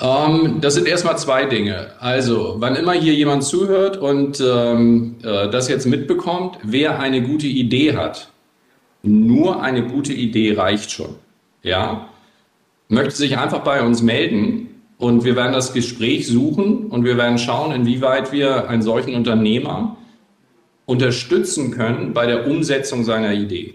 Ähm, 0.00 0.60
das 0.60 0.74
sind 0.74 0.88
erstmal 0.88 1.18
zwei 1.18 1.44
Dinge. 1.44 1.92
Also, 2.00 2.56
wann 2.58 2.74
immer 2.74 2.92
hier 2.92 3.14
jemand 3.14 3.44
zuhört 3.44 3.96
und 3.96 4.40
ähm, 4.40 5.16
äh, 5.22 5.48
das 5.50 5.68
jetzt 5.68 5.86
mitbekommt, 5.86 6.58
wer 6.62 6.98
eine 6.98 7.22
gute 7.22 7.46
Idee 7.46 7.96
hat, 7.96 8.30
nur 9.02 9.62
eine 9.62 9.86
gute 9.86 10.12
Idee 10.12 10.54
reicht 10.54 10.90
schon. 10.90 11.16
Ja, 11.62 12.08
möchte 12.88 13.16
sich 13.16 13.38
einfach 13.38 13.60
bei 13.60 13.82
uns 13.82 14.02
melden 14.02 14.79
und 15.00 15.24
wir 15.24 15.34
werden 15.34 15.54
das 15.54 15.72
Gespräch 15.72 16.26
suchen 16.26 16.86
und 16.88 17.04
wir 17.04 17.16
werden 17.16 17.38
schauen, 17.38 17.72
inwieweit 17.72 18.32
wir 18.32 18.68
einen 18.68 18.82
solchen 18.82 19.14
Unternehmer 19.14 19.96
unterstützen 20.84 21.70
können 21.70 22.12
bei 22.12 22.26
der 22.26 22.46
Umsetzung 22.46 23.02
seiner 23.02 23.32
Idee. 23.32 23.74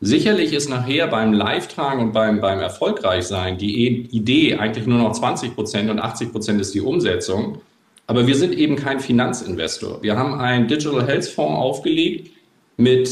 Sicherlich 0.00 0.54
ist 0.54 0.70
nachher 0.70 1.08
beim 1.08 1.34
Live-Tragen 1.34 2.00
und 2.00 2.12
beim, 2.12 2.40
beim 2.40 2.60
Erfolgreichsein 2.60 3.58
die 3.58 4.08
Idee 4.10 4.56
eigentlich 4.56 4.86
nur 4.86 4.98
noch 4.98 5.12
20 5.12 5.54
Prozent 5.54 5.90
und 5.90 5.98
80 5.98 6.32
Prozent 6.32 6.60
ist 6.60 6.74
die 6.74 6.80
Umsetzung. 6.80 7.58
Aber 8.06 8.26
wir 8.26 8.34
sind 8.34 8.54
eben 8.54 8.76
kein 8.76 9.00
Finanzinvestor. 9.00 10.02
Wir 10.02 10.16
haben 10.16 10.40
einen 10.40 10.68
Digital 10.68 11.06
Health 11.06 11.26
Fonds 11.26 11.58
aufgelegt 11.58 12.30
mit 12.78 13.10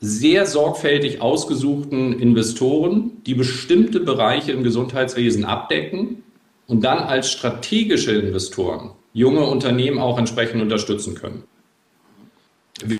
sehr 0.00 0.46
sorgfältig 0.46 1.20
ausgesuchten 1.20 2.18
Investoren, 2.18 3.12
die 3.26 3.34
bestimmte 3.34 4.00
Bereiche 4.00 4.52
im 4.52 4.64
Gesundheitswesen 4.64 5.44
abdecken 5.44 6.24
und 6.66 6.84
dann 6.84 6.98
als 6.98 7.30
strategische 7.30 8.12
Investoren 8.12 8.92
junge 9.12 9.44
Unternehmen 9.44 9.98
auch 9.98 10.18
entsprechend 10.18 10.60
unterstützen 10.60 11.14
können. 11.14 11.44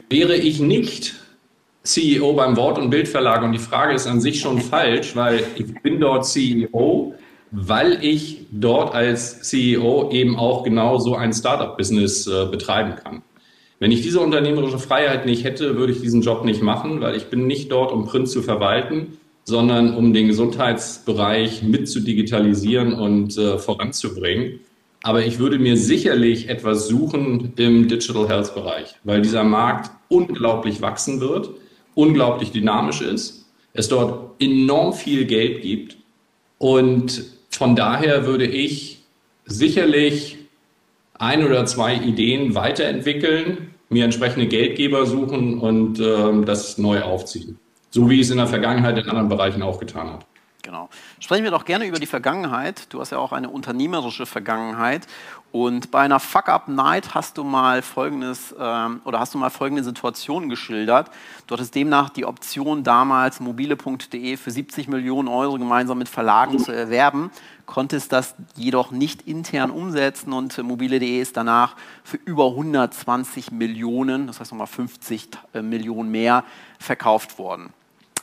Wäre 0.09 0.37
ich 0.37 0.61
nicht 0.61 1.15
CEO 1.83 2.33
beim 2.33 2.57
Wort- 2.57 2.79
und 2.79 2.91
Bildverlag 2.91 3.43
und 3.43 3.53
die 3.53 3.59
Frage 3.59 3.95
ist 3.95 4.07
an 4.07 4.21
sich 4.21 4.41
schon 4.41 4.61
falsch, 4.61 5.17
weil 5.17 5.45
ich 5.57 5.75
bin 5.83 6.01
dort 6.01 6.25
CEO, 6.25 7.15
weil 7.51 7.99
ich 8.03 8.47
dort 8.53 8.95
als 8.95 9.43
CEO 9.43 10.11
eben 10.11 10.37
auch 10.37 10.63
genau 10.63 10.99
so 10.99 11.15
ein 11.15 11.33
Startup-Business 11.33 12.27
äh, 12.27 12.47
betreiben 12.47 12.95
kann. 12.97 13.23
Wenn 13.81 13.91
ich 13.91 14.03
diese 14.03 14.21
unternehmerische 14.21 14.79
Freiheit 14.79 15.27
nicht 15.27 15.45
hätte, 15.45 15.77
würde 15.77 15.93
ich 15.93 16.01
diesen 16.01 16.23
Job 16.23 16.45
nicht 16.45 16.63
machen, 16.63 17.01
weil 17.01 17.17
ich 17.17 17.27
bin 17.27 17.47
nicht 17.47 17.71
dort, 17.71 17.93
um 17.93 18.07
Print 18.07 18.29
zu 18.29 18.41
verwalten, 18.41 19.19
sondern 19.45 19.95
um 19.95 20.13
den 20.13 20.27
Gesundheitsbereich 20.27 21.63
mit 21.63 21.89
zu 21.89 22.01
digitalisieren 22.01 22.95
und 22.95 23.37
äh, 23.37 23.59
voranzubringen. 23.59 24.61
Aber 25.03 25.25
ich 25.25 25.39
würde 25.39 25.59
mir 25.59 25.77
sicherlich 25.77 26.49
etwas 26.49 26.89
suchen 26.89 27.53
im 27.57 27.89
Digital 27.89 28.27
Health 28.27 28.55
Bereich, 28.55 28.95
weil 29.05 29.21
dieser 29.21 29.45
Markt 29.45 29.91
unglaublich 30.09 30.81
wachsen 30.81 31.21
wird, 31.21 31.51
unglaublich 31.95 32.53
dynamisch 32.53 33.03
ist, 33.03 33.45
es 33.75 33.89
dort 33.89 34.41
enorm 34.41 34.95
viel 34.95 35.27
Geld 35.27 35.61
gibt 35.61 35.99
und 36.59 37.25
von 37.51 37.77
daher 37.77 38.27
würde 38.27 38.47
ich 38.47 39.03
sicherlich 39.45 40.39
ein 41.19 41.45
oder 41.45 41.67
zwei 41.67 41.97
Ideen 41.97 42.55
weiterentwickeln, 42.55 43.75
mir 43.91 44.05
entsprechende 44.05 44.47
Geldgeber 44.47 45.07
suchen 45.07 45.59
und 45.59 46.01
äh, 46.01 46.45
das 46.45 46.79
neu 46.79 47.03
aufziehen. 47.03 47.59
So 47.95 48.11
wie 48.11 48.19
es 48.19 48.29
in 48.29 48.39
der 48.39 48.49
Vergangenheit 48.49 48.99
in 48.99 49.09
anderen 49.09 49.29
Bereichen 49.29 49.63
auch 49.63 49.79
getan 49.79 50.11
hat. 50.15 50.27
Genau. 50.65 50.89
Sprechen 51.21 51.45
wir 51.45 51.53
doch 51.53 51.65
gerne 51.65 51.87
über 51.87 52.01
die 52.01 52.07
Vergangenheit. 52.07 52.93
Du 52.93 52.99
hast 53.01 53.13
ja 53.13 53.19
auch 53.19 53.31
eine 53.31 53.49
unternehmerische 53.49 54.27
Vergangenheit. 54.27 55.07
Und 55.53 55.93
bei 55.93 56.01
einer 56.01 56.19
Fuck-Up-Night 56.19 57.15
hast 57.15 57.39
du 57.39 57.45
mal 57.45 57.83
folgendes 57.83 58.53
ähm, 58.59 59.01
oder 59.05 59.21
hast 59.21 59.33
du 59.33 59.39
mal 59.39 59.51
folgende 59.51 59.85
Situation 59.85 60.49
geschildert. 60.49 61.09
Du 61.47 61.55
hattest 61.55 61.77
demnach 61.77 62.11
die 62.11 62.25
Option 62.25 62.83
damals 62.83 63.39
mobile.de 63.39 64.37
für 64.39 64.51
70 64.51 64.89
Millionen 64.89 65.29
Euro 65.29 65.57
gemeinsam 65.57 65.99
mit 65.99 66.09
Verlagen 66.09 66.59
zu 66.59 66.73
erwerben, 66.73 67.31
konntest 67.65 68.13
das 68.13 68.35
jedoch 68.57 68.91
nicht 68.91 69.29
intern 69.29 69.71
umsetzen 69.71 70.33
und 70.33 70.59
mobile.de 70.59 71.21
ist 71.21 71.37
danach 71.37 71.77
für 72.03 72.17
über 72.17 72.47
120 72.47 73.53
Millionen, 73.53 74.27
das 74.27 74.41
heißt 74.41 74.51
nochmal 74.51 74.67
50 74.67 75.29
äh, 75.53 75.63
Millionen 75.63 76.11
mehr, 76.11 76.43
verkauft 76.81 77.39
worden. 77.39 77.73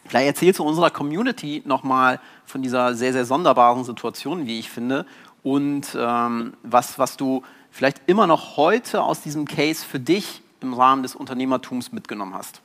Vielleicht 0.06 0.28
erzählst 0.28 0.60
du 0.60 0.64
unserer 0.64 0.90
Community 0.90 1.62
nochmal 1.66 2.20
von 2.46 2.62
dieser 2.62 2.96
sehr, 2.96 3.14
sehr 3.14 3.26
sonderbaren 3.26 3.84
Situation, 3.84 4.46
wie 4.46 4.60
ich 4.60 4.70
finde, 4.70 5.06
und 5.44 5.98
ähm, 5.98 6.54
was, 6.64 7.00
was 7.00 7.18
du 7.18 7.44
vielleicht 7.72 8.02
immer 8.08 8.28
noch 8.28 8.58
heute 8.58 9.02
aus 9.02 9.22
diesem 9.22 9.46
Case 9.46 9.84
für 9.86 10.00
dich 10.00 10.42
im 10.62 10.74
Rahmen 10.74 11.04
des 11.04 11.16
Unternehmertums 11.16 11.92
mitgenommen 11.92 12.34
hast. 12.36 12.62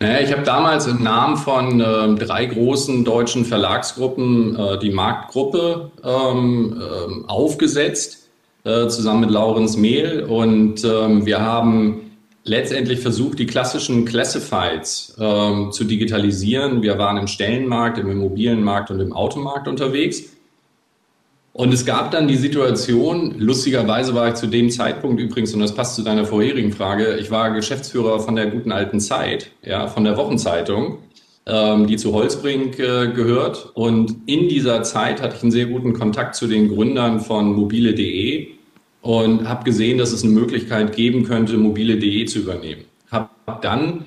Naja, 0.00 0.20
ich 0.20 0.32
habe 0.32 0.42
damals 0.42 0.86
im 0.86 1.02
Namen 1.02 1.36
von 1.36 1.80
äh, 1.80 2.14
drei 2.14 2.46
großen 2.46 3.04
deutschen 3.04 3.44
Verlagsgruppen 3.44 4.56
äh, 4.56 4.78
die 4.78 4.90
Marktgruppe 4.90 5.90
ähm, 6.04 6.80
äh, 6.80 7.28
aufgesetzt, 7.28 8.24
zusammen 8.64 9.20
mit 9.20 9.30
Laurens 9.30 9.78
Mehl. 9.78 10.24
Und 10.24 10.84
ähm, 10.84 11.24
wir 11.24 11.40
haben 11.40 12.07
letztendlich 12.48 13.00
versucht, 13.00 13.38
die 13.38 13.46
klassischen 13.46 14.04
Classifieds 14.04 15.16
ähm, 15.20 15.70
zu 15.70 15.84
digitalisieren. 15.84 16.82
Wir 16.82 16.98
waren 16.98 17.18
im 17.18 17.26
Stellenmarkt, 17.26 17.98
im 17.98 18.10
Immobilienmarkt 18.10 18.90
und 18.90 19.00
im 19.00 19.12
Automarkt 19.12 19.68
unterwegs. 19.68 20.24
Und 21.52 21.74
es 21.74 21.84
gab 21.84 22.10
dann 22.10 22.28
die 22.28 22.36
Situation, 22.36 23.34
lustigerweise 23.38 24.14
war 24.14 24.28
ich 24.28 24.34
zu 24.34 24.46
dem 24.46 24.70
Zeitpunkt 24.70 25.20
übrigens, 25.20 25.52
und 25.54 25.60
das 25.60 25.74
passt 25.74 25.96
zu 25.96 26.02
deiner 26.02 26.24
vorherigen 26.24 26.72
Frage, 26.72 27.16
ich 27.16 27.30
war 27.30 27.50
Geschäftsführer 27.50 28.20
von 28.20 28.36
der 28.36 28.46
guten 28.46 28.70
alten 28.72 29.00
Zeit, 29.00 29.50
ja, 29.64 29.88
von 29.88 30.04
der 30.04 30.16
Wochenzeitung. 30.16 30.98
ähm, 31.48 31.86
die 31.86 31.96
zu 31.96 32.12
Holzbrink 32.12 32.78
äh, 32.78 33.08
gehört. 33.08 33.70
Und 33.74 34.16
in 34.26 34.48
dieser 34.48 34.82
Zeit 34.82 35.22
hatte 35.22 35.36
ich 35.36 35.42
einen 35.42 35.50
sehr 35.50 35.66
guten 35.66 35.94
Kontakt 35.94 36.34
zu 36.34 36.46
den 36.46 36.68
Gründern 36.68 37.20
von 37.20 37.54
mobile.de 37.54 38.27
und 39.02 39.48
habe 39.48 39.64
gesehen, 39.64 39.98
dass 39.98 40.12
es 40.12 40.24
eine 40.24 40.32
Möglichkeit 40.32 40.94
geben 40.94 41.24
könnte, 41.24 41.56
mobile.de 41.56 42.24
zu 42.26 42.40
übernehmen. 42.40 42.84
Habe 43.10 43.30
dann 43.62 44.04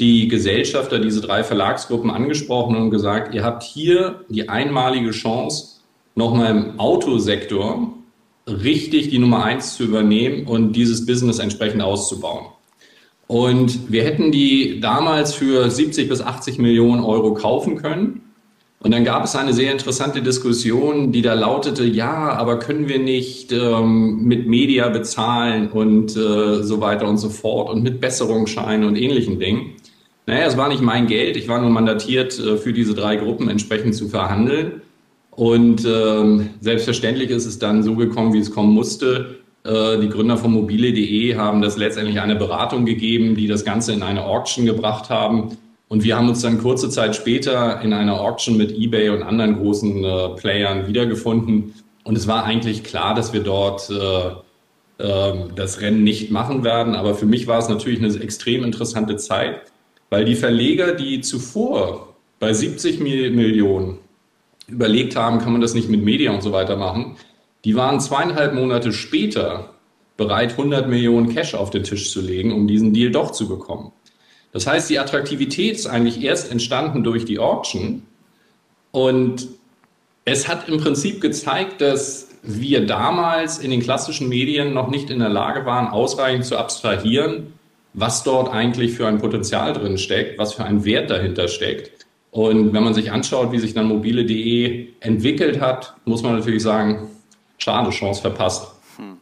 die 0.00 0.28
Gesellschafter, 0.28 0.98
diese 0.98 1.20
drei 1.20 1.44
Verlagsgruppen 1.44 2.10
angesprochen 2.10 2.76
und 2.76 2.90
gesagt, 2.90 3.34
ihr 3.34 3.44
habt 3.44 3.62
hier 3.62 4.24
die 4.28 4.48
einmalige 4.48 5.10
Chance, 5.10 5.80
nochmal 6.14 6.50
im 6.50 6.80
Autosektor 6.80 7.94
richtig 8.46 9.08
die 9.08 9.18
Nummer 9.18 9.44
eins 9.44 9.76
zu 9.76 9.84
übernehmen 9.84 10.46
und 10.46 10.72
dieses 10.72 11.06
Business 11.06 11.38
entsprechend 11.38 11.82
auszubauen. 11.82 12.46
Und 13.26 13.90
wir 13.90 14.04
hätten 14.04 14.32
die 14.32 14.80
damals 14.80 15.34
für 15.34 15.70
70 15.70 16.08
bis 16.08 16.20
80 16.20 16.58
Millionen 16.58 17.02
Euro 17.02 17.32
kaufen 17.32 17.76
können. 17.76 18.20
Und 18.84 18.90
dann 18.90 19.02
gab 19.02 19.24
es 19.24 19.34
eine 19.34 19.54
sehr 19.54 19.72
interessante 19.72 20.20
Diskussion, 20.20 21.10
die 21.10 21.22
da 21.22 21.32
lautete, 21.32 21.84
ja, 21.84 22.34
aber 22.34 22.58
können 22.58 22.86
wir 22.86 22.98
nicht 22.98 23.50
ähm, 23.50 24.24
mit 24.24 24.46
Media 24.46 24.90
bezahlen 24.90 25.70
und 25.70 26.14
äh, 26.14 26.62
so 26.62 26.82
weiter 26.82 27.08
und 27.08 27.16
so 27.16 27.30
fort 27.30 27.70
und 27.70 27.82
mit 27.82 28.02
Besserungsscheinen 28.02 28.86
und 28.86 28.96
ähnlichen 28.96 29.40
Dingen. 29.40 29.72
Naja, 30.26 30.44
es 30.44 30.58
war 30.58 30.68
nicht 30.68 30.82
mein 30.82 31.06
Geld, 31.06 31.38
ich 31.38 31.48
war 31.48 31.62
nur 31.62 31.70
mandatiert, 31.70 32.38
äh, 32.38 32.58
für 32.58 32.74
diese 32.74 32.92
drei 32.92 33.16
Gruppen 33.16 33.48
entsprechend 33.48 33.94
zu 33.94 34.10
verhandeln. 34.10 34.82
Und 35.30 35.86
ähm, 35.86 36.50
selbstverständlich 36.60 37.30
ist 37.30 37.46
es 37.46 37.58
dann 37.58 37.82
so 37.82 37.94
gekommen, 37.94 38.34
wie 38.34 38.40
es 38.40 38.50
kommen 38.50 38.74
musste. 38.74 39.36
Äh, 39.64 39.98
die 39.98 40.10
Gründer 40.10 40.36
von 40.36 40.52
mobile.de 40.52 41.36
haben 41.36 41.62
das 41.62 41.78
letztendlich 41.78 42.20
eine 42.20 42.36
Beratung 42.36 42.84
gegeben, 42.84 43.34
die 43.34 43.46
das 43.46 43.64
Ganze 43.64 43.94
in 43.94 44.02
eine 44.02 44.26
Auction 44.26 44.66
gebracht 44.66 45.08
haben. 45.08 45.56
Und 45.94 46.02
wir 46.02 46.16
haben 46.16 46.28
uns 46.28 46.42
dann 46.42 46.58
kurze 46.58 46.90
Zeit 46.90 47.14
später 47.14 47.80
in 47.80 47.92
einer 47.92 48.20
Auction 48.20 48.56
mit 48.56 48.76
eBay 48.76 49.10
und 49.10 49.22
anderen 49.22 49.60
großen 49.60 50.02
äh, 50.02 50.28
Playern 50.30 50.88
wiedergefunden. 50.88 51.72
Und 52.02 52.18
es 52.18 52.26
war 52.26 52.42
eigentlich 52.42 52.82
klar, 52.82 53.14
dass 53.14 53.32
wir 53.32 53.44
dort 53.44 53.88
äh, 53.90 55.04
äh, 55.04 55.34
das 55.54 55.80
Rennen 55.82 56.02
nicht 56.02 56.32
machen 56.32 56.64
werden. 56.64 56.96
Aber 56.96 57.14
für 57.14 57.26
mich 57.26 57.46
war 57.46 57.60
es 57.60 57.68
natürlich 57.68 58.00
eine 58.00 58.12
extrem 58.20 58.64
interessante 58.64 59.18
Zeit, 59.18 59.70
weil 60.10 60.24
die 60.24 60.34
Verleger, 60.34 60.96
die 60.96 61.20
zuvor 61.20 62.16
bei 62.40 62.52
70 62.52 62.98
Millionen 62.98 63.98
überlegt 64.66 65.14
haben, 65.14 65.38
kann 65.38 65.52
man 65.52 65.60
das 65.60 65.74
nicht 65.74 65.88
mit 65.88 66.02
Media 66.02 66.32
und 66.32 66.42
so 66.42 66.50
weiter 66.50 66.74
machen, 66.74 67.18
die 67.64 67.76
waren 67.76 68.00
zweieinhalb 68.00 68.52
Monate 68.52 68.92
später 68.92 69.70
bereit, 70.16 70.58
100 70.58 70.88
Millionen 70.88 71.32
Cash 71.32 71.54
auf 71.54 71.70
den 71.70 71.84
Tisch 71.84 72.10
zu 72.10 72.20
legen, 72.20 72.52
um 72.52 72.66
diesen 72.66 72.92
Deal 72.92 73.12
doch 73.12 73.30
zu 73.30 73.46
bekommen. 73.46 73.92
Das 74.54 74.68
heißt, 74.68 74.88
die 74.88 75.00
Attraktivität 75.00 75.74
ist 75.74 75.86
eigentlich 75.86 76.22
erst 76.22 76.50
entstanden 76.50 77.02
durch 77.02 77.24
die 77.24 77.40
Auction 77.40 78.04
und 78.92 79.48
es 80.24 80.46
hat 80.46 80.68
im 80.68 80.78
Prinzip 80.78 81.20
gezeigt, 81.20 81.80
dass 81.80 82.28
wir 82.42 82.86
damals 82.86 83.58
in 83.58 83.70
den 83.72 83.80
klassischen 83.80 84.28
Medien 84.28 84.72
noch 84.72 84.88
nicht 84.88 85.10
in 85.10 85.18
der 85.18 85.28
Lage 85.28 85.66
waren, 85.66 85.88
ausreichend 85.88 86.46
zu 86.46 86.56
abstrahieren, 86.56 87.52
was 87.94 88.22
dort 88.22 88.52
eigentlich 88.52 88.92
für 88.92 89.08
ein 89.08 89.18
Potenzial 89.18 89.72
drin 89.72 89.98
steckt, 89.98 90.38
was 90.38 90.54
für 90.54 90.64
ein 90.64 90.84
Wert 90.84 91.10
dahinter 91.10 91.48
steckt. 91.48 92.06
Und 92.30 92.72
wenn 92.72 92.84
man 92.84 92.94
sich 92.94 93.10
anschaut, 93.10 93.50
wie 93.50 93.58
sich 93.58 93.74
dann 93.74 93.86
mobile.de 93.86 94.88
entwickelt 95.00 95.60
hat, 95.60 95.94
muss 96.04 96.22
man 96.22 96.36
natürlich 96.36 96.62
sagen, 96.62 97.08
schade, 97.58 97.90
Chance 97.90 98.20
verpasst. 98.20 98.73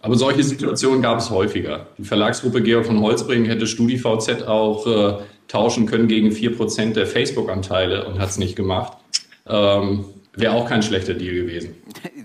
Aber 0.03 0.16
solche 0.16 0.42
Situationen 0.42 1.00
gab 1.00 1.18
es 1.18 1.30
häufiger. 1.30 1.86
Die 1.96 2.05
Verlagsgruppe 2.05 2.61
Georg 2.61 2.86
von 2.86 3.00
Holzbring 3.00 3.44
hätte 3.44 3.68
StudiVZ 3.68 4.42
auch 4.42 4.86
äh, 4.86 5.22
tauschen 5.46 5.86
können 5.86 6.09
gegen 6.09 6.30
4% 6.30 6.92
der 6.94 7.07
Facebook-Anteile 7.07 8.07
und 8.07 8.18
hat 8.18 8.30
es 8.30 8.36
nicht 8.36 8.57
gemacht. 8.57 8.98
Ähm, 9.46 10.05
Wäre 10.34 10.55
auch 10.55 10.68
kein 10.68 10.82
schlechter 10.82 11.14
Deal 11.14 11.34
gewesen. 11.34 11.76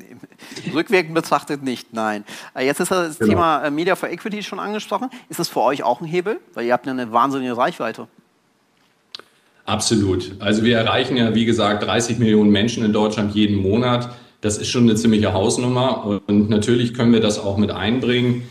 Rückwirkend 0.73 1.13
betrachtet 1.13 1.61
nicht, 1.61 1.93
nein. 1.93 2.23
Äh, 2.55 2.65
jetzt 2.65 2.79
ist 2.79 2.89
das 2.89 3.19
genau. 3.19 3.31
Thema 3.31 3.65
äh, 3.65 3.71
Media 3.71 3.95
for 3.95 4.09
Equity 4.09 4.41
schon 4.41 4.59
angesprochen. 4.59 5.09
Ist 5.29 5.39
das 5.39 5.47
für 5.47 5.61
euch 5.61 5.83
auch 5.83 6.01
ein 6.01 6.07
Hebel? 6.07 6.39
Weil 6.55 6.65
ihr 6.65 6.73
habt 6.73 6.87
eine 6.87 7.11
wahnsinnige 7.11 7.55
Reichweite. 7.55 8.07
Absolut. 9.65 10.31
Also 10.39 10.63
wir 10.63 10.77
erreichen 10.77 11.17
ja, 11.17 11.35
wie 11.35 11.45
gesagt, 11.45 11.83
30 11.83 12.17
Millionen 12.17 12.49
Menschen 12.49 12.85
in 12.85 12.93
Deutschland 12.93 13.35
jeden 13.35 13.57
Monat. 13.57 14.09
Das 14.41 14.57
ist 14.57 14.69
schon 14.69 14.83
eine 14.83 14.95
ziemliche 14.95 15.33
Hausnummer 15.33 16.21
und 16.27 16.49
natürlich 16.49 16.93
können 16.93 17.13
wir 17.13 17.21
das 17.21 17.39
auch 17.39 17.57
mit 17.57 17.71
einbringen. 17.71 18.43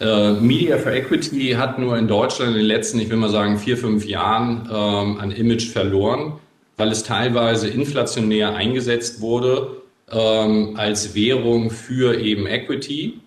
Äh, 0.00 0.32
Media 0.34 0.78
for 0.78 0.92
Equity 0.92 1.52
hat 1.52 1.78
nur 1.78 1.96
in 1.96 2.08
Deutschland 2.08 2.52
in 2.52 2.58
den 2.58 2.66
letzten, 2.66 2.98
ich 3.00 3.10
will 3.10 3.16
mal 3.16 3.30
sagen, 3.30 3.58
vier, 3.58 3.76
fünf 3.76 4.06
Jahren 4.06 4.68
ähm, 4.72 5.18
an 5.18 5.30
Image 5.30 5.68
verloren, 5.68 6.34
weil 6.76 6.88
es 6.90 7.02
teilweise 7.02 7.68
inflationär 7.68 8.54
eingesetzt 8.54 9.20
wurde 9.20 9.82
ähm, 10.10 10.74
als 10.76 11.14
Währung 11.14 11.70
für 11.70 12.20
eben 12.20 12.46
Equity, 12.46 13.20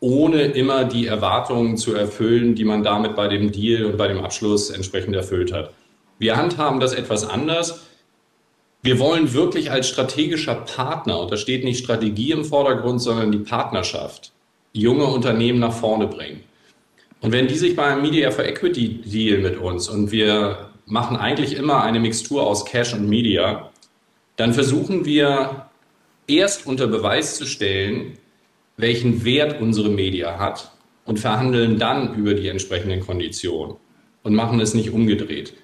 ohne 0.00 0.42
immer 0.42 0.84
die 0.84 1.06
Erwartungen 1.06 1.76
zu 1.76 1.94
erfüllen, 1.94 2.54
die 2.54 2.64
man 2.64 2.82
damit 2.82 3.14
bei 3.14 3.28
dem 3.28 3.52
Deal 3.52 3.84
und 3.84 3.96
bei 3.96 4.08
dem 4.08 4.18
Abschluss 4.18 4.70
entsprechend 4.70 5.14
erfüllt 5.14 5.52
hat. 5.52 5.72
Wir 6.18 6.36
handhaben 6.36 6.80
das 6.80 6.94
etwas 6.94 7.28
anders. 7.28 7.86
Wir 8.86 9.00
wollen 9.00 9.32
wirklich 9.32 9.72
als 9.72 9.88
strategischer 9.88 10.54
Partner, 10.54 11.18
und 11.18 11.32
da 11.32 11.36
steht 11.36 11.64
nicht 11.64 11.82
Strategie 11.82 12.30
im 12.30 12.44
Vordergrund, 12.44 13.02
sondern 13.02 13.32
die 13.32 13.38
Partnerschaft, 13.38 14.30
junge 14.72 15.06
Unternehmen 15.06 15.58
nach 15.58 15.72
vorne 15.72 16.06
bringen. 16.06 16.44
Und 17.20 17.32
wenn 17.32 17.48
die 17.48 17.56
sich 17.56 17.74
bei 17.74 17.86
einem 17.86 18.02
Media 18.02 18.30
for 18.30 18.44
Equity 18.44 19.00
Deal 19.04 19.38
mit 19.38 19.58
uns 19.58 19.88
und 19.88 20.12
wir 20.12 20.70
machen 20.86 21.16
eigentlich 21.16 21.56
immer 21.56 21.82
eine 21.82 21.98
Mixtur 21.98 22.46
aus 22.46 22.64
Cash 22.64 22.94
und 22.94 23.08
Media, 23.08 23.72
dann 24.36 24.54
versuchen 24.54 25.04
wir 25.04 25.66
erst 26.28 26.64
unter 26.68 26.86
Beweis 26.86 27.38
zu 27.38 27.44
stellen, 27.44 28.18
welchen 28.76 29.24
Wert 29.24 29.60
unsere 29.60 29.88
Media 29.88 30.38
hat 30.38 30.70
und 31.04 31.18
verhandeln 31.18 31.80
dann 31.80 32.14
über 32.14 32.34
die 32.34 32.46
entsprechenden 32.46 33.00
Konditionen 33.00 33.78
und 34.22 34.36
machen 34.36 34.60
es 34.60 34.74
nicht 34.74 34.90
umgedreht 34.90 35.54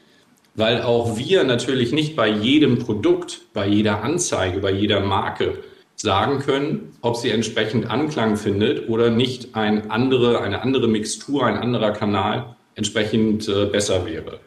weil 0.55 0.83
auch 0.83 1.17
wir 1.17 1.45
natürlich 1.45 1.93
nicht 1.93 2.17
bei 2.17 2.29
jedem 2.29 2.79
Produkt, 2.79 3.43
bei 3.53 3.67
jeder 3.67 4.03
Anzeige, 4.03 4.61
bei 4.61 4.73
jeder 4.73 5.01
Marke 5.01 5.59
sagen 5.97 6.41
können, 6.41 6.97
ob 7.01 7.17
sie 7.17 7.31
entsprechend 7.31 7.89
Anklang 7.91 8.37
findet 8.37 8.89
oder 8.89 9.11
nicht 9.11 9.55
ein 9.55 9.91
andere, 9.91 10.41
eine 10.41 10.63
andere 10.63 10.89
Mixtur, 10.89 11.47
ein 11.47 11.57
anderer 11.57 11.93
Kanal 11.93 12.57
entsprechend 12.75 13.49
äh, 13.49 13.67
besser 13.67 14.07
wäre. 14.07 14.41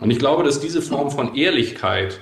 Und 0.00 0.10
ich 0.10 0.18
glaube, 0.18 0.42
dass 0.42 0.60
diese 0.60 0.82
Form 0.82 1.10
von 1.10 1.34
Ehrlichkeit 1.36 2.20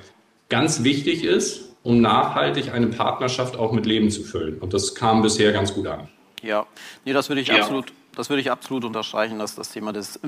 ganz 0.49 0.85
wichtig 0.85 1.25
ist, 1.25 1.75
um 1.83 2.01
nachhaltig 2.03 2.73
eine 2.73 2.89
Partnerschaft 2.89 3.57
auch 3.57 3.73
mit 3.73 3.87
Leben 3.87 4.11
zu 4.11 4.23
füllen. 4.23 4.59
Und 4.59 4.75
das 4.75 4.95
kam 4.95 5.23
bisher 5.23 5.53
ganz 5.53 5.73
gut 5.73 5.87
an. 5.87 6.09
Ja, 6.43 6.67
nee, 7.05 7.13
das 7.15 7.29
würde 7.29 7.41
ich 7.41 7.49
ja. 7.49 7.57
absolut 7.57 7.93
das 8.21 8.29
würde 8.29 8.43
ich 8.43 8.51
absolut 8.51 8.85
unterstreichen, 8.85 9.39
dass 9.39 9.55
das 9.55 9.71
Thema 9.71 9.95
des 9.95 10.21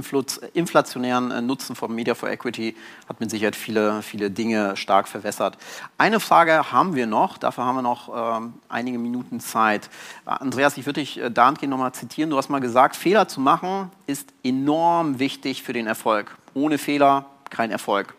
inflationären 0.54 1.30
äh, 1.30 1.42
Nutzen 1.42 1.76
von 1.76 1.94
Media 1.94 2.14
for 2.14 2.30
Equity 2.30 2.74
hat 3.06 3.20
mit 3.20 3.30
Sicherheit 3.30 3.54
viele, 3.54 4.00
viele 4.00 4.30
Dinge 4.30 4.78
stark 4.78 5.08
verwässert. 5.08 5.58
Eine 5.98 6.18
Frage 6.18 6.72
haben 6.72 6.94
wir 6.94 7.06
noch, 7.06 7.36
dafür 7.36 7.64
haben 7.64 7.76
wir 7.76 7.82
noch 7.82 8.38
ähm, 8.38 8.54
einige 8.70 8.98
Minuten 8.98 9.40
Zeit. 9.40 9.90
Andreas, 10.24 10.78
ich 10.78 10.86
würde 10.86 11.00
dich 11.00 11.20
äh, 11.20 11.30
dahingehend 11.30 11.70
nochmal 11.70 11.92
zitieren. 11.92 12.30
Du 12.30 12.38
hast 12.38 12.48
mal 12.48 12.60
gesagt, 12.60 12.96
Fehler 12.96 13.28
zu 13.28 13.42
machen 13.42 13.90
ist 14.06 14.32
enorm 14.42 15.18
wichtig 15.18 15.62
für 15.62 15.74
den 15.74 15.86
Erfolg. 15.86 16.34
Ohne 16.54 16.78
Fehler 16.78 17.26
kein 17.50 17.70
Erfolg. 17.70 18.14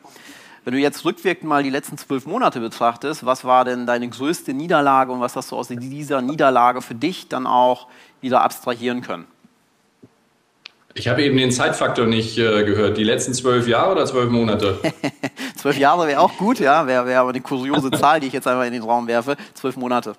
Wenn 0.66 0.76
du 0.76 0.80
jetzt 0.80 1.04
rückwirkend 1.04 1.50
mal 1.50 1.64
die 1.64 1.72
letzten 1.72 1.98
zwölf 1.98 2.28
Monate 2.28 2.60
betrachtest, 2.60 3.26
was 3.26 3.44
war 3.44 3.66
denn 3.66 3.88
deine 3.88 4.08
größte 4.08 4.54
Niederlage 4.54 5.12
und 5.12 5.20
was 5.20 5.36
hast 5.36 5.52
du 5.52 5.56
aus 5.56 5.70
dieser 5.70 6.22
Niederlage 6.22 6.84
für 6.84 6.96
dich 6.96 7.28
dann 7.28 7.48
auch 7.48 7.88
wieder 8.22 8.44
abstrahieren 8.44 9.02
können? 9.02 9.33
Ich 10.96 11.08
habe 11.08 11.24
eben 11.24 11.38
den 11.38 11.52
Zeitfaktor 11.52 12.06
nicht 12.06 12.38
äh, 12.38 12.64
gehört. 12.64 12.98
Die 12.98 13.04
letzten 13.04 13.34
zwölf 13.34 13.68
Jahre 13.68 13.94
oder 13.94 14.06
zwölf 14.06 14.30
Monate? 14.30 14.78
zwölf 15.56 15.78
Jahre 15.78 16.08
wäre 16.08 16.20
auch 16.20 16.38
gut, 16.38 16.60
ja. 16.60 16.86
Wäre 16.86 17.08
wär 17.08 17.20
aber 17.20 17.30
eine 17.30 17.42
kuriose 17.42 17.90
Zahl, 18.00 18.20
die 18.20 18.28
ich 18.28 18.34
jetzt 18.34 18.48
einmal 18.48 18.68
in 18.68 18.74
den 18.74 18.84
Raum 18.84 19.08
werfe. 19.08 19.36
Zwölf 19.56 19.76
Monate. 19.76 20.16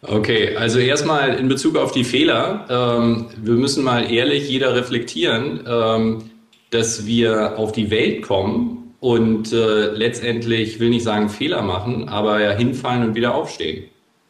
Okay, 0.00 0.56
also 0.56 0.78
erstmal 0.78 1.34
in 1.34 1.48
Bezug 1.48 1.76
auf 1.76 1.92
die 1.92 2.04
Fehler. 2.04 2.64
Ähm, 2.70 3.26
wir 3.36 3.54
müssen 3.54 3.84
mal 3.84 4.10
ehrlich 4.10 4.48
jeder 4.48 4.74
reflektieren, 4.74 5.64
ähm, 5.66 6.30
dass 6.70 7.04
wir 7.04 7.58
auf 7.58 7.72
die 7.72 7.90
Welt 7.90 8.22
kommen 8.22 8.94
und 9.00 9.52
äh, 9.52 9.90
letztendlich, 9.90 10.80
will 10.80 10.90
nicht 10.90 11.04
sagen 11.04 11.28
Fehler 11.28 11.62
machen, 11.62 12.08
aber 12.08 12.40
ja 12.40 12.52
hinfallen 12.52 13.04
und 13.04 13.14
wieder 13.16 13.34
aufstehen. 13.34 13.84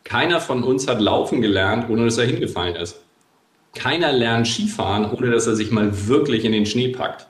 Keiner 0.04 0.40
von 0.40 0.64
uns 0.64 0.88
hat 0.88 1.00
laufen 1.00 1.42
gelernt, 1.42 1.88
ohne 1.90 2.06
dass 2.06 2.18
er 2.18 2.26
hingefallen 2.26 2.74
ist 2.74 2.98
keiner 3.74 4.12
lernt 4.12 4.46
Skifahren, 4.46 5.10
ohne 5.10 5.30
dass 5.30 5.46
er 5.46 5.56
sich 5.56 5.70
mal 5.70 6.08
wirklich 6.08 6.44
in 6.44 6.52
den 6.52 6.66
Schnee 6.66 6.88
packt. 6.88 7.26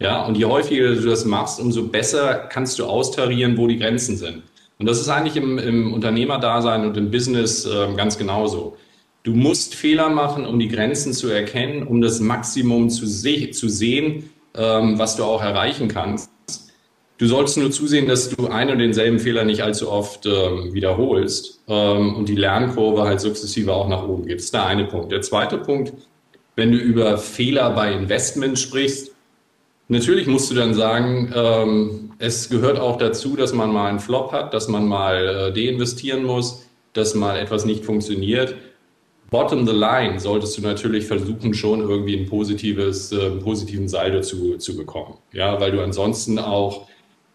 Ja, 0.00 0.24
und 0.24 0.36
je 0.36 0.44
häufiger 0.44 0.94
du 0.94 1.08
das 1.08 1.24
machst, 1.24 1.60
umso 1.60 1.88
besser 1.88 2.48
kannst 2.50 2.78
du 2.78 2.86
austarieren, 2.86 3.56
wo 3.56 3.66
die 3.66 3.78
Grenzen 3.78 4.16
sind. 4.16 4.42
Und 4.78 4.86
das 4.86 5.00
ist 5.00 5.08
eigentlich 5.08 5.36
im, 5.36 5.58
im 5.58 5.94
Unternehmerdasein 5.94 6.84
und 6.84 6.96
im 6.96 7.10
Business 7.10 7.64
äh, 7.64 7.94
ganz 7.94 8.18
genauso. 8.18 8.76
Du 9.22 9.32
musst 9.32 9.74
Fehler 9.74 10.10
machen, 10.10 10.44
um 10.44 10.58
die 10.58 10.68
Grenzen 10.68 11.12
zu 11.12 11.28
erkennen, 11.28 11.86
um 11.86 12.00
das 12.00 12.20
Maximum 12.20 12.90
zu, 12.90 13.06
se 13.06 13.50
zu 13.52 13.68
sehen, 13.68 14.30
ähm, 14.54 14.98
was 14.98 15.16
du 15.16 15.24
auch 15.24 15.42
erreichen 15.42 15.88
kannst. 15.88 16.30
Du 17.16 17.26
solltest 17.26 17.58
nur 17.58 17.70
zusehen, 17.70 18.08
dass 18.08 18.30
du 18.30 18.48
einen 18.48 18.72
und 18.72 18.78
denselben 18.78 19.20
Fehler 19.20 19.44
nicht 19.44 19.62
allzu 19.62 19.88
oft 19.90 20.26
ähm, 20.26 20.74
wiederholst 20.74 21.62
ähm, 21.68 22.16
und 22.16 22.28
die 22.28 22.34
Lernkurve 22.34 23.04
halt 23.04 23.20
sukzessive 23.20 23.72
auch 23.72 23.88
nach 23.88 24.06
oben 24.06 24.26
geht. 24.26 24.38
Das 24.38 24.46
ist 24.46 24.54
der 24.54 24.66
eine 24.66 24.84
Punkt. 24.84 25.12
Der 25.12 25.22
zweite 25.22 25.58
Punkt, 25.58 25.92
wenn 26.56 26.72
du 26.72 26.78
über 26.78 27.16
Fehler 27.18 27.70
bei 27.70 27.92
Investments 27.92 28.62
sprichst, 28.62 29.12
natürlich 29.86 30.26
musst 30.26 30.50
du 30.50 30.56
dann 30.56 30.74
sagen, 30.74 31.32
ähm, 31.34 32.10
es 32.18 32.50
gehört 32.50 32.80
auch 32.80 32.98
dazu, 32.98 33.36
dass 33.36 33.52
man 33.52 33.72
mal 33.72 33.90
einen 33.90 34.00
Flop 34.00 34.32
hat, 34.32 34.52
dass 34.52 34.66
man 34.66 34.88
mal 34.88 35.26
äh, 35.26 35.52
deinvestieren 35.52 36.24
muss, 36.24 36.66
dass 36.94 37.14
mal 37.14 37.38
etwas 37.38 37.64
nicht 37.64 37.84
funktioniert. 37.84 38.56
Bottom 39.30 39.66
the 39.66 39.72
line 39.72 40.18
solltest 40.18 40.58
du 40.58 40.62
natürlich 40.62 41.06
versuchen, 41.06 41.54
schon 41.54 41.80
irgendwie 41.80 42.16
ein 42.16 42.26
positives, 42.26 43.12
äh, 43.12 43.26
einen 43.26 43.40
positiven 43.40 43.88
Saldo 43.88 44.20
zu, 44.20 44.58
zu 44.58 44.76
bekommen. 44.76 45.18
Ja, 45.32 45.60
weil 45.60 45.70
du 45.70 45.80
ansonsten 45.80 46.40
auch 46.40 46.88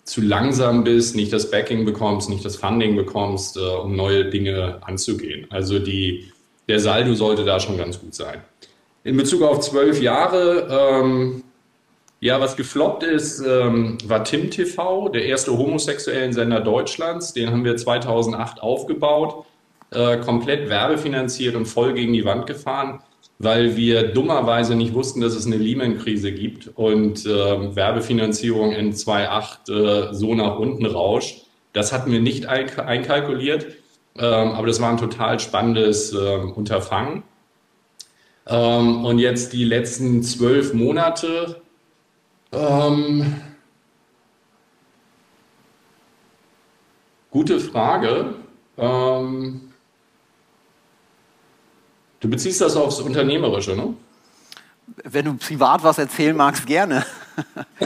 zu 0.09 0.21
langsam 0.21 0.83
bist, 0.83 1.15
nicht 1.15 1.31
das 1.31 1.51
Backing 1.51 1.85
bekommst, 1.85 2.29
nicht 2.29 2.43
das 2.43 2.55
Funding 2.55 2.95
bekommst, 2.95 3.57
äh, 3.57 3.59
um 3.59 3.95
neue 3.95 4.25
Dinge 4.25 4.79
anzugehen. 4.81 5.45
Also 5.49 5.79
die, 5.79 6.31
der 6.67 6.79
Saldo 6.79 7.13
sollte 7.13 7.45
da 7.45 7.59
schon 7.59 7.77
ganz 7.77 7.99
gut 7.99 8.15
sein. 8.15 8.41
In 9.03 9.15
Bezug 9.17 9.43
auf 9.43 9.59
zwölf 9.59 10.01
Jahre, 10.01 11.01
ähm, 11.01 11.43
ja, 12.19 12.41
was 12.41 12.57
gefloppt 12.57 13.03
ist, 13.03 13.39
ähm, 13.39 13.97
war 14.03 14.23
Tim 14.23 14.49
TV, 14.51 15.09
der 15.09 15.25
erste 15.25 15.57
homosexuellen 15.57 16.33
Sender 16.33 16.59
Deutschlands. 16.59 17.33
Den 17.33 17.51
haben 17.51 17.63
wir 17.63 17.77
2008 17.77 18.61
aufgebaut, 18.61 19.45
äh, 19.91 20.17
komplett 20.17 20.69
werbefinanziert 20.69 21.55
und 21.55 21.65
voll 21.65 21.93
gegen 21.93 22.13
die 22.13 22.25
Wand 22.25 22.47
gefahren 22.47 22.99
weil 23.39 23.77
wir 23.77 24.09
dummerweise 24.09 24.75
nicht 24.75 24.93
wussten, 24.93 25.21
dass 25.21 25.33
es 25.33 25.45
eine 25.45 25.55
Lehman-Krise 25.55 26.33
gibt 26.33 26.69
und 26.75 27.25
äh, 27.25 27.75
Werbefinanzierung 27.75 28.73
in 28.73 28.93
2.8 28.93 30.09
äh, 30.09 30.13
so 30.13 30.35
nach 30.35 30.59
unten 30.59 30.85
rauscht. 30.85 31.45
Das 31.71 31.93
hatten 31.93 32.11
wir 32.11 32.19
nicht 32.19 32.47
einkalkuliert, 32.47 33.67
ähm, 34.17 34.51
aber 34.51 34.67
das 34.67 34.81
war 34.81 34.89
ein 34.89 34.97
total 34.97 35.39
spannendes 35.39 36.13
äh, 36.13 36.35
Unterfangen. 36.35 37.23
Ähm, 38.45 39.05
und 39.05 39.19
jetzt 39.19 39.53
die 39.53 39.63
letzten 39.63 40.21
zwölf 40.21 40.73
Monate. 40.73 41.61
Ähm, 42.51 43.35
gute 47.31 47.61
Frage. 47.61 48.33
Ähm, 48.77 49.68
Du 52.19 52.29
beziehst 52.29 52.61
das 52.61 52.75
aufs 52.75 52.99
Unternehmerische, 52.99 53.75
ne? 53.75 53.93
Wenn 55.03 55.25
du 55.25 55.33
privat 55.35 55.83
was 55.83 55.97
erzählen 55.97 56.35
magst, 56.35 56.65
gerne. 56.65 57.05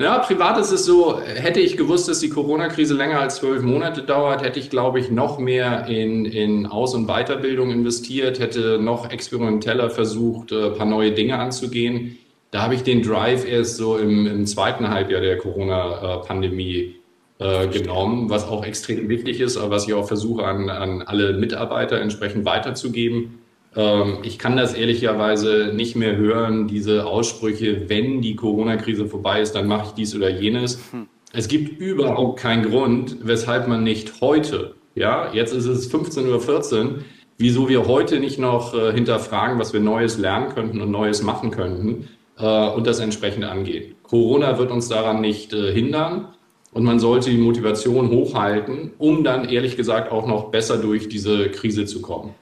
Ja, 0.00 0.20
privat 0.20 0.56
ist 0.58 0.70
es 0.70 0.84
so, 0.84 1.20
hätte 1.20 1.58
ich 1.58 1.76
gewusst, 1.76 2.08
dass 2.08 2.20
die 2.20 2.28
Corona-Krise 2.28 2.94
länger 2.94 3.18
als 3.18 3.36
zwölf 3.36 3.64
Monate 3.64 4.02
dauert, 4.02 4.44
hätte 4.44 4.60
ich, 4.60 4.70
glaube 4.70 5.00
ich, 5.00 5.10
noch 5.10 5.40
mehr 5.40 5.88
in, 5.88 6.24
in 6.24 6.66
Aus- 6.66 6.94
und 6.94 7.08
Weiterbildung 7.08 7.72
investiert, 7.72 8.38
hätte 8.38 8.78
noch 8.78 9.10
experimenteller 9.10 9.90
versucht, 9.90 10.52
ein 10.52 10.74
paar 10.74 10.86
neue 10.86 11.10
Dinge 11.10 11.36
anzugehen. 11.40 12.16
Da 12.52 12.62
habe 12.62 12.76
ich 12.76 12.84
den 12.84 13.02
Drive 13.02 13.44
erst 13.44 13.76
so 13.76 13.98
im, 13.98 14.28
im 14.28 14.46
zweiten 14.46 14.88
Halbjahr 14.88 15.20
der 15.20 15.36
Corona-Pandemie 15.36 16.97
äh, 17.38 17.68
genommen, 17.68 18.30
was 18.30 18.46
auch 18.46 18.64
extrem 18.64 19.08
wichtig 19.08 19.40
ist, 19.40 19.56
aber 19.56 19.70
was 19.70 19.86
ich 19.86 19.94
auch 19.94 20.06
versuche 20.06 20.44
an, 20.44 20.70
an 20.70 21.02
alle 21.02 21.34
Mitarbeiter 21.34 22.00
entsprechend 22.00 22.44
weiterzugeben. 22.44 23.38
Ähm, 23.76 24.18
ich 24.22 24.38
kann 24.38 24.56
das 24.56 24.74
ehrlicherweise 24.74 25.72
nicht 25.74 25.96
mehr 25.96 26.16
hören, 26.16 26.66
diese 26.66 27.06
Aussprüche, 27.06 27.88
wenn 27.88 28.22
die 28.22 28.36
Corona-Krise 28.36 29.06
vorbei 29.06 29.40
ist, 29.40 29.52
dann 29.52 29.66
mache 29.66 29.86
ich 29.86 29.92
dies 29.92 30.16
oder 30.16 30.30
jenes. 30.30 30.80
Hm. 30.90 31.06
Es 31.32 31.48
gibt 31.48 31.78
überhaupt 31.80 32.40
keinen 32.40 32.70
Grund, 32.70 33.18
weshalb 33.22 33.68
man 33.68 33.84
nicht 33.84 34.20
heute, 34.20 34.74
ja, 34.94 35.32
jetzt 35.32 35.52
ist 35.52 35.66
es 35.66 35.92
15.14 35.92 36.82
Uhr, 36.82 36.98
wieso 37.36 37.68
wir 37.68 37.86
heute 37.86 38.18
nicht 38.18 38.38
noch 38.38 38.74
äh, 38.74 38.92
hinterfragen, 38.92 39.58
was 39.58 39.72
wir 39.72 39.80
Neues 39.80 40.18
lernen 40.18 40.48
könnten 40.48 40.80
und 40.80 40.90
Neues 40.90 41.22
machen 41.22 41.50
könnten 41.50 42.08
äh, 42.38 42.68
und 42.70 42.86
das 42.86 42.98
entsprechend 42.98 43.44
angehen. 43.44 43.94
Corona 44.02 44.58
wird 44.58 44.70
uns 44.70 44.88
daran 44.88 45.20
nicht 45.20 45.52
äh, 45.52 45.72
hindern. 45.72 46.28
Und 46.72 46.84
man 46.84 47.00
sollte 47.00 47.30
die 47.30 47.38
Motivation 47.38 48.10
hochhalten, 48.10 48.92
um 48.98 49.24
dann 49.24 49.48
ehrlich 49.48 49.76
gesagt 49.76 50.12
auch 50.12 50.26
noch 50.26 50.50
besser 50.50 50.76
durch 50.76 51.08
diese 51.08 51.50
Krise 51.50 51.86
zu 51.86 52.02
kommen. 52.02 52.34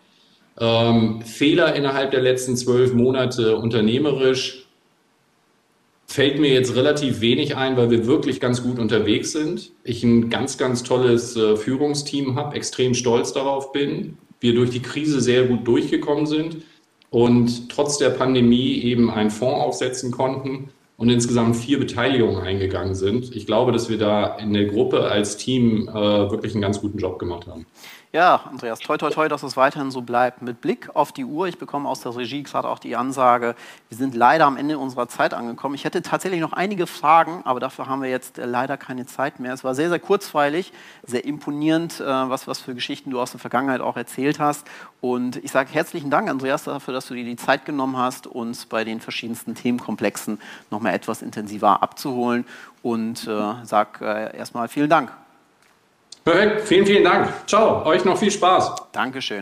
Ähm, 0.58 1.22
Fehler 1.22 1.74
innerhalb 1.74 2.10
der 2.10 2.22
letzten 2.22 2.56
zwölf 2.56 2.92
Monate 2.92 3.56
unternehmerisch 3.56 4.66
fällt 6.06 6.38
mir 6.38 6.52
jetzt 6.52 6.74
relativ 6.74 7.20
wenig 7.20 7.56
ein, 7.56 7.76
weil 7.76 7.90
wir 7.90 8.06
wirklich 8.06 8.40
ganz 8.40 8.62
gut 8.62 8.78
unterwegs 8.78 9.32
sind. 9.32 9.72
Ich 9.84 10.02
ein 10.02 10.30
ganz, 10.30 10.56
ganz 10.56 10.82
tolles 10.82 11.36
äh, 11.36 11.56
Führungsteam 11.56 12.36
habe, 12.36 12.56
extrem 12.56 12.94
stolz 12.94 13.32
darauf 13.32 13.72
bin. 13.72 14.16
Wir 14.40 14.54
durch 14.54 14.70
die 14.70 14.82
Krise 14.82 15.20
sehr 15.20 15.44
gut 15.44 15.66
durchgekommen 15.66 16.26
sind 16.26 16.58
und 17.10 17.68
trotz 17.68 17.98
der 17.98 18.10
Pandemie 18.10 18.80
eben 18.82 19.10
einen 19.10 19.30
Fonds 19.30 19.60
aufsetzen 19.60 20.10
konnten 20.10 20.68
und 20.96 21.10
insgesamt 21.10 21.56
vier 21.56 21.78
Beteiligungen 21.78 22.42
eingegangen 22.42 22.94
sind. 22.94 23.34
Ich 23.36 23.46
glaube, 23.46 23.72
dass 23.72 23.88
wir 23.88 23.98
da 23.98 24.36
in 24.36 24.52
der 24.52 24.64
Gruppe 24.64 25.04
als 25.04 25.36
Team 25.36 25.88
äh, 25.88 25.92
wirklich 25.92 26.54
einen 26.54 26.62
ganz 26.62 26.80
guten 26.80 26.98
Job 26.98 27.18
gemacht 27.18 27.46
haben. 27.46 27.66
Ja, 28.16 28.40
Andreas, 28.50 28.78
toi, 28.78 28.96
toi, 28.96 29.10
toi, 29.10 29.28
dass 29.28 29.42
es 29.42 29.58
weiterhin 29.58 29.90
so 29.90 30.00
bleibt. 30.00 30.40
Mit 30.40 30.62
Blick 30.62 30.88
auf 30.94 31.12
die 31.12 31.26
Uhr, 31.26 31.48
ich 31.48 31.58
bekomme 31.58 31.86
aus 31.86 32.00
der 32.00 32.16
Regie 32.16 32.42
gerade 32.44 32.66
auch 32.66 32.78
die 32.78 32.96
Ansage, 32.96 33.54
wir 33.90 33.98
sind 33.98 34.14
leider 34.14 34.46
am 34.46 34.56
Ende 34.56 34.78
unserer 34.78 35.06
Zeit 35.06 35.34
angekommen. 35.34 35.74
Ich 35.74 35.84
hätte 35.84 36.00
tatsächlich 36.00 36.40
noch 36.40 36.54
einige 36.54 36.86
Fragen, 36.86 37.42
aber 37.44 37.60
dafür 37.60 37.88
haben 37.88 38.00
wir 38.00 38.08
jetzt 38.08 38.38
äh, 38.38 38.46
leider 38.46 38.78
keine 38.78 39.04
Zeit 39.04 39.38
mehr. 39.38 39.52
Es 39.52 39.64
war 39.64 39.74
sehr, 39.74 39.90
sehr 39.90 39.98
kurzweilig, 39.98 40.72
sehr 41.02 41.26
imponierend, 41.26 42.00
äh, 42.00 42.06
was, 42.06 42.48
was 42.48 42.58
für 42.58 42.74
Geschichten 42.74 43.10
du 43.10 43.20
aus 43.20 43.32
der 43.32 43.40
Vergangenheit 43.40 43.82
auch 43.82 43.98
erzählt 43.98 44.40
hast. 44.40 44.66
Und 45.02 45.36
ich 45.44 45.52
sage 45.52 45.68
herzlichen 45.70 46.08
Dank, 46.08 46.30
Andreas, 46.30 46.64
dafür, 46.64 46.94
dass 46.94 47.08
du 47.08 47.12
dir 47.12 47.24
die 47.24 47.36
Zeit 47.36 47.66
genommen 47.66 47.98
hast, 47.98 48.26
uns 48.26 48.64
bei 48.64 48.84
den 48.84 49.02
verschiedensten 49.02 49.54
Themenkomplexen 49.54 50.40
noch 50.70 50.80
mal 50.80 50.94
etwas 50.94 51.20
intensiver 51.20 51.82
abzuholen. 51.82 52.46
Und 52.82 53.28
äh, 53.28 53.52
sag 53.64 54.00
äh, 54.00 54.34
erstmal 54.34 54.68
vielen 54.68 54.88
Dank. 54.88 55.12
Perfekt, 56.26 56.66
vielen, 56.66 56.84
vielen 56.86 57.04
Dank. 57.04 57.28
Ciao, 57.46 57.86
euch 57.86 58.04
noch 58.04 58.18
viel 58.18 58.32
Spaß. 58.32 58.74
Dankeschön. 58.90 59.34